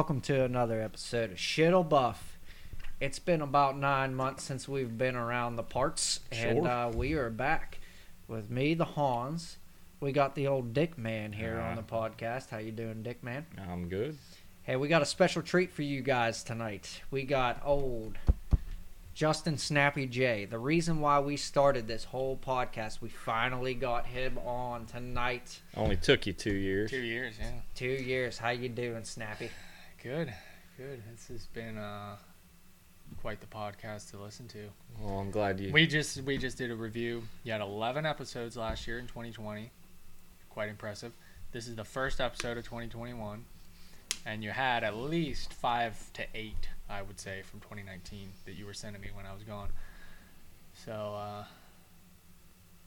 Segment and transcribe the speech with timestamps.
[0.00, 2.38] welcome to another episode of Shittle Buff.
[3.00, 6.66] It's been about nine months since we've been around the parts, and Sure.
[6.66, 7.80] uh, we are back
[8.26, 9.58] with me, the Hans.
[10.00, 12.48] We got the old Dick Man here on the podcast.
[12.48, 13.44] How you doing, Dick Man?
[13.70, 14.16] I'm good.
[14.62, 17.02] Hey, we got a special treat for you guys tonight.
[17.10, 18.16] We got old
[19.12, 20.46] Justin Snappy J.
[20.46, 25.60] The reason why we started this whole podcast, we finally got him on tonight.
[25.76, 26.88] Only took you two years.
[26.90, 27.50] Two years, yeah.
[27.74, 28.38] Two years.
[28.38, 29.50] How you doing, Snappy?
[30.02, 30.32] Good,
[30.78, 31.02] good.
[31.12, 32.16] This has been uh,
[33.20, 34.70] quite the podcast to listen to.
[34.98, 35.70] Well, I'm glad you.
[35.72, 37.24] We just we just did a review.
[37.44, 39.70] You had 11 episodes last year in 2020.
[40.48, 41.12] Quite impressive.
[41.52, 43.44] This is the first episode of 2021,
[44.24, 48.64] and you had at least five to eight, I would say, from 2019 that you
[48.64, 49.68] were sending me when I was gone.
[50.72, 51.44] So, uh,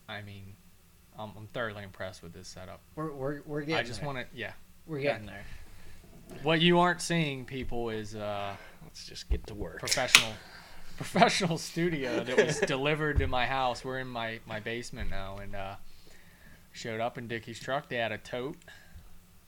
[0.09, 0.55] I mean,
[1.20, 2.79] I'm, I'm thoroughly impressed with this setup.
[2.95, 3.76] We're we're, we're getting.
[3.76, 4.54] I just want to, yeah.
[4.88, 5.12] We're yeah.
[5.12, 5.45] getting there.
[6.41, 9.79] What you aren't seeing, people, is uh, Let's just get to work.
[9.79, 10.34] professional
[10.98, 13.84] professional studio that was delivered to my house.
[13.84, 15.76] We're in my, my basement now and uh,
[16.71, 17.90] showed up in Dickie's truck.
[17.90, 18.57] They had a tote.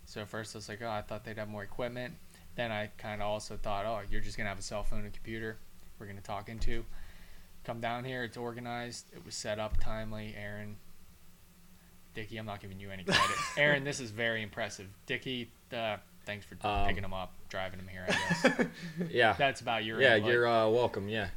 [0.05, 2.15] So first I was like, oh, I thought they'd have more equipment.
[2.55, 5.03] Then I kind of also thought, oh, you're just going to have a cell phone
[5.03, 5.57] and computer
[5.99, 6.83] we're going to talk into.
[7.63, 8.23] Come down here.
[8.23, 9.05] It's organized.
[9.13, 10.35] It was set up timely.
[10.37, 10.75] Aaron,
[12.13, 13.37] Dickie, I'm not giving you any credit.
[13.57, 14.87] Aaron, this is very impressive.
[15.05, 18.67] Dickie, uh, thanks for Um, picking them up, driving them here, I guess.
[19.11, 19.33] Yeah.
[19.37, 20.31] That's about your yeah, input.
[20.31, 21.07] you're uh, welcome.
[21.07, 21.27] Yeah.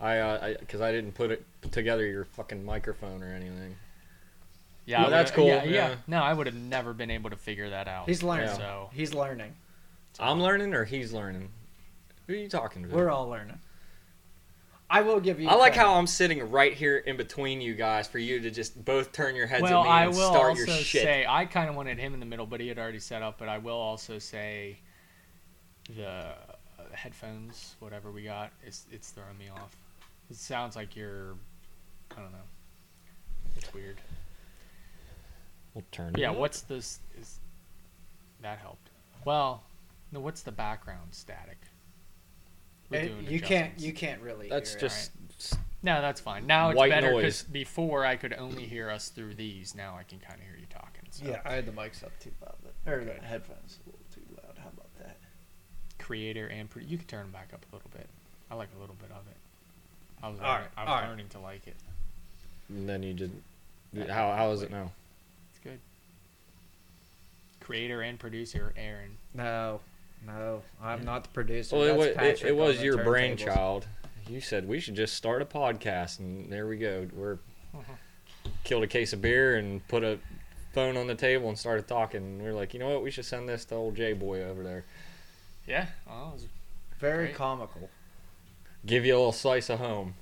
[0.00, 3.74] I, uh, because I, didn't put it together your fucking microphone or anything.
[4.86, 5.88] Yeah, Well, that's cool, Yeah, yeah.
[5.88, 5.94] yeah.
[6.06, 8.08] No, I would have never been able to figure that out.
[8.08, 8.56] He's learning.
[8.56, 9.54] So He's learning.
[10.20, 11.50] I'm learning or he's learning.
[12.26, 12.88] Who are you talking to?
[12.88, 13.58] We're all learning.
[14.90, 15.48] I will give you.
[15.48, 15.86] I like credit.
[15.86, 19.36] how I'm sitting right here in between you guys for you to just both turn
[19.36, 21.02] your heads well, at me I and will start also your shit.
[21.02, 23.38] say I kind of wanted him in the middle, but he had already set up.
[23.38, 24.78] But I will also say
[25.94, 26.34] the uh,
[26.92, 29.76] headphones, whatever we got, it's it's throwing me off.
[30.30, 31.34] It sounds like you're,
[32.16, 32.38] I don't know.
[33.56, 33.96] It's weird.
[35.74, 37.00] we'll turn it Yeah, what's this?
[37.20, 37.40] Is
[38.42, 38.90] that helped?
[39.24, 39.62] Well,
[40.12, 40.20] no.
[40.20, 41.58] What's the background static?
[42.90, 43.78] We're It- doing you can't.
[43.78, 44.48] You can't really.
[44.48, 44.80] That's hear it.
[44.80, 45.12] just.
[45.82, 46.46] No, that's fine.
[46.46, 49.74] Now it's White better because before I could only hear us through these.
[49.76, 51.02] Now I can kind of hear you talking.
[51.10, 51.24] So.
[51.26, 54.20] Yeah, I had the mics up too loud, but, or the headphones a little too
[54.42, 54.58] loud.
[54.58, 55.16] How about that?
[55.98, 58.08] Creator and pro- you can turn them back up a little bit.
[58.50, 59.36] I like a little bit of it.
[60.22, 61.08] I was All learning, right, I was all right.
[61.08, 61.76] learning to like it.
[62.68, 63.32] And then you just.
[64.10, 64.90] How, how is it now?
[65.50, 65.78] It's good.
[67.60, 69.16] Creator and producer Aaron.
[69.34, 69.80] No,
[70.26, 71.76] no, I'm not the producer.
[71.76, 73.86] Well, it, That's wa- it, it was your brainchild.
[74.28, 77.06] You said we should just start a podcast, and there we go.
[77.14, 77.38] We're
[78.64, 80.18] killed a case of beer and put a
[80.74, 82.22] phone on the table and started talking.
[82.22, 83.02] And we are like, you know what?
[83.02, 84.84] We should send this to old J boy over there.
[85.66, 85.86] Yeah.
[86.06, 86.46] Well, it was-
[86.98, 87.34] Very Right.
[87.34, 87.88] comical.
[88.84, 90.14] Give you a little slice of home.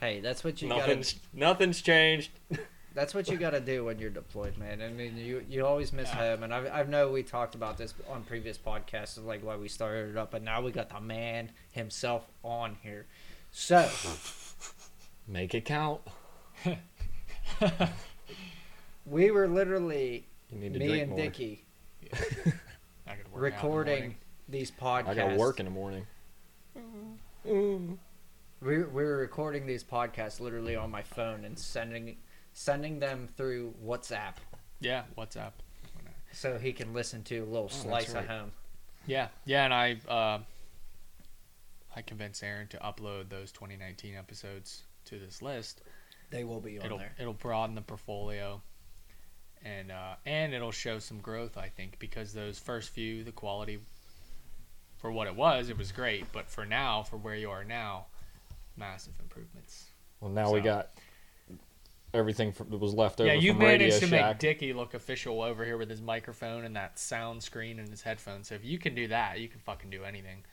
[0.00, 0.78] Hey, that's what you got.
[0.78, 2.30] Nothing's nothing's changed.
[2.98, 4.82] That's what you got to do when you're deployed, man.
[4.82, 6.34] I mean, you you always miss Yeah.
[6.34, 9.68] home, and I I know we talked about this on previous podcasts, like why we
[9.68, 13.06] started it up, but now we got the man himself on here.
[13.52, 13.88] So
[15.28, 16.00] Make it count.
[19.06, 21.20] we were literally You need to me and more.
[21.20, 21.64] Dickie
[22.12, 22.50] I gotta
[23.06, 24.16] work out in the recording
[24.48, 25.06] these podcasts.
[25.08, 26.04] I got to work in the morning.
[26.76, 27.48] Mm-hmm.
[27.48, 27.98] Mm.
[28.60, 32.16] We we were recording these podcasts literally on my phone and sending
[32.62, 34.34] sending them through WhatsApp,
[34.80, 35.04] Yeah.
[35.16, 35.52] WhatsApp.
[36.32, 38.26] so he can listen to a little Oh, that's slice of right.
[38.28, 38.52] home.
[39.06, 39.28] Yeah.
[39.44, 40.40] Yeah, and I uh,
[41.94, 45.82] I convinced Aaron to upload those 2019 episodes to this list.
[46.30, 47.14] They will be on it'll there.
[47.18, 48.60] it'll broaden the portfolio
[49.64, 53.78] and uh, and it'll show some growth I think because those first few the quality
[54.98, 58.06] for what it was it was great but for now for where you are now
[58.76, 59.86] massive improvements
[60.20, 60.90] Well, now we So- got
[62.14, 64.26] everything from, that was left over yeah you from Radio managed to Shack.
[64.26, 68.00] make Dickie look official over here with his microphone and that sound screen and his
[68.02, 70.44] headphones so if you can do that you can fucking do anything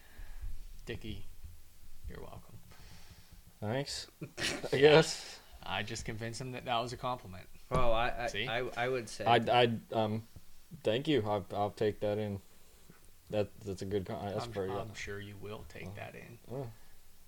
[0.86, 1.26] Dickie
[2.10, 2.42] you're welcome
[3.62, 4.08] Thanks.
[4.74, 5.40] I guess.
[5.64, 8.48] I just convinced him that that was a compliment Well, I I, See?
[8.48, 10.24] I, I would say I I um,
[10.84, 11.24] thank you.
[11.26, 12.40] I'll, I'll take that in.
[13.32, 14.06] That that's a good.
[14.06, 14.72] Con- that's I'm, pretty.
[14.74, 15.94] I'm sure you will take Oh.
[15.96, 16.68] that in Oh,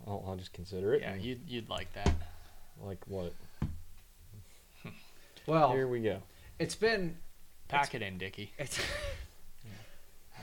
[0.05, 1.01] I'll, I'll just consider it.
[1.01, 2.13] yeah you'd, you'd like that
[2.83, 3.33] like what?
[5.47, 6.21] Well, Here we go.
[6.59, 7.17] it's been
[7.67, 8.53] Pack it in, Dicky.
[8.59, 8.79] it's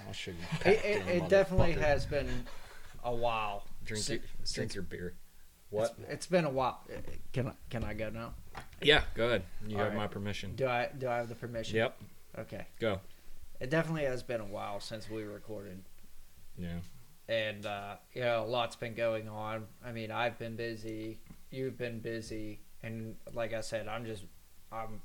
[0.07, 0.37] I'll show you.
[0.71, 2.29] it, it, it definitely has been
[3.03, 3.65] a while.
[3.85, 5.15] Drink si- your, since- drink your beer.
[5.71, 5.95] What?
[6.09, 6.81] It's been a while.
[7.33, 8.35] Can I, can I go now?
[8.81, 9.43] Yeah, go ahead.
[9.67, 9.97] You All have right.
[10.03, 10.55] my permission.
[10.55, 11.77] Do I do I have the permission?
[11.77, 11.97] Yep.
[12.41, 12.67] Okay.
[12.79, 13.01] Go.
[13.61, 15.83] It definitely has been a while since we recorded
[16.59, 16.79] Yeah.
[17.29, 19.65] and uh, you know, a lot's been going on.
[19.85, 21.19] I mean, I've been busy,
[21.51, 24.25] you've been busy, and like I said, I'm just,
[24.75, 25.01] I'm,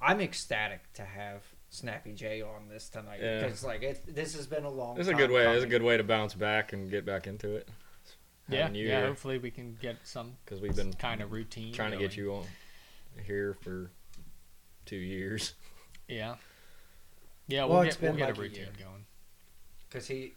[0.00, 3.42] I'm ecstatic to have Snappy J on this tonight Yeah.
[3.42, 4.98] because like it, this has been a long.
[4.98, 5.46] It's a good way.
[5.54, 7.68] It's a good way to bounce back and get back into it.
[8.48, 8.98] Yeah, Having you yeah.
[9.00, 11.72] here, Hopefully, we can get some because we've been kind of routine.
[11.74, 12.44] trying to get you on
[13.26, 13.90] here for
[14.86, 15.52] two years.
[16.08, 16.36] Yeah.
[17.46, 18.72] Yeah, Well, we'll it's get we'll been get like a a routine year.
[18.78, 19.04] going.
[19.90, 20.32] because he,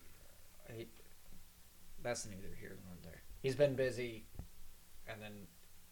[0.76, 0.88] he,
[2.04, 3.22] that's neither here nor there.
[3.42, 4.26] He's been busy,
[5.08, 5.32] and then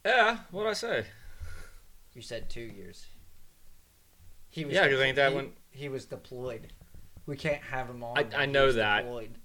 [0.06, 0.40] Yeah.
[0.52, 1.06] What'd I say?
[2.14, 3.06] You said two years.
[4.50, 6.74] He was Yeah, 'cause ain't that he, when- he was deployed.
[7.26, 8.18] We can't have him on.
[8.18, 9.02] I- I know was that.
[9.04, 9.36] Deployed.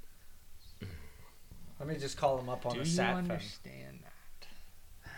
[1.78, 3.24] Let me just call him up on Do the you sat phone.
[3.24, 5.10] Do you understand that?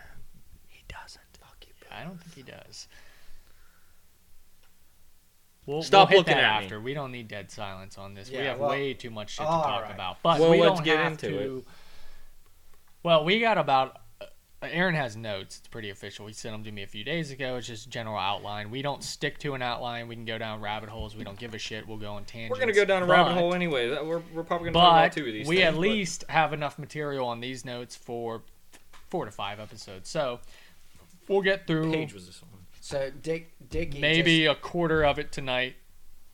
[0.69, 1.23] He doesn't.
[1.41, 1.73] Fuck you.
[1.91, 2.89] I don't think he does.
[5.67, 6.65] We'll, Stop we'll looking that at me.
[6.67, 6.81] after.
[6.81, 8.31] We don't need dead silence on this.
[8.31, 9.95] we have well- way too much shit to talk right.
[9.95, 10.23] about.
[10.23, 11.65] But Well, we let's don't get have into to.
[13.03, 14.01] Well, we got about.
[14.62, 15.58] Aaron has notes.
[15.58, 16.26] It's pretty official.
[16.26, 17.56] He sent them to me a few days ago.
[17.56, 18.70] It's just general outline.
[18.70, 20.08] We don't stick to an outline.
[20.08, 21.14] We can go down rabbit holes.
[21.14, 21.87] We don't give a shit.
[21.87, 22.56] We'll go on tangents.
[22.56, 23.91] We're gonna go down a rabbit But- hole anyway.
[23.91, 25.47] We're, we're probably gonna talk about two of these.
[25.47, 28.43] we things, at but- least have enough material on these notes for
[29.11, 30.08] four to five episodes.
[30.08, 30.41] So
[31.29, 32.50] we'll get through page was this one.
[32.81, 35.76] So dig, Dickie, maybe just- a quarter of it tonight,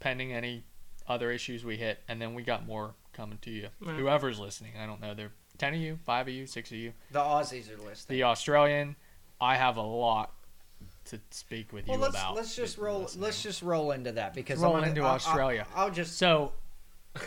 [0.01, 0.63] pending any
[1.09, 3.69] other issues we hit, and then we got more coming to you.
[3.85, 3.93] Yeah.
[3.95, 5.13] Whoever's listening, I don't know.
[5.13, 5.33] There,
[5.63, 6.93] ten of you, five of you, six of you.
[7.11, 8.19] the Aussies are listening.
[8.19, 8.97] The Australian,
[9.41, 10.33] I have a lot
[11.07, 12.35] to speak with well, you let's about.
[12.37, 13.01] let's just roll.
[13.03, 13.23] listening.
[13.25, 15.67] Let's just roll into that because Roll I'm gonna, into I- I- Australia.
[15.75, 16.53] I'll just So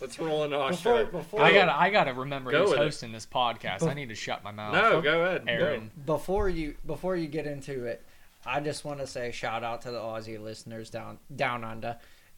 [0.00, 1.06] Let's roll into Australia.
[1.06, 2.82] before I gotta I gotta remember Go who's with it.
[2.82, 3.82] hosting this podcast.
[3.88, 4.72] I need to shut my mouth.
[4.72, 5.46] no, go ahead.
[5.46, 5.52] go.
[5.52, 5.90] Aaron.
[6.06, 8.04] before you before you get into it,
[8.46, 11.96] I just want to say shout out to the Aussie listeners down down under,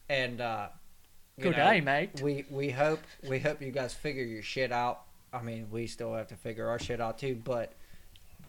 [0.09, 0.80] and uh, you
[1.41, 2.21] Good know, day, mate.
[2.21, 5.01] We we hope we hope you guys figure your shit out.
[5.33, 7.73] I mean, we still have to figure our shit out too, but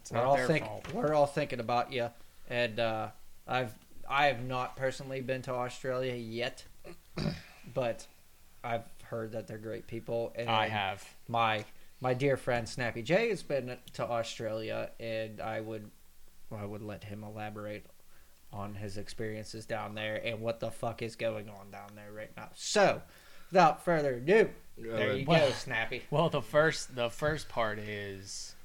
[0.01, 0.93] It's we're all think fault.
[0.93, 2.09] we're all thinking about you.
[2.49, 3.09] And uh,
[3.47, 3.73] I've
[4.09, 6.63] I have not personally been to Australia yet,
[7.73, 8.05] but
[8.63, 10.33] I've heard that they're great people.
[10.35, 11.05] And I have.
[11.27, 11.65] my
[12.01, 15.89] my dear friend Snappy J has been to Australia, and I would
[16.55, 17.85] I would let him elaborate
[18.53, 22.31] on his experiences down there and what the fuck is going on down there right
[22.37, 22.49] now.
[22.53, 23.01] So,
[23.51, 26.03] without further ado, there you Well- go, Snappy.
[26.11, 28.55] Well, the first the first part is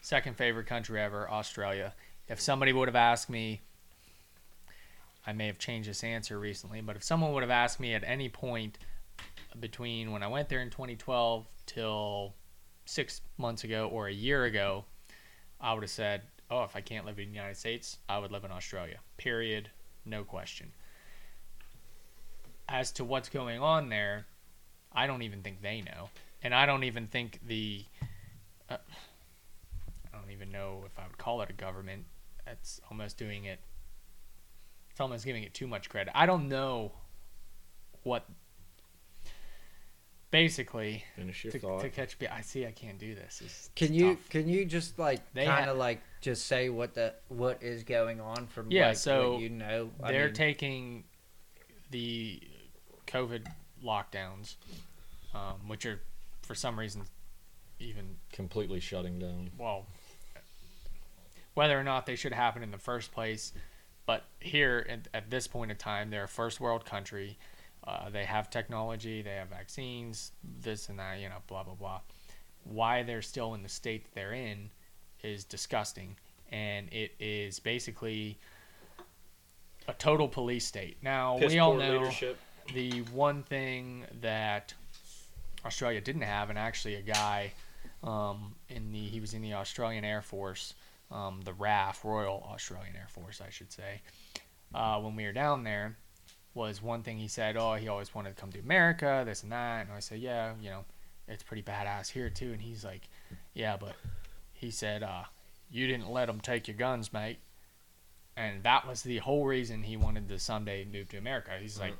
[0.00, 1.94] second favorite country ever, Australia.
[2.28, 3.60] If somebody would have asked me,
[5.26, 8.02] I may have changed this answer recently, but if someone would have asked me at
[8.04, 8.78] any point
[9.58, 12.34] between when I went there in 2012 till
[12.84, 14.84] six months ago or a year ago,
[15.60, 18.30] I would have said, "Oh, if I can't live in the United States, I would
[18.30, 19.70] live in Australia." Period,
[20.04, 20.72] no question.
[22.68, 24.26] As to what's going on there,
[24.92, 26.10] I don't even think they know,
[26.42, 27.84] and I don't even think the.
[28.68, 28.78] Uh,
[30.12, 32.04] I don't even know if I would call it a government.
[32.44, 33.60] That's almost doing it.
[34.90, 36.12] It's almost giving it too much credit.
[36.16, 36.92] I don't know
[38.02, 38.26] what.
[40.30, 41.80] Basically, Finish your to, thought.
[41.82, 43.40] to catch me, I see I can't do this.
[43.44, 44.28] It's, Can it's you tough.
[44.28, 48.46] can you just like kind of like just say what the what is going on
[48.48, 49.90] from Yeah, like, so what you know?
[50.02, 51.04] I They're mean, taking
[51.90, 52.40] the
[53.06, 53.46] COVID
[53.84, 54.56] lockdowns,
[55.32, 56.00] um, which are
[56.42, 57.02] for some reason
[57.78, 59.50] even Completely shutting down.
[59.58, 59.86] well,
[61.54, 63.52] whether or not they should happen in the first place.
[64.06, 67.38] But here, at, at this point in time, they're a first world country.
[67.86, 72.00] Uh, they have technology, they have vaccines, this and that, you know, blah, blah, blah.
[72.64, 74.70] Why they're still in the state that they're in
[75.22, 76.16] is disgusting.
[76.50, 78.38] And it is basically
[79.88, 80.96] a total police state.
[81.02, 82.38] Now, Piss we all know leadership.
[82.74, 84.74] the one thing that
[85.64, 87.52] Australia didn't have, and actually a guy
[88.02, 90.74] um, in the he was in the Australian Air Force,
[91.10, 94.00] um, the RAF Royal Australian Air Force, I should say.
[94.74, 95.96] Uh, when we were down there,
[96.56, 97.56] was one thing he said.
[97.56, 99.86] Oh, he always wanted to come to America, this and that.
[99.86, 100.84] And I said, yeah, you know,
[101.28, 102.52] it's pretty badass here too.
[102.52, 103.02] And he's like,
[103.54, 103.94] yeah, but
[104.54, 105.24] he said, uh,
[105.70, 107.38] you didn't let them take your guns, mate.
[108.38, 111.50] And that was the whole reason he wanted to someday move to America.
[111.60, 111.94] He's like,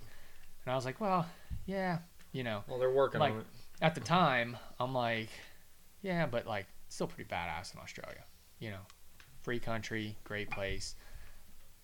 [0.64, 1.26] and I was like, well,
[1.66, 1.98] yeah,
[2.32, 3.46] you know, Well, they're working like on it.
[3.82, 5.28] at the time, I'm like,
[6.02, 8.24] yeah, but like still pretty badass in Australia.
[8.58, 8.80] You know,
[9.42, 10.94] free country, great place.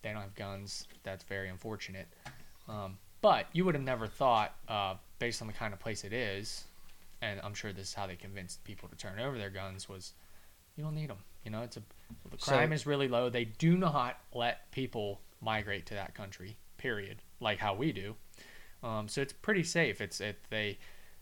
[0.03, 0.87] They don't have guns.
[1.03, 2.09] That's very unfortunate.
[2.73, 6.13] Um, but you would have never thought, uh, based on the kind of place it
[6.13, 6.65] is,
[7.21, 10.15] and I'm sure this is how they convinced people to turn over their guns was,
[10.77, 11.19] you don't need them.
[11.45, 11.83] You know, it's a
[12.31, 13.29] the So- crime is really low.
[13.31, 16.57] They do not let people migrate to that country.
[16.79, 17.23] Period.
[17.41, 18.17] Like how we do.
[18.83, 20.01] Um, so it's pretty safe.
[20.01, 20.79] It's it they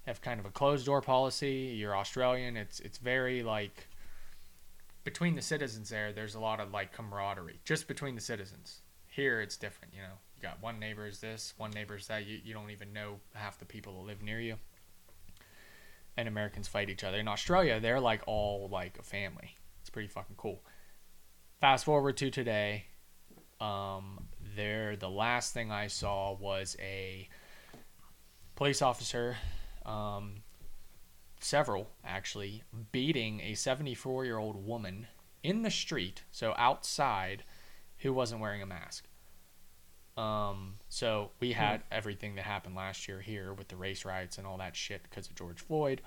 [0.07, 1.75] have kind of a closed door policy.
[1.77, 2.57] You're Australian.
[2.57, 3.89] It's it's very like
[5.05, 6.13] between the citizens there.
[6.13, 8.81] There's a lot of like camaraderie just between the citizens.
[9.09, 9.95] Here it's different.
[9.95, 12.27] You know, you got one neighbor is this, one neighbor is that.
[12.27, 14.57] You you don't even know half the people that live near you.
[16.17, 17.19] And Americans fight each other.
[17.19, 19.57] In Australia, they're like all like a family.
[19.81, 20.63] It's pretty fucking cool.
[21.61, 22.87] Fast forward to today.
[23.61, 27.29] Um, there, the last thing I saw was a
[28.57, 29.37] police officer,
[29.85, 30.37] um,
[31.41, 35.07] several actually, beating a 74 year old woman
[35.43, 37.45] in the street, so outside,
[37.99, 39.05] who wasn't wearing a mask.
[40.17, 44.47] Um, so we had everything that happened last year here with the race riots and
[44.47, 46.03] all that shit because of George Floyd.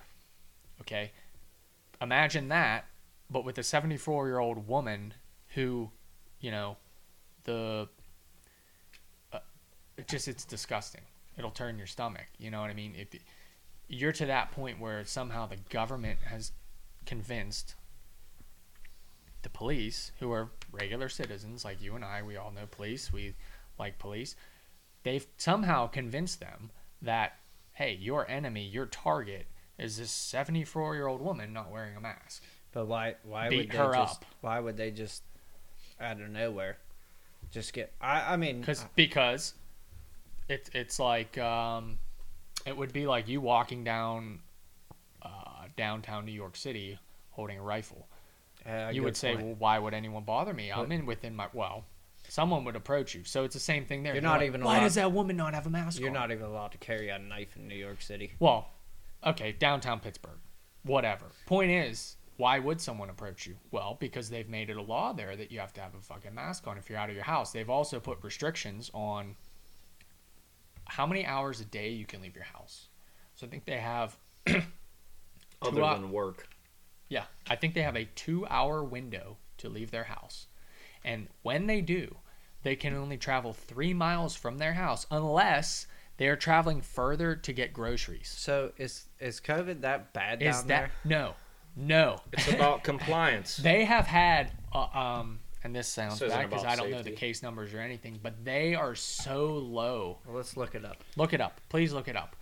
[0.82, 1.12] Okay.
[2.02, 2.86] Imagine that,
[3.30, 5.14] but with a 74 year old woman
[5.56, 5.90] who,
[6.40, 6.78] you know,
[7.46, 7.88] the
[9.32, 9.40] uh,
[9.98, 11.02] it just it's disgusting.
[11.38, 12.28] It'll turn your stomach.
[12.38, 12.94] You know what I mean?
[12.98, 13.20] If
[13.88, 16.52] you're to that point where somehow the government has
[17.06, 17.76] convinced
[19.42, 23.36] the police, who are regular citizens like you and I, we all know police, we
[23.80, 24.36] like police.
[25.04, 27.34] They've somehow convinced them that
[27.74, 29.48] hey, your enemy, your target
[29.80, 32.44] is this 74 year old woman not wearing a mask.
[32.72, 33.16] But why?
[33.24, 34.22] Why Beat would they her just?
[34.22, 34.26] up.
[34.42, 35.24] Why would they just
[36.00, 36.78] out of nowhere
[37.52, 37.94] just get?
[38.02, 38.34] I.
[38.34, 39.54] I mean, Cause, because
[40.50, 41.98] it's it's like um,
[42.66, 44.40] it would be like you walking down
[45.22, 46.98] uh, downtown New York City
[47.32, 48.08] holding a rifle.
[48.68, 49.46] uh, you would say, point.
[49.46, 50.72] well, why would anyone bother me?
[50.72, 51.84] I'm But- in within my well.
[52.34, 54.14] Someone would approach you, so it's the same thing there.
[54.16, 56.02] You're They're not like, even Why allowed- does that woman not have a mask on?
[56.02, 56.16] you're on?
[56.16, 58.32] not even allowed to carry a knife in New York City.
[58.40, 58.72] Well,
[59.24, 60.40] okay, downtown Pittsburgh,
[60.82, 61.26] whatever.
[61.46, 63.56] Point is, why would someone approach you?
[63.70, 66.34] Well, because they've made it a law there that you have to have a fucking
[66.34, 67.52] mask on if you're out of your house.
[67.52, 69.36] They've also put restrictions on
[70.86, 72.88] how many hours a day you can leave your house.
[73.36, 74.62] So I think they have, Other
[75.62, 76.48] Two hou- than work.
[77.10, 80.48] yeah, I think they have a two hour window to leave their house.
[81.06, 82.16] And when they do,
[82.64, 85.86] they can only travel three miles from their house unless
[86.18, 88.34] they are traveling further to get groceries.
[88.36, 91.20] So is is COVID that bad Is down that there?
[91.20, 91.34] no,
[91.76, 92.22] no?
[92.32, 93.58] It's about compliance.
[93.58, 97.12] They have had, uh, um, and this sounds This bad because I don't know the
[97.12, 100.20] case numbers or anything, but they are so low.
[100.26, 101.04] Well, let's look it up.
[101.18, 102.36] Look it up, please look it up.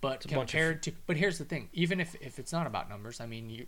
[0.00, 2.66] But a bunch of- compared to, but here's the thing: even if if it's not
[2.66, 3.66] about numbers, I mean, you,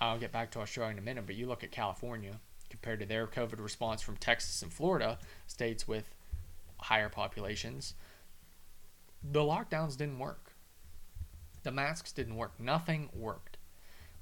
[0.00, 2.38] I'll get back to Australia in a minute, but you look at California
[2.70, 6.14] compared to their COVID response from Texas and Florida, states with
[6.78, 7.94] higher populations.
[9.22, 10.52] The lockdowns didn't work.
[11.62, 12.52] The masks didn't work.
[12.60, 13.56] Nothing worked.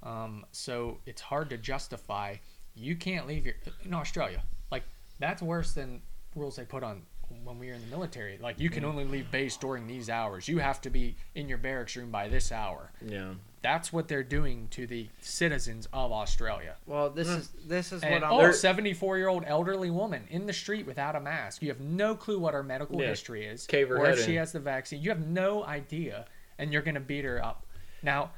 [0.02, 2.36] Um, so it's hard to justify.
[2.74, 4.42] You can't leave your in Australia.
[4.70, 4.84] Like
[5.18, 6.02] that's worse than
[6.34, 7.02] rules they put on
[7.44, 8.38] when we were in the military.
[8.40, 10.48] Like you can only leave base during these hours.
[10.48, 12.90] You have to be in your barracks room by this hour.
[13.04, 13.34] Yeah.
[13.62, 16.74] That's what they're doing to the citizens of Australia.
[16.86, 18.32] Well, this is this is And, what I'm.
[18.50, 21.62] oh, 74 year old elderly woman in the street without a mask.
[21.62, 24.26] You have no clue what her medical Yeah, history is, cave her or if head
[24.26, 25.00] she has the vaccine.
[25.02, 26.26] You have no idea,
[26.58, 27.64] and you're gonna beat her up.
[28.02, 28.32] Now,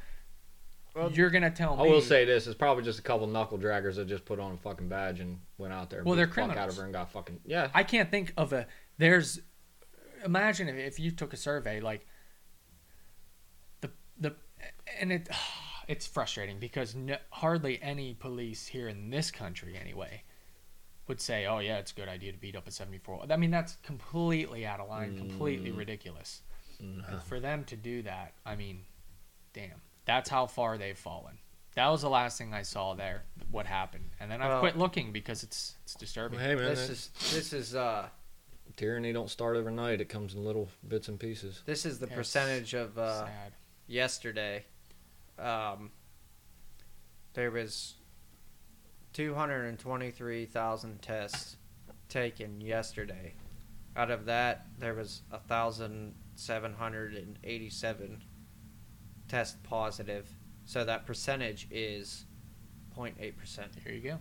[0.96, 1.84] Well, you're gonna tell me.
[1.84, 4.54] I will say this: it's probably just a couple knuckle draggers that just put on
[4.54, 6.02] a fucking badge and went out there.
[6.02, 7.68] Well, they're the fuck out of her and got fucking yeah.
[7.74, 8.66] I can't think of a.
[8.96, 9.40] There's.
[10.24, 12.06] Imagine if, if you took a survey like.
[13.82, 14.34] The the,
[14.98, 15.28] and it,
[15.88, 20.22] it's frustrating because no, hardly any police here in this country anyway,
[21.08, 23.50] would say, "Oh yeah, it's a good idea to beat up a 74." I mean,
[23.50, 25.76] that's completely out of line, completely Mm.
[25.76, 26.40] ridiculous.
[26.80, 27.18] No.
[27.26, 28.84] For them to do that, I mean,
[29.52, 31.38] damn, that's how far they've fallen.
[31.75, 33.25] That was the last thing I saw there.
[33.50, 36.38] What happened, and then I well, quit looking because it's it's disturbing.
[36.38, 38.08] Well, hey man, this is this is uh,
[38.76, 40.00] tyranny don't start overnight.
[40.00, 41.60] It comes in little bits and pieces.
[41.66, 43.26] This is the it's percentage of uh,
[43.86, 44.64] yesterday.
[45.38, 45.90] Um,
[47.34, 47.96] there was
[49.12, 51.58] 223,000 tests
[52.08, 53.34] taken yesterday.
[53.94, 58.22] Out of that, there was 1,787
[59.28, 60.28] test positive.
[60.64, 62.25] So that percentage is
[62.97, 63.73] 0.8 percent.
[63.85, 64.18] There you go.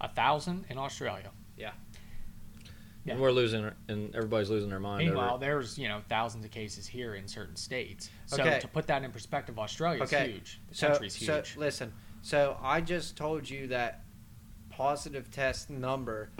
[0.00, 1.30] A thousand in Australia.
[1.56, 1.72] Yeah.
[3.08, 5.06] And we're losing, and everybody's losing their mind.
[5.06, 8.10] Meanwhile, over there's you know thousands of cases here in certain states.
[8.26, 8.58] So Okay.
[8.60, 10.32] to put that in perspective, Australia is Okay.
[10.32, 10.60] huge.
[10.68, 11.92] The So, country's so listen.
[12.22, 14.04] So I just told you that
[14.70, 16.30] positive test number,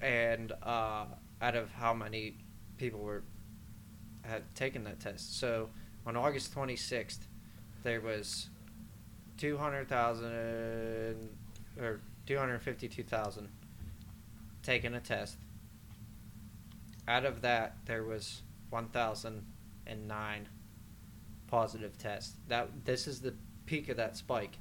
[0.00, 1.06] and uh,
[1.42, 2.38] out of how many
[2.76, 3.24] people were
[4.22, 5.38] had taken that test.
[5.38, 5.70] So
[6.06, 7.26] on August twenty sixth,
[7.82, 8.48] there was
[9.36, 10.32] two hundred thousand
[11.78, 13.48] uh, or two hundred fifty two thousand
[14.62, 15.36] taken a test.
[17.08, 20.48] Out of that, there was 1,009
[21.46, 22.34] positive tests.
[22.48, 23.32] That this is the
[23.64, 24.58] peak of that spike.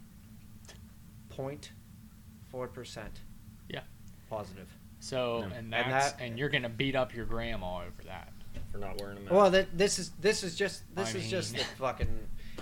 [1.35, 3.21] 0.4 percent.
[3.67, 3.81] Yeah.
[4.29, 4.67] Positive.
[4.99, 5.45] So Yeah.
[5.57, 8.31] and And that- and you're gonna beat up your grandma over that.
[8.75, 9.33] For not wearing a mask.
[9.33, 12.07] Well, that this is this is just this I is just the fucking.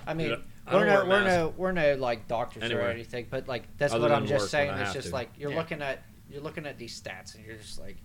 [0.05, 3.47] I mean, Dude, I we're no we're no we're no like doctors or anything, but
[3.47, 4.69] like that's Other what I'm than just saying.
[4.69, 5.13] when I It's have just to.
[5.13, 5.57] like you're Yeah.
[5.57, 7.97] looking at you're looking at these stats and you're just like,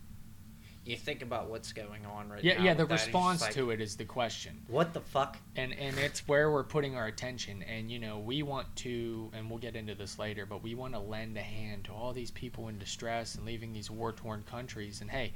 [0.85, 2.59] you think about what's going on right Yeah, now.
[2.61, 2.65] yeah.
[2.71, 2.75] Yeah.
[2.75, 4.61] The with that, and you're just response like, to it is the question.
[4.69, 5.37] What the fuck?
[5.57, 9.49] and and it's where we're putting our attention and you know we want to and
[9.51, 12.31] we'll get into this later but we want to lend a hand to all these
[12.31, 15.33] people in distress and leaving these war torn countries and hey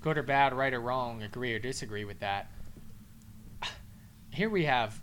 [0.00, 2.50] good or bad right or wrong agree or disagree with that
[4.30, 5.00] here we have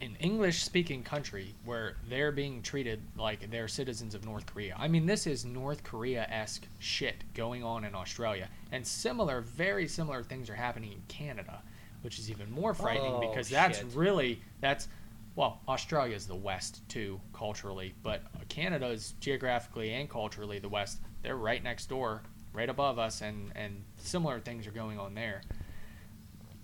[0.00, 4.74] an english speaking country where they're being treated like they're citizens of north korea.
[4.78, 8.48] I mean this is north korea-esque shit going on in australia.
[8.70, 11.62] And similar very similar things are happening in canada
[12.02, 13.86] which is even more frightening Oh, because that's shit.
[13.94, 14.86] really that's
[15.34, 21.00] well australia is the west too culturally but canada is geographically and culturally the west.
[21.22, 25.42] They're right next door right above us and and similar things are going on there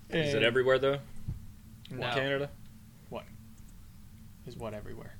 [0.09, 0.99] is it everywhere though?
[1.89, 2.09] in No.
[2.11, 2.49] Canada.
[3.09, 3.23] What?
[4.45, 5.15] Is what everywhere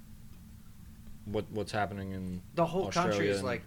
[1.25, 2.41] What what's happening in?
[2.55, 3.61] The whole country is and- like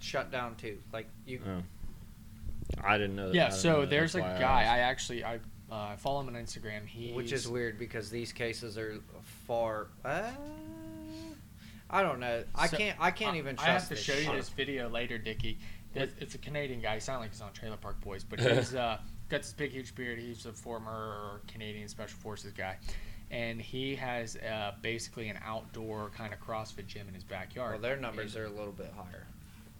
[0.00, 0.78] shut down too.
[0.92, 1.40] Like you.
[1.46, 1.62] Oh.
[2.84, 3.28] I didn't know.
[3.28, 3.34] That.
[3.34, 3.90] Yeah so that.
[3.90, 4.70] there's a That's why guy asked.
[4.72, 5.38] i actually i
[5.70, 8.98] uh, follow him on instagram he Which is weird because these cases are
[9.46, 9.88] far.
[10.04, 10.22] Uh,
[11.90, 12.44] I don't know.
[12.54, 12.96] I So, can't.
[13.00, 15.58] I can't even I have to this show you this video later, Dickie.
[16.02, 16.94] It- It's a Canadian guy.
[16.94, 19.94] He sounds like he's on Trailer Park Boys, but he's uh, got this big, huge
[19.94, 20.18] beard.
[20.18, 22.78] He's a former Canadian Special Forces guy,
[23.30, 27.72] and he has uh, basically an outdoor kind of CrossFit gym in his backyard.
[27.72, 29.26] Well, their numbers in, are a little bit higher.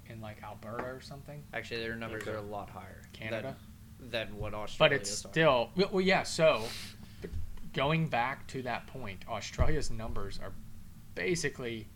[0.09, 2.33] in like Alberta or something, Actually, their numbers Okay.
[2.33, 3.03] are a lot higher.
[3.13, 3.57] Canada.
[4.01, 4.97] Than, than what Australia.
[4.97, 6.23] but it's still well, well, yeah.
[6.23, 6.63] So,
[7.73, 10.53] going back to that point, Australia's numbers are
[11.15, 11.87] basically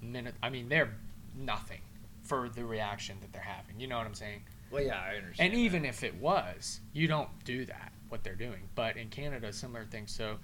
[0.00, 0.34] minute.
[0.42, 0.94] I mean, they're
[1.36, 1.80] nothing
[2.22, 3.78] for the reaction that they're having.
[3.80, 4.42] You know what I'm saying?
[4.70, 5.52] Well, yeah, I understand.
[5.52, 8.68] And even if it was, you don't do that, what they're doing.
[8.74, 10.12] But in Canada, similar things.
[10.14, 10.36] So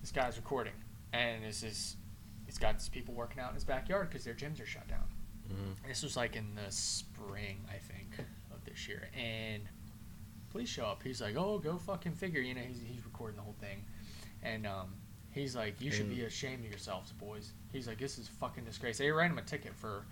[0.00, 0.74] this guy's recording,
[1.12, 1.96] and this is,
[2.46, 5.06] he's got these people working out in his backyard because their gyms are shut down.
[5.50, 5.88] Mhm.
[5.88, 8.18] This was like in the spring, I think,
[8.52, 9.08] of this year.
[9.16, 9.62] And
[10.50, 11.02] police show up.
[11.02, 12.40] He's like, oh, go fucking figure.
[12.40, 13.84] You know, he's, he's recording the whole thing.
[14.42, 14.94] And um,
[15.32, 17.52] he's like, you should be ashamed of yourselves, boys.
[17.72, 18.98] He's like, this is fucking disgrace.
[18.98, 20.04] They ran him a ticket for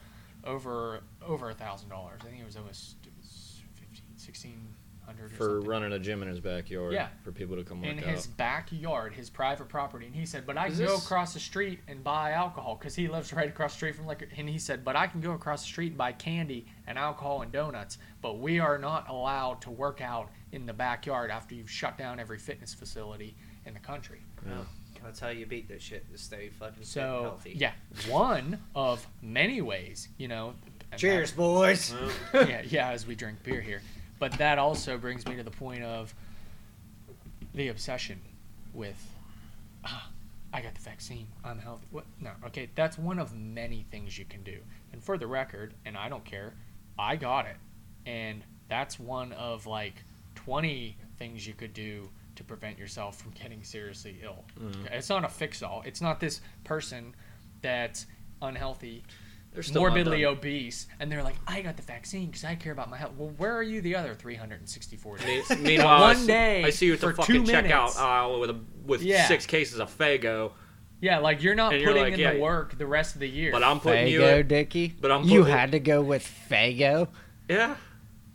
[0.45, 2.21] over over a thousand dollars.
[2.23, 5.69] I think it was almost it was 15, 1600 or for something.
[5.69, 6.93] running a gym in his backyard.
[6.93, 7.09] Yeah.
[7.23, 8.05] For people to come work in out.
[8.05, 11.41] his backyard, his private property, and he said, "But I Is can go across the
[11.41, 14.59] street and buy alcohol because he lives right across the street from liquor." And he
[14.59, 17.99] said, "But I can go across the street and buy candy and alcohol and donuts,
[18.21, 22.19] but we are not allowed to work out in the backyard after you've shut down
[22.19, 24.67] every fitness facility in the country." Oh,
[25.05, 26.11] that's how you beat this shit.
[26.13, 27.53] To stay fucking So healthy.
[27.57, 27.73] yeah,
[28.09, 30.55] one of many ways, you know.
[30.97, 31.95] Cheers, that- boys.
[32.35, 33.83] yeah, yeah, as we drink beer here.
[34.19, 36.15] But that also brings me to the point of
[37.55, 38.21] the obsession
[38.73, 38.97] with,
[39.85, 40.09] ah,
[40.53, 41.87] I got the vaccine, I'm healthy.
[41.91, 42.05] What?
[42.21, 44.59] No, okay, that's one of many things you can do.
[44.93, 46.53] And for the record, and I don't care,
[46.99, 47.57] I got it.
[48.07, 50.05] And that's one of like
[50.37, 54.45] 20 things you could do to prevent yourself from getting seriously ill.
[54.59, 54.91] Mhm.
[54.91, 55.83] It's not a fix all.
[55.85, 57.15] It's not this person
[57.61, 58.07] that's
[58.41, 59.05] unhealthy
[59.53, 60.33] They're still morbidly done.
[60.33, 63.35] obese, and they're like, "I got the vaccine because I care about my health." Well,
[63.37, 65.51] where are you the other 364 days?
[65.51, 68.51] Me- Meanwhile, I one see- day I see you at the fucking checkout aisle with
[68.51, 69.27] a, with Yeah.
[69.29, 70.53] six cases of Faygo,
[71.01, 73.21] yeah, like you're not And you're putting like, in yeah, the work the rest of
[73.21, 73.53] the year.
[73.53, 74.21] but I'm putting you.
[74.23, 74.95] Faygo, At, Dickie.
[75.01, 77.09] but I'm you had to go with Faygo.
[77.49, 77.77] yeah,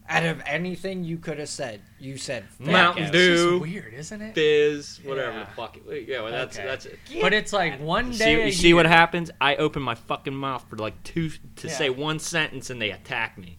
[0.10, 2.72] Out of anything you could have said, you said Faygo.
[2.72, 3.50] Mountain it's Dew.
[3.60, 4.36] just weird, isn't it?
[4.36, 5.44] Fizz, whatever Yeah.
[5.44, 5.78] the fuck.
[5.78, 6.66] it- Yeah, well, that's Okay.
[6.66, 7.00] that's it.
[7.20, 8.18] But it's like one day.
[8.18, 9.32] see, a you see what year- happens?
[9.42, 11.74] I open my fucking mouth for like two to Yeah.
[11.74, 13.58] say one sentence, and they attack me.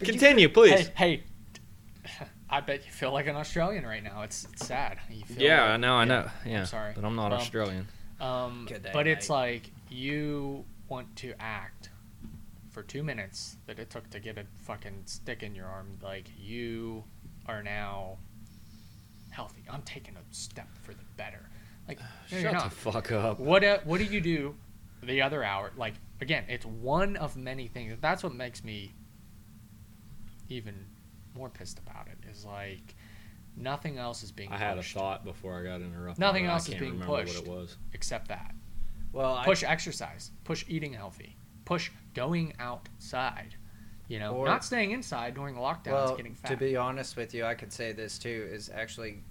[0.00, 0.88] Continue, please.
[0.94, 1.22] Hey,
[2.06, 2.18] hey,
[2.50, 4.22] I bet you feel like an Australian right now.
[4.22, 4.98] It's, it's sad.
[5.10, 6.30] You feel yeah, like- I know, I know.
[6.44, 6.92] Yeah, sorry.
[6.94, 7.88] but I'm not Um, Australian.
[8.20, 11.88] Um, Good day, but it's like you want to act
[12.72, 15.98] for two minutes that it took to get a fucking stick in your arm.
[16.02, 17.04] Like you
[17.46, 18.18] are now
[19.30, 19.62] healthy.
[19.70, 21.48] I'm taking a step for the better.
[21.86, 22.00] Like
[22.32, 23.38] no, Shut the fuck up.
[23.38, 24.54] What uh, what do you do
[25.02, 25.70] the other hour?
[25.76, 27.96] Like again, it's one of many things.
[28.00, 28.92] That's what makes me
[30.48, 30.86] even
[31.36, 32.18] more pissed about it.
[32.30, 32.94] Is like
[33.56, 34.50] nothing else is being.
[34.50, 36.20] I had a pushed thought before I got interrupted.
[36.20, 37.38] Nothing I else is being pushed.
[37.38, 37.76] What it was.
[37.92, 38.54] except that.
[39.12, 43.54] Well, I, push exercise, push eating healthy, push going outside.
[44.08, 46.48] You know, Or- not staying inside during lockdowns, well, getting fat.
[46.48, 49.22] to be honest with you, I could say this too is actually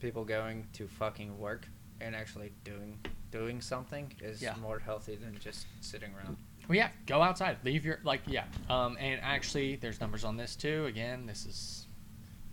[0.00, 1.68] people going to fucking work
[2.00, 2.98] and actually doing
[3.32, 4.54] doing something is Yeah.
[4.56, 6.36] more healthy than just sitting around.
[6.68, 7.58] Well, yeah, go outside.
[7.64, 8.44] Leave your like, yeah.
[8.70, 10.86] Um, and actually, there's numbers on this too.
[10.86, 11.86] Again, this is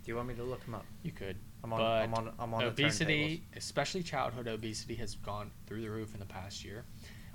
[0.04, 0.84] Do you want me to look them up?
[1.02, 1.36] you could.
[1.62, 1.78] I'm on.
[1.78, 2.34] But I'm on.
[2.38, 6.62] I'm on the obesity, especially childhood obesity, has gone through the roof in the past
[6.64, 6.84] year.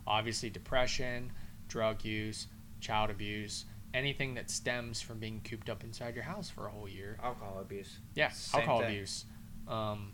[0.06, 1.32] Obviously, depression,
[1.70, 2.48] drug use,
[2.82, 6.90] child abuse, anything that stems from being cooped up inside your house for a whole
[6.90, 7.18] year.
[7.24, 8.00] Alcohol abuse.
[8.16, 8.90] Yeah, Same alcohol thing.
[8.90, 9.26] abuse.
[9.68, 10.12] Um,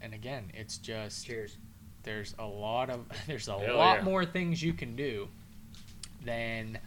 [0.00, 1.56] and again, it's just Cheers.
[2.04, 4.04] there's a lot of there's a Hell lot yeah.
[4.04, 5.28] more things you can do
[6.24, 6.78] than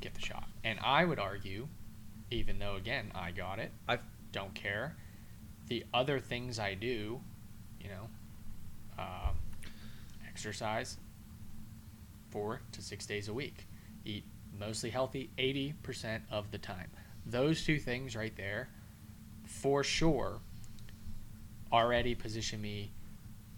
[0.00, 0.44] get the shot.
[0.64, 1.68] And I would argue,
[2.30, 3.98] even though again I got it, I
[4.32, 4.96] don't care.
[5.68, 7.20] The other things I do,
[7.80, 8.08] you know,
[8.98, 9.36] um,
[10.28, 10.96] exercise
[12.32, 13.68] four to six days a week,
[14.06, 14.24] eat
[14.58, 16.90] mostly healthy 80% of the time.
[17.26, 18.70] Those two things right there,
[19.46, 20.40] for sure,
[21.72, 22.92] already position me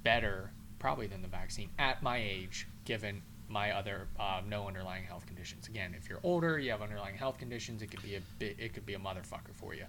[0.02, 5.24] better probably than the vaccine at my age, given my other uh, no underlying health
[5.26, 5.68] conditions.
[5.68, 8.74] Again, if you're older, you have underlying health conditions, it could be a bit, it
[8.74, 9.84] could be a motherfucker for you.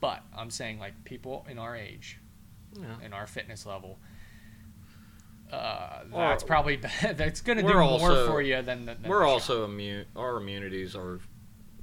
[0.00, 2.18] But I'm saying like people in our age,
[2.78, 2.96] Yeah.
[3.06, 3.98] in our fitness level,
[5.52, 8.94] uh, Well, that's probably that's going to do we're more also- for you than, the-
[8.94, 9.32] than We're the shot.
[9.32, 10.06] also immune.
[10.16, 11.20] Our immunities are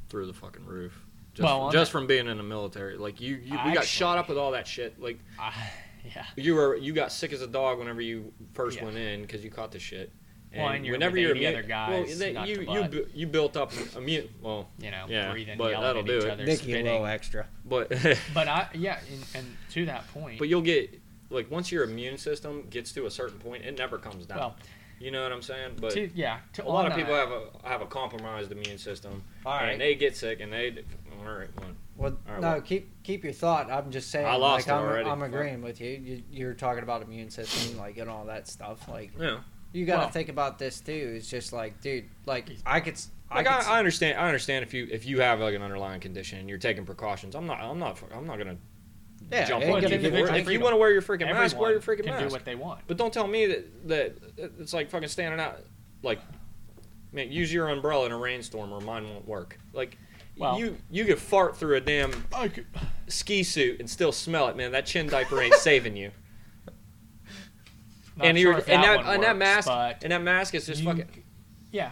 [0.09, 0.93] through the fucking roof.
[1.33, 3.85] Just, Well, on just that- from being in the military, like you, you we got
[3.85, 4.99] shot up with all that shit.
[5.01, 5.53] Like I,
[6.15, 6.25] yeah.
[6.35, 8.85] you were, you got sick as a dog whenever you first Yeah.
[8.85, 10.11] went in because you caught the shit.
[10.53, 13.05] Well, and you're whenever with you're 80 immu- other guys, well, they- you you bu-
[13.13, 14.27] you built up immune.
[14.41, 16.29] Well, You know, Yeah, breathing, but yelling that'll at do each it.
[16.29, 16.85] other, Nicky spitting.
[16.87, 17.47] Low extra.
[17.63, 17.87] but
[18.33, 20.99] But I, yeah, and, and to that point, but you'll get
[21.31, 24.37] like once your immune system gets to a certain point, it never comes down.
[24.37, 24.55] Well,
[24.99, 25.77] you know what I'm saying?
[25.81, 27.31] But to, yeah, to a lot on of people that- have
[27.65, 29.69] a have a compromised immune system, All right.
[29.71, 30.83] and they get sick, and they
[31.25, 31.47] all right.
[31.59, 33.71] Well, Well, All right, no, well- keep keep your thought.
[33.71, 34.27] I'm just saying.
[34.27, 35.09] I lost like, it I'm, already.
[35.09, 35.27] I'm Fuck.
[35.29, 35.89] agreeing with you.
[35.91, 36.23] you.
[36.31, 38.87] You're talking about immune system, like and all that stuff.
[38.87, 39.39] Like yeah.
[39.73, 41.13] you got to Well- think about this too.
[41.15, 43.53] It's just like, dude, like I could, s- I Like could.
[43.53, 44.19] I, s- I understand.
[44.19, 47.33] I understand if you if you have like an underlying condition and you're taking precautions.
[47.35, 47.59] I'm not.
[47.59, 47.99] I'm not.
[48.13, 48.57] I'm not gonna
[49.31, 49.97] yeah, jump on gonna you.
[49.99, 50.35] give for it.
[50.35, 52.27] it- If you want to wear your freaking mask, wear your freaking can mask.
[52.27, 52.81] do what they want.
[52.87, 54.17] But don't tell me that that
[54.59, 55.59] it's like fucking standing out.
[56.03, 56.19] Like,
[57.11, 59.57] man, use your umbrella in a rainstorm or mine won't work.
[59.73, 59.97] Like,
[60.37, 62.65] Well- you you could fart through a damn could,
[63.07, 64.71] ski suit and still smell it, man.
[64.71, 66.11] That chin diaper ain't saving you.
[68.17, 70.81] not and sure if and that, that and that mask and that mask is just
[70.81, 71.23] you- fucking.
[71.71, 71.91] yeah.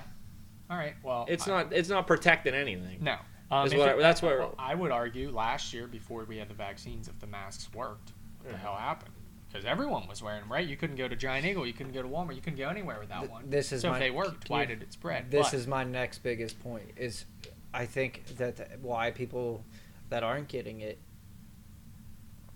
[0.70, 0.94] All right.
[1.04, 1.74] Well, It's I- not.
[1.74, 2.98] It's not protecting anything.
[3.04, 3.18] No.
[3.52, 6.54] Um, what it- I- that's what- I would argue last year before we had the
[6.54, 9.14] vaccines, if the masks worked, what the hell happened?
[9.48, 10.68] Because everyone was wearing them, right?
[10.68, 13.00] You couldn't go to Giant Eagle, you couldn't go to Walmart, you couldn't go anywhere
[13.00, 13.50] without Th- one.
[13.50, 15.32] this is so my- if they worked, why did it spread?
[15.32, 16.92] This But- is my next biggest point.
[16.96, 17.26] Is
[17.74, 19.64] I think that th- why people
[20.10, 21.00] that aren't getting it.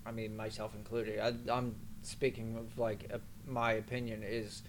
[0.06, 1.18] I mean, myself included.
[1.18, 4.62] I, I'm speaking of like uh, my opinion is.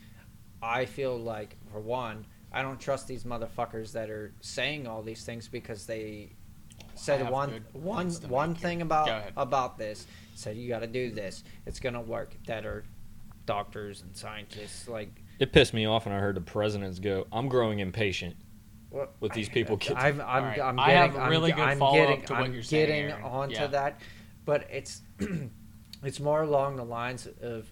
[0.61, 2.25] I feel like for one,
[2.55, 6.31] I don't trust these motherfuckers that are saying all these things because they
[6.95, 8.69] said have one good one points to one make here.
[8.69, 10.07] thing about about this.
[10.35, 11.43] Said you got to do this.
[11.65, 12.33] It's gonna work.
[12.47, 12.83] That are
[13.45, 17.47] doctors and scientists like It pissed me off when I heard the presidents go, "I'm
[17.49, 18.35] growing impatient."
[18.89, 21.59] What with these people get- I'm, I'm, Alright, I'm I getting, have a I'm good
[21.59, 23.23] I'm follow-up to what I'm you're saying, getting Aaron.
[23.23, 23.67] onto Yeah.
[23.67, 23.99] that,
[24.45, 25.01] but it's
[26.03, 27.69] it's more along the lines of,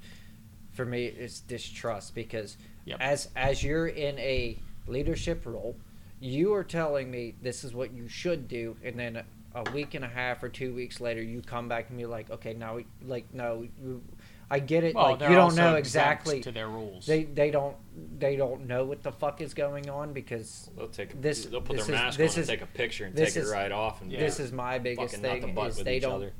[0.73, 2.97] for me, it's distrust because Yep.
[2.99, 5.75] as as you're in a leadership role,
[6.19, 9.23] you are telling me this is what you should do, and then
[9.55, 12.29] a week and a half or two weeks later, you come back and you're like,
[12.31, 14.01] okay, now, we- like, no, you,
[14.49, 16.41] I get it, well, like you don't know exactly.
[16.41, 17.05] to their rules.
[17.07, 17.75] They they don't
[18.19, 21.19] they don't know what the fuck is going on because They'll take.
[21.19, 23.15] This- they'll put this their is- mask this on is- and take a picture and
[23.15, 25.67] take is- it right off and this is my biggest fucking nut the thing butt
[25.69, 26.33] is with they each don't other.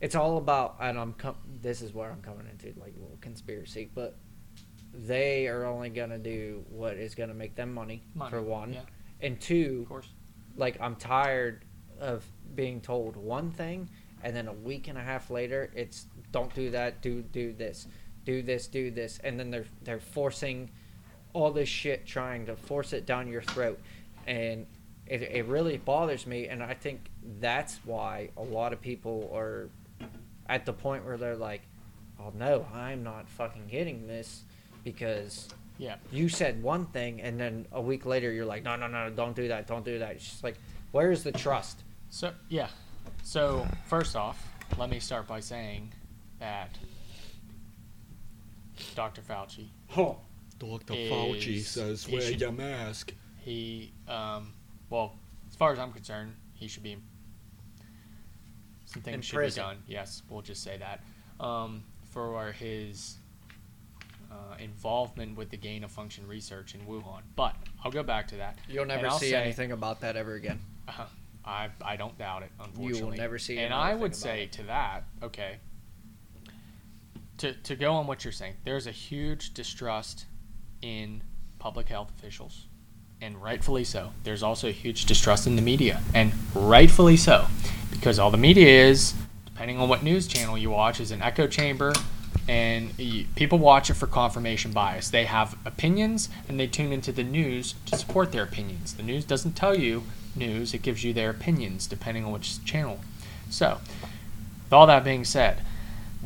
[0.00, 3.18] it's all about and i'm com- this is where i'm coming into like a little
[3.20, 4.16] conspiracy but
[4.94, 8.42] they are only going to do what is going to make them money, Money, for
[8.42, 8.80] one yeah.
[9.20, 10.08] and two of course.
[10.56, 11.64] like i'm tired
[12.00, 13.88] of being told one thing
[14.22, 17.86] and then a week and a half later it's don't do that do do this
[18.24, 20.70] do this do this and then they're they're forcing
[21.32, 23.78] all this shit trying to force it down your throat
[24.26, 24.66] and
[25.06, 29.68] it, it really bothers me and i think that's why a lot of people are
[30.48, 31.62] at the point where they're like
[32.20, 34.44] oh no i'm not fucking getting this
[34.84, 35.96] because Yeah.
[36.12, 39.34] you said one thing and then a week later you're like no no no don't
[39.34, 40.56] do that don't do that it's just like
[40.92, 42.68] where's the trust So yeah.
[43.24, 44.46] So first off,
[44.78, 45.92] let me start by saying
[46.38, 46.78] that
[48.94, 49.22] Dr.
[49.22, 50.18] Fauci, oh
[50.58, 50.94] Dr.
[50.94, 53.12] Fauci says wear should- your mask.
[53.40, 54.52] He, um,
[54.88, 55.18] well,
[55.50, 56.96] as far as I'm concerned, he should be.
[58.86, 59.62] Some things In should prison.
[59.62, 59.82] be done.
[59.86, 61.00] Yes, we'll just say that.
[61.44, 63.16] Um, for his
[64.34, 67.20] uh, involvement with the gain of function research in Wuhan.
[67.36, 68.58] But I'll go back to that.
[68.68, 70.58] You'll never see say- anything about that ever again.
[70.88, 71.06] Uh,
[71.46, 72.50] I I don't doubt it.
[72.58, 74.52] Unfortunately, You will never see And I would say it.
[74.52, 75.56] to that, okay.
[77.38, 80.26] To to go on what you're saying, there's a huge distrust
[80.82, 81.22] in
[81.58, 82.66] public health officials,
[83.20, 84.12] and rightfully so.
[84.22, 87.46] There's also a huge distrust in the media, and rightfully so,
[87.90, 89.14] because all the media is,
[89.46, 91.92] depending on what news channel you watch, is an echo chamber.
[92.46, 92.94] And
[93.36, 95.08] people watch it for confirmation bias.
[95.08, 98.94] They have opinions and they tune into the news to support their opinions.
[98.94, 100.02] The news doesn't tell you
[100.36, 103.00] news, it gives you their opinions depending on which channel.
[103.48, 103.78] So,
[104.64, 105.58] with all that being said,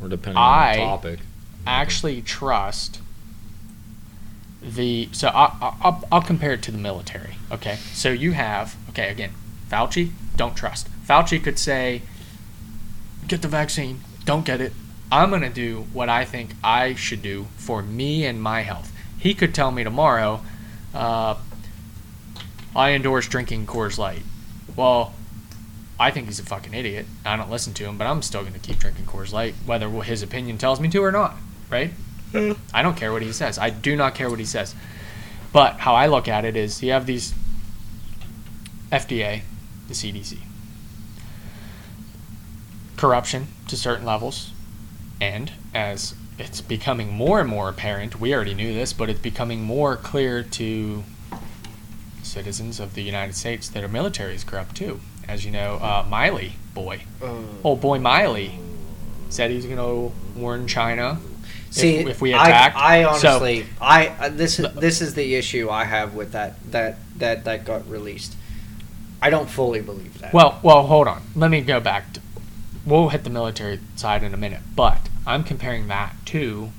[0.02, 1.20] Or depending I- on the topic.
[1.66, 3.00] actually trust
[4.62, 5.08] the.
[5.12, 7.34] So, I, I, I'll, I'll compare it to the military.
[7.52, 7.76] Okay.
[7.92, 9.30] So, you have, okay, again,
[9.70, 10.88] Fauci, don't trust.
[11.06, 12.02] Fauci could say,
[13.28, 14.72] get the vaccine, don't get it.
[15.10, 18.92] I'm going to do what I think I should do for me and my health.
[19.18, 20.42] He could tell me tomorrow,
[20.94, 21.36] uh,
[22.76, 24.22] I endorse drinking Coors Light.
[24.76, 25.14] Well,
[25.98, 27.06] I think he's a fucking idiot.
[27.24, 29.88] I don't listen to him, but I'm still going to keep drinking Coors Light, whether
[30.02, 31.36] his opinion tells me to or not,
[31.70, 31.90] right?
[32.72, 33.58] I don't care what he says.
[33.58, 34.74] I do not care what he says.
[35.52, 37.34] But how I look at it is you have these
[38.92, 39.42] FDA,
[39.88, 40.38] the CDC,
[42.96, 44.52] corruption to certain levels,
[45.20, 49.62] and as it's becoming more and more apparent, we already knew this, but it's becoming
[49.62, 51.02] more clear to
[52.22, 55.00] citizens of the United States that our military is corrupt too.
[55.26, 57.02] As you know, uh, Milley boy,
[57.64, 58.52] old boy Milley,
[59.30, 61.18] said he's going to warn China
[61.70, 62.72] See, if, if we I- attack.
[62.76, 66.56] I, So- honestly, I uh, this is this is the issue I have with that
[66.72, 68.36] that that that got released.
[69.20, 70.32] I don't fully believe that.
[70.32, 71.22] Well, well, hold on.
[71.34, 72.12] Let me go back.
[72.14, 72.20] To,
[72.86, 76.70] we'll hit the military side in a minute, but I'm comparing that to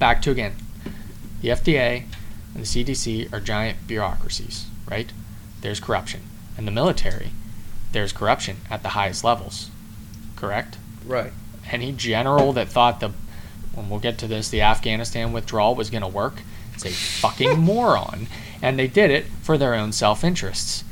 [0.00, 0.56] back to again.
[1.42, 2.06] The FDA
[2.52, 5.12] and the CDC are giant bureaucracies, right?
[5.60, 6.22] There's corruption,
[6.56, 7.30] and the military,
[7.92, 9.70] there's corruption at the highest levels.
[10.34, 10.76] Correct?
[11.06, 11.32] right.
[11.70, 13.12] Any general that thought the,
[13.74, 16.42] when we'll get to this, the Afghanistan withdrawal was going to work
[16.74, 18.26] is a fucking moron,
[18.60, 20.82] and they did it for their own self interests.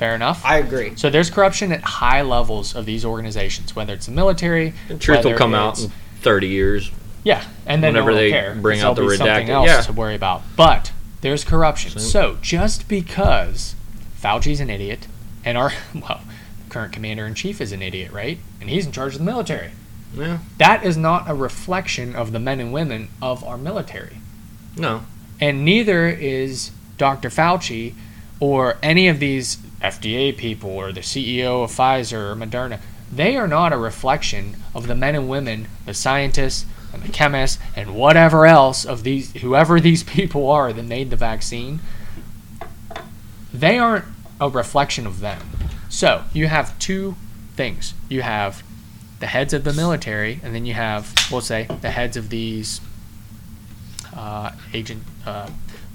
[0.00, 0.42] Fair enough.
[0.46, 0.96] I agree.
[0.96, 4.72] So there's corruption at high levels of these organizations, whether it's the military.
[4.88, 6.90] The truth will come out in 30 years.
[7.22, 9.46] Yeah, and then whenever no they will care, bring 'cause out there'll the be something
[9.48, 9.80] redacted- else yeah.
[9.82, 10.40] to worry about.
[10.56, 11.90] But there's corruption.
[11.90, 13.74] So- So just because
[14.18, 15.06] Fauci's an idiot,
[15.44, 16.22] and our well,
[16.70, 18.38] current commander in chief is an idiot, right?
[18.58, 19.72] And he's in charge of the military.
[20.16, 20.38] Yeah.
[20.56, 24.16] That is not a reflection of the men and women of our military.
[24.78, 25.02] No.
[25.38, 27.28] And neither is Dr.
[27.28, 27.92] Fauci
[28.40, 32.80] or any of these FDA people or the CEO of Pfizer or Moderna.
[33.12, 37.58] They are not a reflection of the men and women, the scientists and the chemists
[37.76, 41.80] and whatever else of these whoever these people are that made the vaccine.
[43.52, 44.06] They aren't
[44.40, 45.40] a reflection of them.
[45.88, 47.16] So, you have two
[47.56, 47.94] things.
[48.08, 48.62] You have
[49.18, 52.80] the heads of the military, and then you have, we'll say, the heads of these
[54.14, 55.50] uh, agent uh,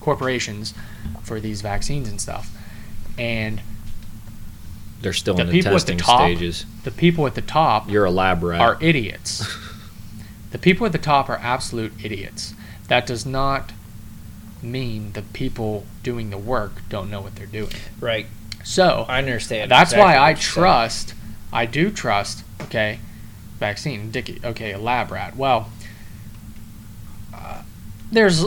[0.05, 0.73] corporations
[1.23, 2.55] for these vaccines and stuff.
[3.17, 3.61] And
[5.01, 6.65] They're still The in the people at the testing top- stages.
[6.83, 8.61] the people at the top You're a lab rat.
[8.61, 9.43] are idiots.
[10.51, 12.53] the people at the top are absolute idiots.
[12.87, 13.73] That does not
[14.61, 17.71] mean the people doing the work don't know what they're doing.
[17.99, 18.27] Right.
[18.63, 19.69] So I understand.
[19.71, 20.53] that's exactly why I you're saying.
[20.53, 21.13] trust.
[21.53, 22.43] I do trust.
[22.63, 22.99] Okay,
[23.59, 24.11] vaccine.
[24.11, 24.39] Dickie.
[24.43, 25.35] Okay, a lab rat.
[25.35, 25.69] Well,
[27.33, 27.61] uh,
[28.11, 28.43] there's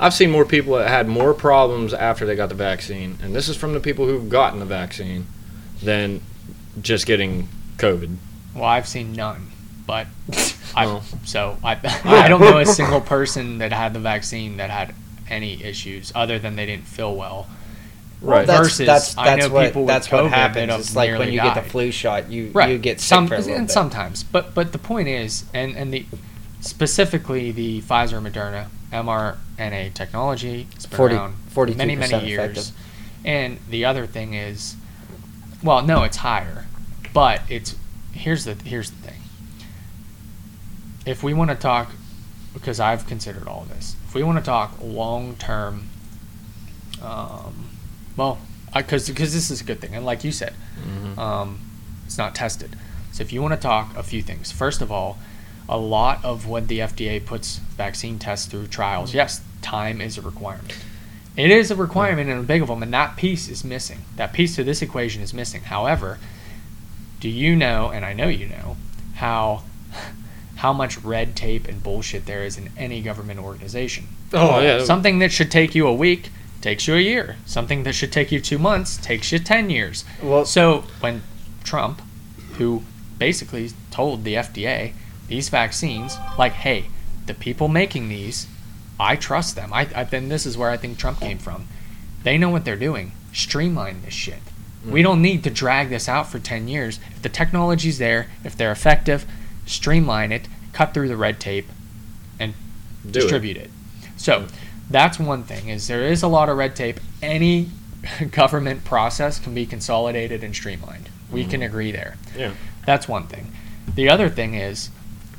[0.00, 3.48] I've seen more people that had more problems after they got the vaccine, and this
[3.48, 5.26] is from the people who've gotten the vaccine,
[5.82, 6.20] than
[6.80, 8.16] just getting COVID.
[8.54, 9.48] Well, I've seen none,
[9.86, 10.06] but
[10.74, 11.02] I Well.
[11.24, 14.94] so I I don't know a single person that had the vaccine that had
[15.28, 17.46] any issues other than they didn't feel well.
[18.20, 18.46] Right.
[18.46, 20.70] That's Versus, that's I that's know what people with that's COVID what that happens.
[20.70, 22.70] have It's like when nearly you get the flu shot, you Right.
[22.70, 23.72] you get sick Some for a little and bit.
[23.72, 26.06] sometimes, but but the point is, and and the
[26.60, 30.68] specifically the Pfizer Moderna mRNA technology.
[30.76, 32.40] It's been 40 around 42% many many years.
[32.40, 32.76] effective.
[33.24, 34.76] And the other thing is,
[35.62, 36.66] well, no, it's higher,
[37.12, 37.76] but it's
[38.12, 39.20] here's the here's the thing.
[41.06, 41.90] If we want to talk,
[42.54, 45.88] because I've considered all this, if we want to talk long term,
[47.02, 47.70] um,
[48.16, 48.38] well,
[48.74, 50.54] because because this is a good thing, and like you said,
[50.86, 51.18] Mhm.
[51.18, 51.60] um,
[52.06, 52.76] it's not tested.
[53.12, 55.18] So if you want to talk a few things, first of all,
[55.72, 59.16] a lot of when the FDA puts vaccine tests through trials, mm-hmm.
[59.16, 60.76] yes, time is a requirement.
[61.34, 64.00] It is a requirement and a big of them, and that piece is missing.
[64.16, 65.62] That piece to this equation is missing.
[65.62, 66.18] However,
[67.20, 68.76] do you know, and I know you know,
[69.14, 69.62] how
[70.56, 74.08] how much red tape and bullshit there is in any government organization?
[74.34, 74.84] Oh yeah.
[74.84, 76.28] Something that should take you a week
[76.60, 77.36] takes you a year.
[77.46, 80.04] Something that should take you two months takes you ten years.
[80.22, 81.22] Well, So when
[81.64, 82.02] Trump,
[82.58, 82.82] who
[83.18, 84.92] basically told the FDA
[85.32, 86.84] these vaccines, like, hey,
[87.24, 88.46] the people making these,
[89.00, 89.72] I trust them.
[89.72, 91.68] I, I then this is where I think Trump came from.
[92.22, 93.12] They know what they're doing.
[93.32, 94.42] Streamline this shit.
[94.86, 95.04] We mm.
[95.04, 97.00] don't need to drag this out for ten years.
[97.12, 99.24] If the technology's there, if they're effective,
[99.64, 101.68] streamline it, cut through the red tape,
[102.38, 102.52] and
[103.02, 103.70] Do distribute it.
[104.18, 104.48] So
[104.90, 107.00] that's one thing is there is a lot of red tape.
[107.22, 107.70] Any
[108.32, 111.08] government process can be consolidated and streamlined.
[111.30, 111.66] We can mm.
[111.66, 112.18] agree there.
[112.36, 112.52] Yeah.
[112.84, 113.50] That's one thing.
[113.94, 114.90] The other thing is,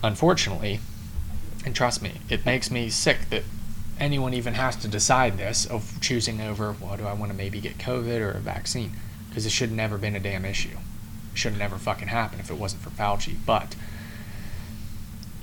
[0.04, 0.80] unfortunately,
[1.66, 3.44] and trust me, it makes me sick that
[4.00, 7.60] anyone even has to decide this of choosing over, well, do I want to maybe
[7.62, 8.92] get COVID or a vaccine?
[9.30, 10.78] Because it should have never been a damn issue.
[11.32, 13.36] It should have never fucking happened if it wasn't for Fauci.
[13.46, 13.76] But,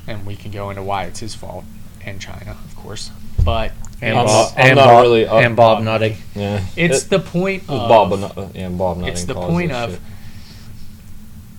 [0.07, 1.64] and we can go into why it's his fault
[2.05, 3.11] and China, of course.
[3.44, 6.16] But and I'm Bob, not- I'm and not Bob, really up- and Bob up- Nutting.
[6.35, 6.64] Yeah.
[6.77, 8.12] it's It- the point of Bob.
[8.12, 9.03] and- Yeah, Bob.
[9.05, 10.01] it's the point of shit.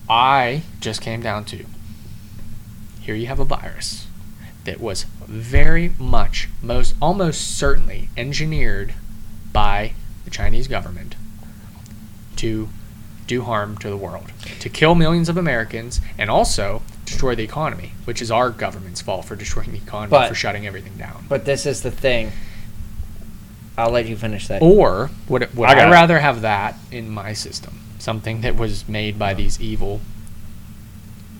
[0.08, 1.64] I just came down to
[3.02, 4.06] here you have a virus
[4.64, 8.94] that was very much most almost certainly engineered
[9.52, 9.92] by
[10.24, 11.16] the Chinese government
[12.36, 12.68] to
[13.26, 17.92] do harm to the world, to kill millions of Americans and also destroy the economy,
[18.04, 21.26] which is our government's fault for destroying the economy But- for shutting everything down.
[21.28, 22.32] But this is the thing.
[23.76, 24.60] I'll let you finish that.
[24.60, 29.18] Or would would I I, rather have that in my system, something that was made
[29.18, 30.00] by these evil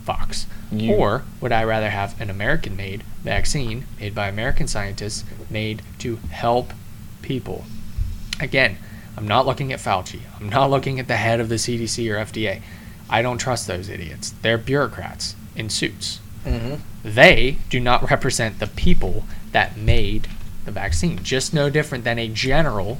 [0.06, 5.82] fucks, You- or would I rather have an American-made vaccine made by American scientists, made
[5.98, 6.72] to help
[7.20, 7.64] people?
[8.40, 8.78] Again,
[9.16, 10.20] I'm not looking at Fauci.
[10.40, 12.62] I'm not looking at the head of the CDC or FDA.
[13.10, 14.32] I don't trust those idiots.
[14.42, 20.28] They're bureaucrats in suits hmm they do not represent the people that made
[20.64, 21.22] the vaccine.
[21.22, 22.98] Just no different than a general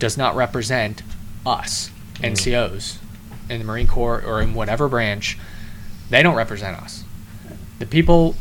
[0.00, 1.02] does not represent
[1.46, 2.98] us, NCOs,
[3.48, 5.38] in the Marine Corps or in whatever branch.
[6.10, 7.04] They don't represent us.
[7.78, 8.36] The people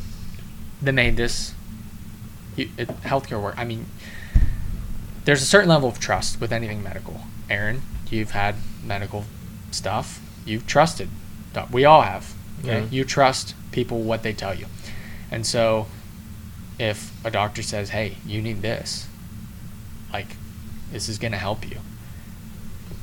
[0.82, 1.54] that made this
[2.58, 2.64] uh,
[3.04, 3.86] healthcare work, I mean,
[5.26, 7.22] there's a certain level of trust with anything medical.
[7.50, 9.26] Aaron, you've had medical
[9.72, 10.20] stuff.
[10.46, 11.10] You've trusted.
[11.72, 12.34] We all have.
[12.62, 12.82] Okay?
[12.82, 12.88] Yeah.
[12.90, 14.66] You trust people what they tell you.
[15.32, 15.88] And so
[16.80, 19.08] if a doctor says, "Hey, you need this."
[20.12, 20.38] Like
[20.92, 21.78] this is going to help you.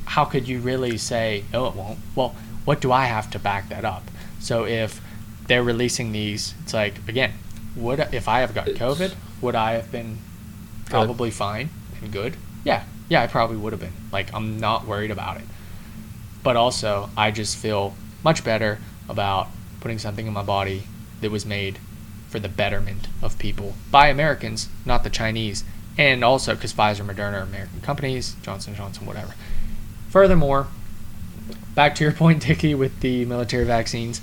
[0.06, 3.68] How could you really say, "No, it won't?" Well, what do I have to back
[3.68, 4.10] that up?
[4.46, 5.00] So if
[5.48, 7.32] they're releasing these, it's like again,
[7.74, 10.18] would if I have got COVID, would I have been
[10.84, 12.36] probably fine and good?
[12.62, 13.94] Yeah, yeah, I probably would have been.
[14.12, 15.46] Like I'm not worried about it.
[16.44, 18.78] But also, I just feel much better
[19.08, 19.48] about
[19.80, 20.84] putting something in my body
[21.22, 21.80] that was made
[22.28, 25.64] for the betterment of people by Americans, not the Chinese,
[25.98, 29.34] and also because Pfizer, Moderna are American companies, Johnson Johnson, whatever.
[30.08, 30.68] Furthermore,
[31.76, 34.20] back to your point, Dickie, with the military vaccines.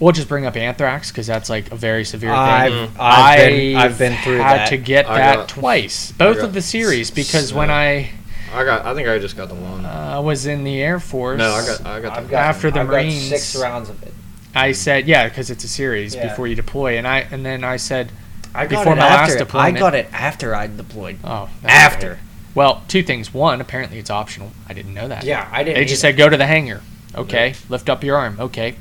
[0.00, 2.38] We'll just bring up anthrax because that's like a very severe thing.
[2.38, 4.68] I've, I've been I've been through had that.
[4.70, 7.68] to get I that got- twice, both of the series, s- because when.
[7.70, 8.10] I
[8.54, 8.86] I got.
[8.86, 9.84] I think I just got the one.
[9.84, 11.84] uh, was in the Air Force, no, I got.
[11.84, 12.30] I got I've the.
[12.30, 14.14] got, After the I've got Marines- six rounds of it.
[14.54, 16.28] I said, yeah, because it's a series Yeah.
[16.28, 18.10] before you deploy, and I and then I said,
[18.54, 19.38] I got Before it my last after.
[19.44, 21.18] deployment- I got it after I deployed.
[21.24, 22.10] oh, After.
[22.10, 22.18] right.
[22.58, 23.32] Well, two things.
[23.32, 24.50] One, apparently it's optional.
[24.68, 25.22] I didn't know that.
[25.22, 25.76] Yeah, I didn't.
[25.76, 26.12] They just either.
[26.14, 26.80] said go to the hangar.
[27.14, 28.36] Okay, lift up your arm.
[28.40, 28.74] Okay,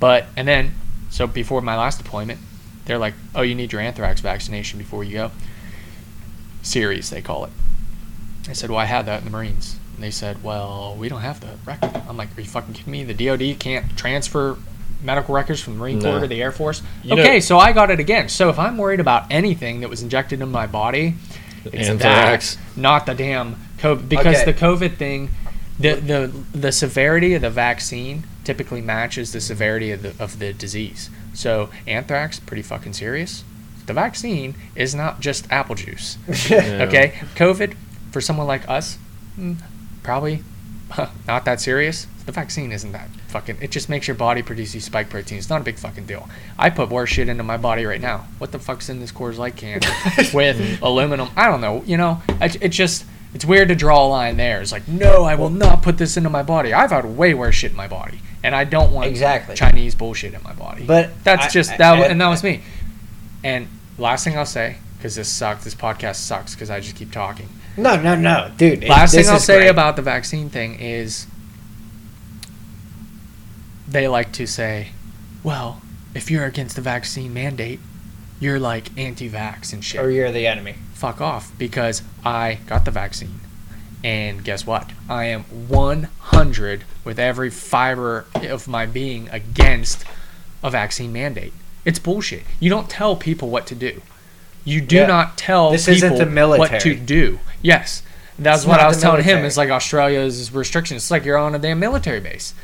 [0.00, 0.74] but and then
[1.08, 2.40] so before my last deployment,
[2.86, 5.30] they're like, oh, you need your anthrax vaccination before you go.
[6.62, 7.52] Series they call it.
[8.48, 9.78] I said, well, I had that in the Marines.
[9.94, 11.94] And they said, well, we don't have the record.
[12.08, 13.04] I'm like, are you fucking kidding me?
[13.04, 14.56] The DoD can't transfer
[15.00, 16.20] medical records from the Marine Corps No.
[16.22, 16.82] to the Air Force.
[17.04, 18.28] You know- okay, so I got it again.
[18.28, 21.14] So if I'm worried about anything that was injected in my body,
[21.64, 22.56] it's Anthrax.
[22.56, 24.08] that, not the damn COVID.
[24.08, 24.52] Because Okay.
[24.52, 25.30] the COVID thing,
[25.78, 30.52] the, the the severity of the vaccine typically matches the severity of the of the
[30.52, 31.10] disease.
[31.34, 33.44] So anthrax, pretty fucking serious.
[33.86, 36.18] The vaccine is not just apple juice.
[36.48, 36.84] Yeah.
[36.88, 37.74] Okay, COVID
[38.12, 38.98] for someone like us,
[39.38, 39.56] mm,
[40.02, 40.42] probably
[41.26, 42.06] not that serious.
[42.26, 43.58] The vaccine isn't that fucking.
[43.60, 45.44] It just makes your body produce these spike proteins.
[45.44, 46.28] It's not a big fucking deal.
[46.58, 48.26] I put worse shit into my body right now.
[48.38, 49.80] What the fuck's in this Coors Light can
[50.34, 51.28] with aluminum?
[51.36, 51.82] I don't know.
[51.86, 53.04] You know, it, it just
[53.34, 54.60] it's weird to draw a line there.
[54.60, 56.72] It's like, no, I will not put this into my body.
[56.72, 59.54] I've had way worse shit in my body, and I don't want Exactly.
[59.54, 60.84] Chinese bullshit in my body.
[60.84, 62.62] But that's I- just that, I- and that was me.
[63.44, 63.68] And
[63.98, 65.64] last thing I'll say, because this sucks.
[65.64, 67.48] This podcast sucks because I just keep talking.
[67.76, 68.84] No, no, no, dude.
[68.84, 69.68] Last thing I'll say great.
[69.68, 71.26] about the vaccine thing is
[73.90, 74.88] they like to say,
[75.42, 75.82] well,
[76.14, 77.80] if you're against the vaccine mandate,
[78.38, 80.00] you're like anti-vax and shit.
[80.00, 80.74] or you're the enemy.
[80.94, 83.40] Fuck off because I got the vaccine.
[84.02, 84.90] And guess what?
[85.08, 90.04] I am 100 with every fiber of my being against
[90.62, 91.52] a vaccine mandate.
[91.84, 92.44] It's bullshit.
[92.60, 94.00] You don't tell people what to do.
[94.64, 95.06] You do Yeah.
[95.06, 97.40] not tell This people isn't the what to do.
[97.62, 98.02] Yes.
[98.38, 99.44] That's It's what I was telling him.
[99.44, 101.02] It's like Australia's restrictions.
[101.02, 102.54] It's like you're on a damn military base.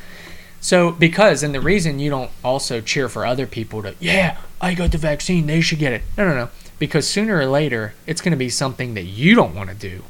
[0.67, 4.73] So because and the reason you don't also cheer for other people to yeah I
[4.73, 6.01] got the vaccine they should get it.
[6.17, 6.49] No no no.
[6.77, 10.03] Because sooner or later it's going to be something that you don't want to do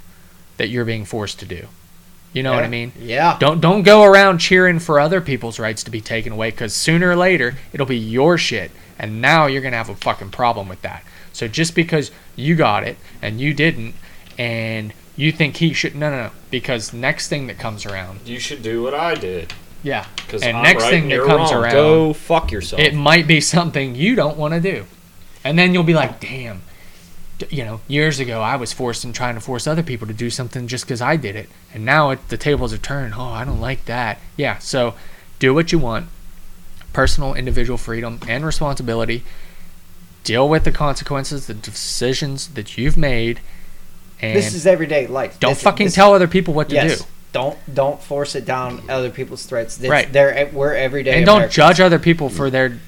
[0.57, 1.67] that you're being forced to do.
[2.33, 2.91] You know what I mean?
[2.99, 3.37] Yeah.
[3.37, 7.11] don't don't go around cheering for other people's rights to be taken away because sooner
[7.11, 10.81] or later it'll be your shit and now you're gonna have a fucking problem with
[10.81, 11.03] that.
[11.33, 13.93] So just because you got it and you didn't
[14.39, 16.31] and you think he should no no no.
[16.49, 19.53] Because next thing that comes around You should do what I did.
[19.83, 21.63] Yeah Because And I'm next right thing and that you're comes wrong.
[21.63, 22.81] around- Go fuck yourself.
[22.81, 24.85] it might be something you don't want to do.
[25.43, 26.61] And then you'll be like, damn,
[27.49, 30.29] you know, years ago I was forced and trying to force other people to do
[30.29, 31.49] something just because I did it.
[31.73, 33.13] And now it, the tables are turned.
[33.15, 34.19] Oh, I don't like that.
[34.35, 34.95] Yeah, so
[35.39, 36.09] do what you want.
[36.93, 39.23] Personal, individual freedom and responsibility.
[40.23, 43.39] Deal with the consequences, the decisions that you've made.
[44.19, 45.39] And This is everyday life.
[45.39, 46.99] don't This- fucking this- tell other people what to yes.
[46.99, 47.05] do.
[47.37, 49.77] Don't don't force it down other people's throats.
[49.77, 50.11] This, Right.
[50.11, 51.17] They're we're everyday.
[51.17, 51.55] And don't Americans.
[51.55, 52.79] judge other people for their,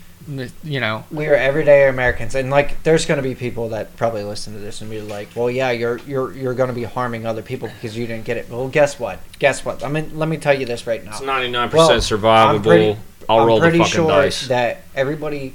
[0.64, 4.24] you know, we are everyday Americans, and like, there's going to be people that probably
[4.24, 7.28] listen to this and be like, "Well, yeah, you're you're you're going to be harming
[7.28, 9.20] other people because you didn't get it." Well, guess what?
[9.38, 9.84] Guess what?
[9.84, 11.12] I mean, let me tell you this right now.
[11.12, 12.56] it's 99% Well, survivable.
[12.56, 14.48] I'm pretty- I'll I'm roll the fucking sure dice.
[14.48, 15.54] that everybody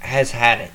[0.00, 0.72] has had it,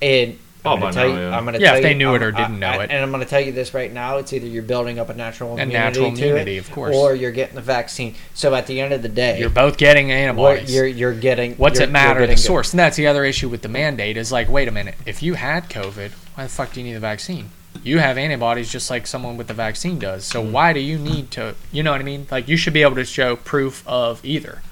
[0.00, 1.36] and Oh, I'm gonna tell now, you, yeah.
[1.36, 2.90] I'm gonna Yeah, tell if they you- knew it I'm- or didn't know I- it.
[2.90, 5.14] and I'm going to tell you this right now: it's either you're building up a
[5.14, 6.94] natural a immunity natural to immunity, it, of course.
[6.96, 8.14] or you're getting the vaccine.
[8.34, 10.74] So at the end of the day, you're both getting antibodies.
[10.74, 11.54] you're you're getting.
[11.54, 12.72] What's you're, it matter the getting source?
[12.72, 15.34] And that's the other issue with the mandate is like, wait a minute, if you
[15.34, 17.50] had COVID, why the fuck do you need the vaccine?
[17.84, 20.24] You have antibodies just like someone with the vaccine does.
[20.24, 20.50] So Mm.
[20.50, 21.54] why do you need to?
[21.70, 22.26] You know what I mean?
[22.30, 24.62] Like you should be able to show proof of either.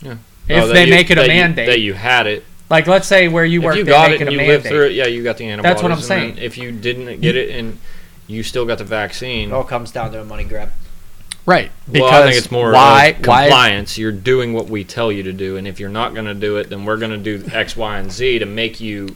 [0.00, 0.16] Yeah.
[0.48, 2.44] If Oh, they you- make it a that you- mandate, that you had it.
[2.70, 4.86] Like let's say where you work, if you got it it and you lived through
[4.86, 5.74] it, yeah, you got the antibodies.
[5.74, 6.38] That's what I'm saying.
[6.38, 7.78] If you didn't get it and
[8.26, 10.70] you still got the vaccine, It all comes down to a money grab.
[11.46, 11.70] Right.
[11.86, 13.98] Because well, I think it's more why of why compliance.
[13.98, 16.56] You're doing what we tell you to do, and if you're not going to do
[16.56, 19.14] it, then we're going to do X, Y, and Z to make you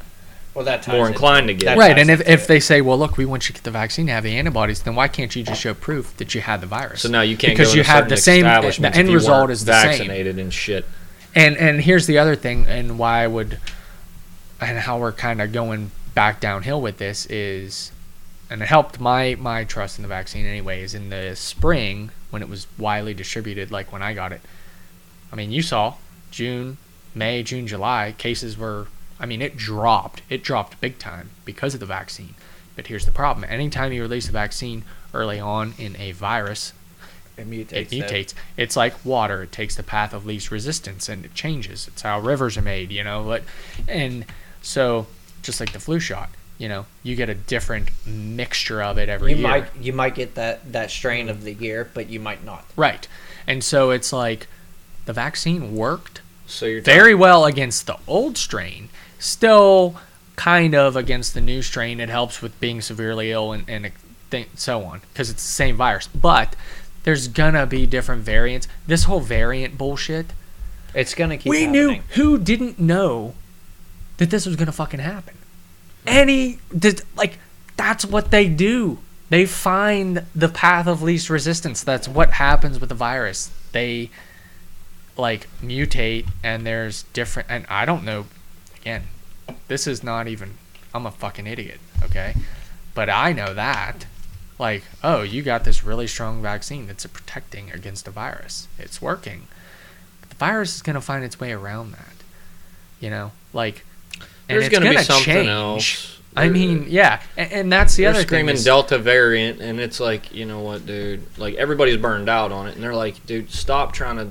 [0.53, 1.81] Well, that ties more it- inclined to get that it.
[1.81, 2.49] Right, and if, if it.
[2.49, 4.83] they say, well, look, we want you to get the vaccine to have the antibodies,
[4.83, 7.01] then why can't you just show proof that you had the virus?
[7.01, 9.73] So now you can't Because go you have the same- the end result is the
[9.81, 9.89] same.
[9.93, 10.85] vaccinated and shit.
[11.39, 13.61] And and here's the other thing, and why I would,
[14.61, 17.93] and how we're kind of going back downhill with this is,
[18.51, 20.95] and it helped my my trust in the vaccine anyways.
[20.95, 24.41] In the spring when it was widely distributed, like when I got it,
[25.33, 25.95] I mean, you saw
[26.33, 26.77] June,
[27.15, 28.89] May, June, July cases were.
[29.21, 30.23] I mean, it dropped.
[30.29, 32.35] It dropped big time because of the vaccine.
[32.75, 34.83] But here's the problem: anytime you release a vaccine
[35.15, 36.73] early on in a virus,
[37.39, 37.73] it mutates.
[37.73, 38.35] it mutates.
[38.57, 41.89] It's like water; it takes the path of least resistance and it changes.
[41.89, 43.25] It's how rivers are made, you know.
[43.25, 43.45] But
[43.87, 44.25] and
[44.63, 45.07] so
[45.43, 49.33] just like the flu shot, you know, you get a different mixture of it every
[49.33, 49.49] You year.
[49.49, 52.65] might you might get that that strain of the year, but you might not.
[52.77, 53.07] right,
[53.47, 54.49] and so it's like
[55.07, 59.97] the vaccine worked So you're very well against the old strain, still
[60.37, 61.99] kind of against the new strain.
[62.01, 63.91] It helps with being severely ill and, and
[64.55, 66.07] so on because it's the same virus.
[66.09, 66.55] But
[67.09, 68.69] there's gonna be different variants.
[68.87, 70.27] This whole variant bullshit.
[70.93, 71.49] It's gonna keep.
[71.49, 71.73] we happening.
[71.73, 73.33] knew who didn't know
[74.19, 75.35] that this was gonna fucking happen.
[76.07, 77.39] Any did like
[77.79, 78.99] that's what they do.
[79.31, 81.83] They find the path of least resistance.
[81.83, 83.53] That's what happens with the virus.
[83.73, 84.11] They
[85.17, 88.27] like mutate and there's different and I don't know
[88.83, 89.05] again.
[89.69, 90.59] This is not even
[90.93, 92.35] I'm a fucking idiot, okay?
[92.95, 94.05] But I know that
[94.59, 98.69] like, oh, you got this really strong vaccine that's protecting against a virus.
[98.79, 99.49] It's working
[100.29, 102.13] the virus is going to find its way around that.
[103.01, 103.85] You know, like,
[104.49, 105.49] and There's going to be something change.
[105.49, 106.15] else.
[106.37, 108.27] I mean, yeah, and, and that's the other thing.
[108.27, 111.23] screaming is- Delta variant, and it's like, you know what, dude?
[111.39, 114.31] Like everybody's burned out on it, and they're like, dude, stop trying to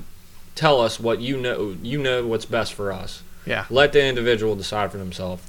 [0.54, 1.76] tell us what you know.
[1.82, 3.22] You know what's best for us.
[3.46, 3.64] Yeah.
[3.70, 5.42] Let the individual decide for themselves.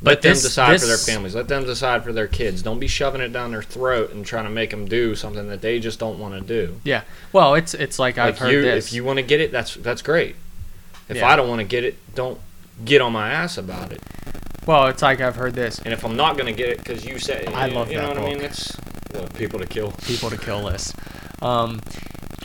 [0.00, 1.34] Let them this- decide for their families.
[1.34, 2.62] Let them decide for their kids.
[2.62, 5.60] Don't be shoving it down their throat and trying to make them do something that
[5.60, 6.80] they just don't want to do.
[6.84, 7.02] Yeah.
[7.32, 8.86] Well, it's it's like, I've heard you, this.
[8.88, 10.36] if you want to get it, that's that's great.
[11.08, 11.28] If Yeah.
[11.28, 12.38] I don't want to get it, don't
[12.84, 14.00] get on my ass about it.
[14.66, 17.18] Well, it's like I've heard this And if I'm not gonna get it because you
[17.18, 18.40] said, I love you know that what I mean?
[18.44, 18.76] It's
[19.12, 19.92] what, people to kill.
[20.06, 20.94] people to kill list.
[21.42, 21.80] Um,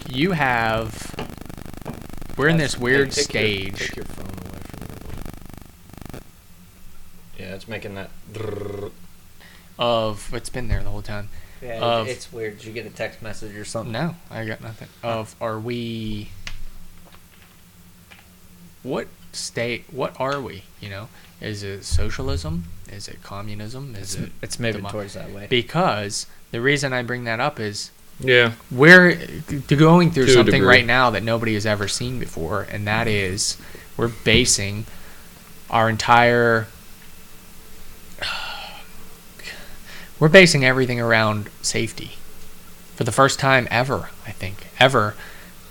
[0.09, 1.13] you have.
[2.37, 3.95] We're in this weird Hey, take your- stage.
[3.97, 4.79] your phone away from
[6.19, 6.19] me.
[7.43, 8.09] Yeah, it's making that.
[9.77, 11.27] of it's been there the whole time.
[11.61, 12.57] Yeah, Of- it's weird.
[12.59, 13.91] Did you get a text message or something?
[13.91, 14.87] No, I got nothing.
[15.03, 16.29] Of are we?
[18.83, 19.85] What state?
[19.91, 20.63] What are we?
[20.79, 21.09] You know,
[21.41, 22.65] is it socialism?
[22.91, 23.95] Is it communism?
[23.95, 25.47] Is It's, it it's moving demo- towards that way.
[25.49, 28.53] because the reason I bring that up is Yeah.
[28.69, 29.17] we're
[29.67, 33.57] going through To something right now that nobody has ever seen before, and that is
[33.97, 34.85] we're basing
[35.69, 36.67] our entire
[40.23, 42.11] we're basing everything around safety
[42.95, 45.15] for the first time ever i think ever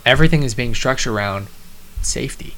[0.04, 1.46] everything is being structured around
[2.02, 2.54] safety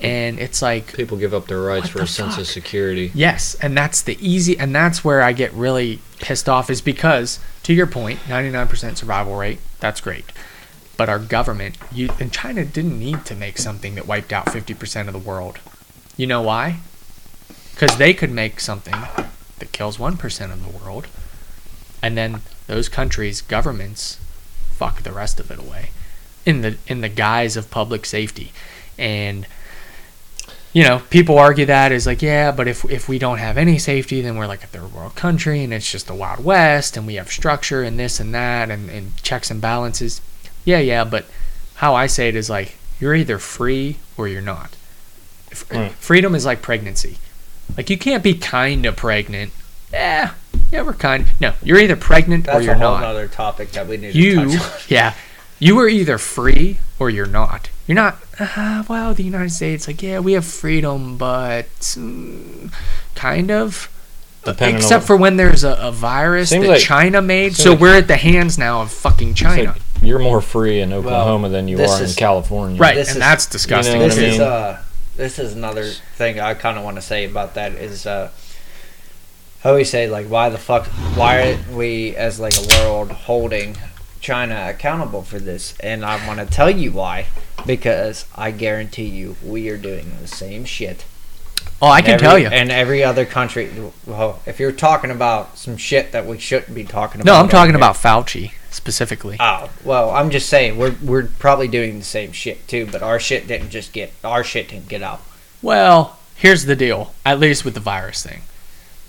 [0.00, 2.40] and it's like People give up their rights for the a sense fuck?
[2.42, 3.10] of security.
[3.14, 7.40] Yes, and that's the easy, and that's where I get really pissed off is because,
[7.64, 10.26] to your point, 99% survival rate, that's great.
[10.96, 15.08] But our government, you, and China didn't need to make something that wiped out 50%
[15.08, 15.58] of the world.
[16.16, 16.78] You know why?
[17.72, 18.94] Because they could make something
[19.58, 21.06] that kills 1% of the world,
[22.02, 24.18] and then those countries' governments
[24.72, 25.90] fuck the rest of it away
[26.46, 28.52] in the in the guise of public safety.
[28.96, 29.46] And
[30.72, 33.78] you know, people argue that is like, yeah, but if if we don't have any
[33.78, 37.06] safety, then we're like a third world country, and it's just the wild west, and
[37.06, 40.20] we have structure and this and that, and, and checks and balances.
[40.64, 41.26] Yeah, yeah, but
[41.76, 44.76] how I say it is like you're either free or you're not.
[45.70, 45.92] Right.
[45.92, 47.18] Freedom is like pregnancy.
[47.76, 49.52] Like you can't be kind of pregnant.
[49.92, 50.32] Yeah,
[50.72, 51.26] yeah, we're kind.
[51.40, 52.80] No, you're either pregnant That's or you're not.
[52.80, 54.78] That's a whole not other topic that we need to you touch on.
[54.88, 55.14] yeah
[55.60, 60.00] you are either free or you're not you're not uh, well the united states like
[60.04, 62.72] yeah we have freedom but mm,
[63.16, 63.90] kind of
[64.44, 67.80] Depending except what- for when there's a, a virus that like- china made so like-
[67.80, 71.66] we're at the hands now of fucking china like you're more free in Oklahoma than
[71.66, 72.78] you this are in California.
[72.80, 74.32] right and is- that's disgusting You know what this I too.
[74.34, 74.46] is mean?
[74.48, 74.82] uh
[75.18, 75.84] this is another
[76.16, 78.30] thing I kind of want to say about that is uh
[79.64, 83.76] I always say like why the fuck why are we as like a world holding
[84.20, 85.74] China accountable for this?
[85.80, 87.26] And I want to tell you why
[87.66, 91.04] because I guarantee you we are doing the same shit.
[91.82, 92.48] Oh i can Every- tell you.
[92.48, 93.70] and every other country
[94.06, 97.48] well if you're talking about some shit that we shouldn't be talking about no i'm
[97.48, 102.04] talking here- about fauci specifically Oh well, I'm just saying we're we're probably doing the
[102.04, 105.20] same shit too, but our shit didn't just get our shit didn't get out.
[105.60, 107.12] Well, here's the deal.
[107.26, 108.42] At least with the virus thing,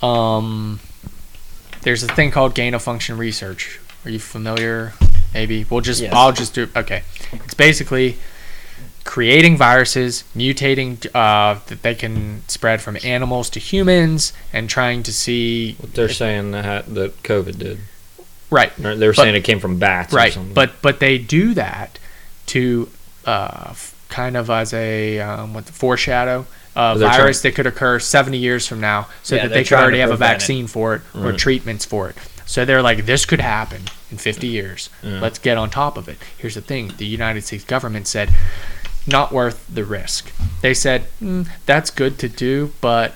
[0.01, 0.79] um,
[1.83, 3.79] there's a thing called gain of function research.
[4.03, 4.93] Are you familiar?
[5.33, 6.13] Maybe we'll just Yes.
[6.13, 6.67] I'll just do.
[6.75, 8.17] Okay, it's basically
[9.03, 15.13] creating viruses, mutating uh, that they can spread from animals to humans, and trying to
[15.13, 17.79] see What they're saying that that COVID did.
[18.49, 20.13] Right They were But- saying it came from bats.
[20.13, 20.53] Or right something.
[20.53, 21.99] but but they do that
[22.47, 22.89] to
[23.25, 23.73] uh,
[24.09, 26.45] kind of as a um, what the foreshadow
[26.75, 29.63] a They're trying- virus that could occur 70 years from now so Yeah, that they're
[29.63, 30.33] could already have a prevent it.
[30.35, 31.37] vaccine for it or Right.
[31.37, 33.81] treatments for it so they're like this could happen
[34.11, 35.19] in 50 years Yeah.
[35.19, 38.29] let's get on top of it here's the thing the united states government said
[39.05, 40.31] not worth the risk
[40.61, 43.13] they said mm, that's good to do but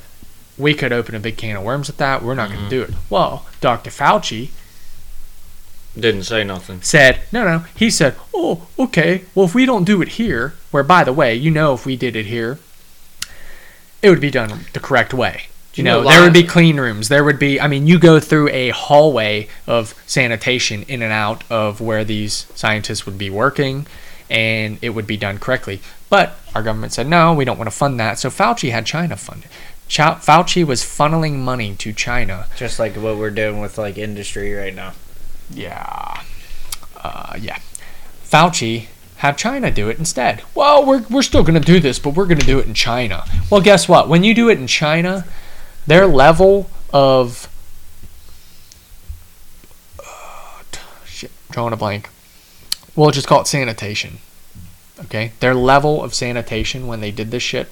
[0.57, 2.57] we could open a big can of worms with that we're not Mm-hmm.
[2.57, 4.49] going to do it well dr fauci
[5.99, 6.81] didn't say nothing.
[6.81, 7.65] said, no, no.
[7.75, 9.25] He said, oh, okay.
[9.35, 11.95] Well, if we don't do it here, where, by the way, you know, if we
[11.95, 12.59] did it here,
[14.01, 15.43] it would be done the correct way.
[15.75, 17.09] You You know, know, there would be clean rooms.
[17.09, 21.43] There would be, I mean, you go through a hallway of sanitation in and out
[21.49, 23.87] of where these scientists would be working,
[24.29, 25.81] and it would be done correctly.
[26.09, 28.19] But our government said, no, we don't want to fund that.
[28.19, 29.51] So Fauci had China fund it.
[29.89, 34.73] Fauci was funneling money to China Just like what we're doing with like industry right
[34.73, 34.93] now.
[35.51, 36.21] Yeah.
[36.95, 37.59] Uh, yeah.
[38.23, 38.87] Fauci
[39.17, 40.43] have China do it instead.
[40.53, 42.73] Well, we're, we're still going to do this, but we're going to do it in
[42.73, 43.25] China.
[43.49, 44.09] Well, guess what?
[44.09, 45.25] When you do it in China,
[45.87, 47.49] their level of.
[49.99, 50.61] Uh,
[51.05, 52.09] shit, drawing a blank.
[52.95, 54.19] We'll just call it sanitation.
[54.99, 55.31] Okay?
[55.39, 57.69] Their level of sanitation when they did this shit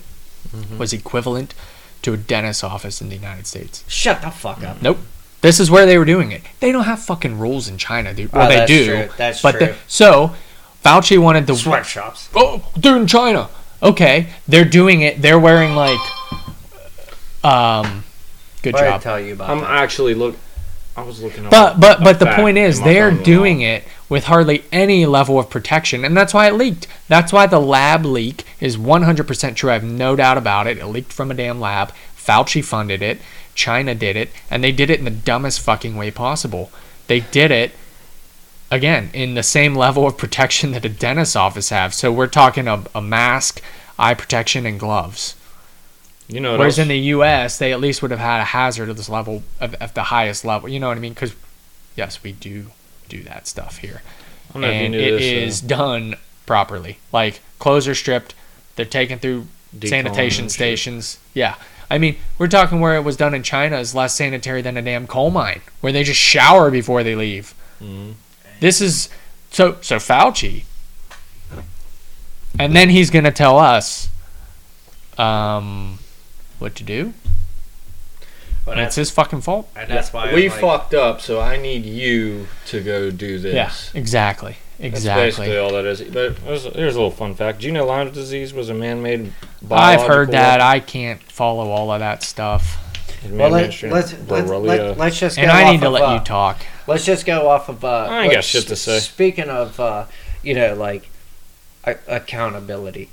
[0.78, 1.53] was equivalent
[2.01, 3.84] to a dentist's office in the United States.
[3.88, 4.82] Shut the fuck up.
[4.82, 4.97] Nope.
[5.42, 6.42] This is where they were doing it.
[6.60, 8.32] They don't have fucking rules in China, dude.
[8.32, 8.86] Well, Oh, they that's do.
[8.86, 9.10] true.
[9.18, 9.76] That's but the- true.
[9.88, 10.36] so
[10.86, 11.56] Fauci wanted to.
[11.56, 12.30] Sweatshops.
[12.36, 13.50] Oh, they're in China.
[13.84, 15.22] Okay, they're doing it.
[15.22, 16.00] They're wearing like.
[17.44, 18.04] Um,
[18.62, 19.02] good What did I job.
[19.02, 19.70] tell you about I'm that?
[19.72, 20.36] actually look.
[20.96, 21.50] I was looking.
[21.50, 25.39] But a- but but the point is they're phone doing it with hardly any level
[25.39, 26.86] of protection and that's why it leaked.
[27.08, 29.70] That's why the lab leak is 100% true.
[29.70, 30.78] I have no doubt about it.
[30.78, 31.94] It leaked from a damn lab.
[32.26, 33.19] Fauci funded it,
[33.55, 36.72] China did it, and they did it in the dumbest fucking way possible.
[37.07, 37.72] They did it
[38.69, 41.93] again in the same level of protection that a dentist's office have.
[41.93, 43.61] So we're talking a, a mask,
[43.99, 45.36] eye protection, and gloves.
[46.28, 46.84] You know, Whereas else?
[46.84, 49.74] in the U.S., they at least would have had a hazard of this level of,
[49.76, 50.69] of the highest level.
[50.69, 51.13] You know what I mean?
[51.13, 51.36] Because
[51.95, 52.67] yes, we do
[53.09, 54.01] do that stuff here,
[54.49, 56.15] I don't know if you and it this, is done
[56.45, 56.99] properly.
[57.11, 58.34] Like clothes are stripped,
[58.78, 60.51] they're taken through uh, sanitation decon shit.
[60.51, 61.19] stations.
[61.34, 61.55] Yeah.
[61.92, 64.82] I mean, we're talking where it was done in China is less sanitary than a
[64.82, 67.54] damn coal mine, where they just shower before they leave.
[67.84, 68.14] Mhm.
[68.62, 69.10] This is
[69.52, 70.64] so so Fauci,
[72.58, 74.08] and then he's gonna tell us,
[75.18, 76.00] um,
[76.60, 77.14] what to do.
[78.64, 79.68] But And it's his fucking fault.
[79.76, 83.54] and that's why we like, fucked up, so I need you to go do this.
[83.56, 85.26] Yeah, exactly, That's exactly.
[85.28, 86.02] basically all that is.
[86.02, 87.60] But there's, here's a little fun fact.
[87.60, 89.32] Do you know Lyme disease was a man-made
[89.70, 90.60] I've heard that.
[90.60, 90.68] weapon?
[90.68, 92.78] I can't follow all of that stuff,
[93.30, 94.98] Well, let, strain- let's let's Borrelia.
[94.98, 96.62] let, us just go and I off need to of, let uh, you talk.
[96.88, 97.86] Let's just go off of.
[97.86, 99.00] Uh, I ain't got shit to say.
[99.00, 100.06] Speaking of, uh,
[100.42, 101.10] you know, like
[101.84, 103.10] a- accountability.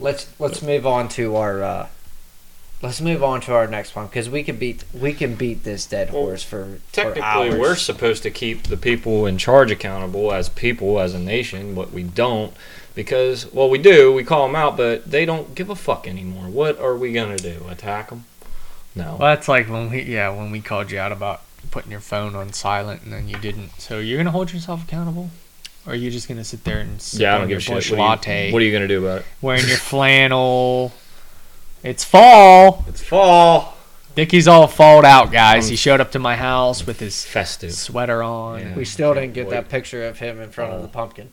[0.00, 1.88] Let's let's move on to our.
[2.80, 5.84] Let's move on to our next one because we can beat we can beat this
[5.84, 7.58] dead Well, horse for for Technically, hours.
[7.58, 11.92] we're supposed to keep the people in charge accountable as people, as a nation, but
[11.92, 12.52] we don't
[12.94, 14.12] because, well, we do.
[14.12, 16.44] We call them out, but they don't give a fuck anymore.
[16.48, 17.62] What are we gonna do?
[17.68, 18.24] Attack them?
[18.94, 19.16] No.
[19.18, 22.36] Well, that's like when we yeah when we called you out about putting your phone
[22.36, 23.80] on silent and then you didn't.
[23.80, 25.30] So you're gonna hold yourself accountable,
[25.84, 27.86] or are you just gonna sit there and sip yeah, I don't give a bush
[27.86, 27.98] shit.
[27.98, 29.26] What are, latte, you, what are you gonna do about it?
[29.42, 30.92] wearing your flannel?
[31.88, 32.84] It's fall.
[32.86, 33.74] It's fall.
[34.14, 35.64] Dickie's all falled out, guys.
[35.64, 37.72] Um, he showed up to my house with his Festive.
[37.72, 38.60] sweater on.
[38.60, 38.74] Yeah.
[38.74, 40.82] We still didn't get that picture of him in front of Oh.
[40.82, 41.30] the pumpkin.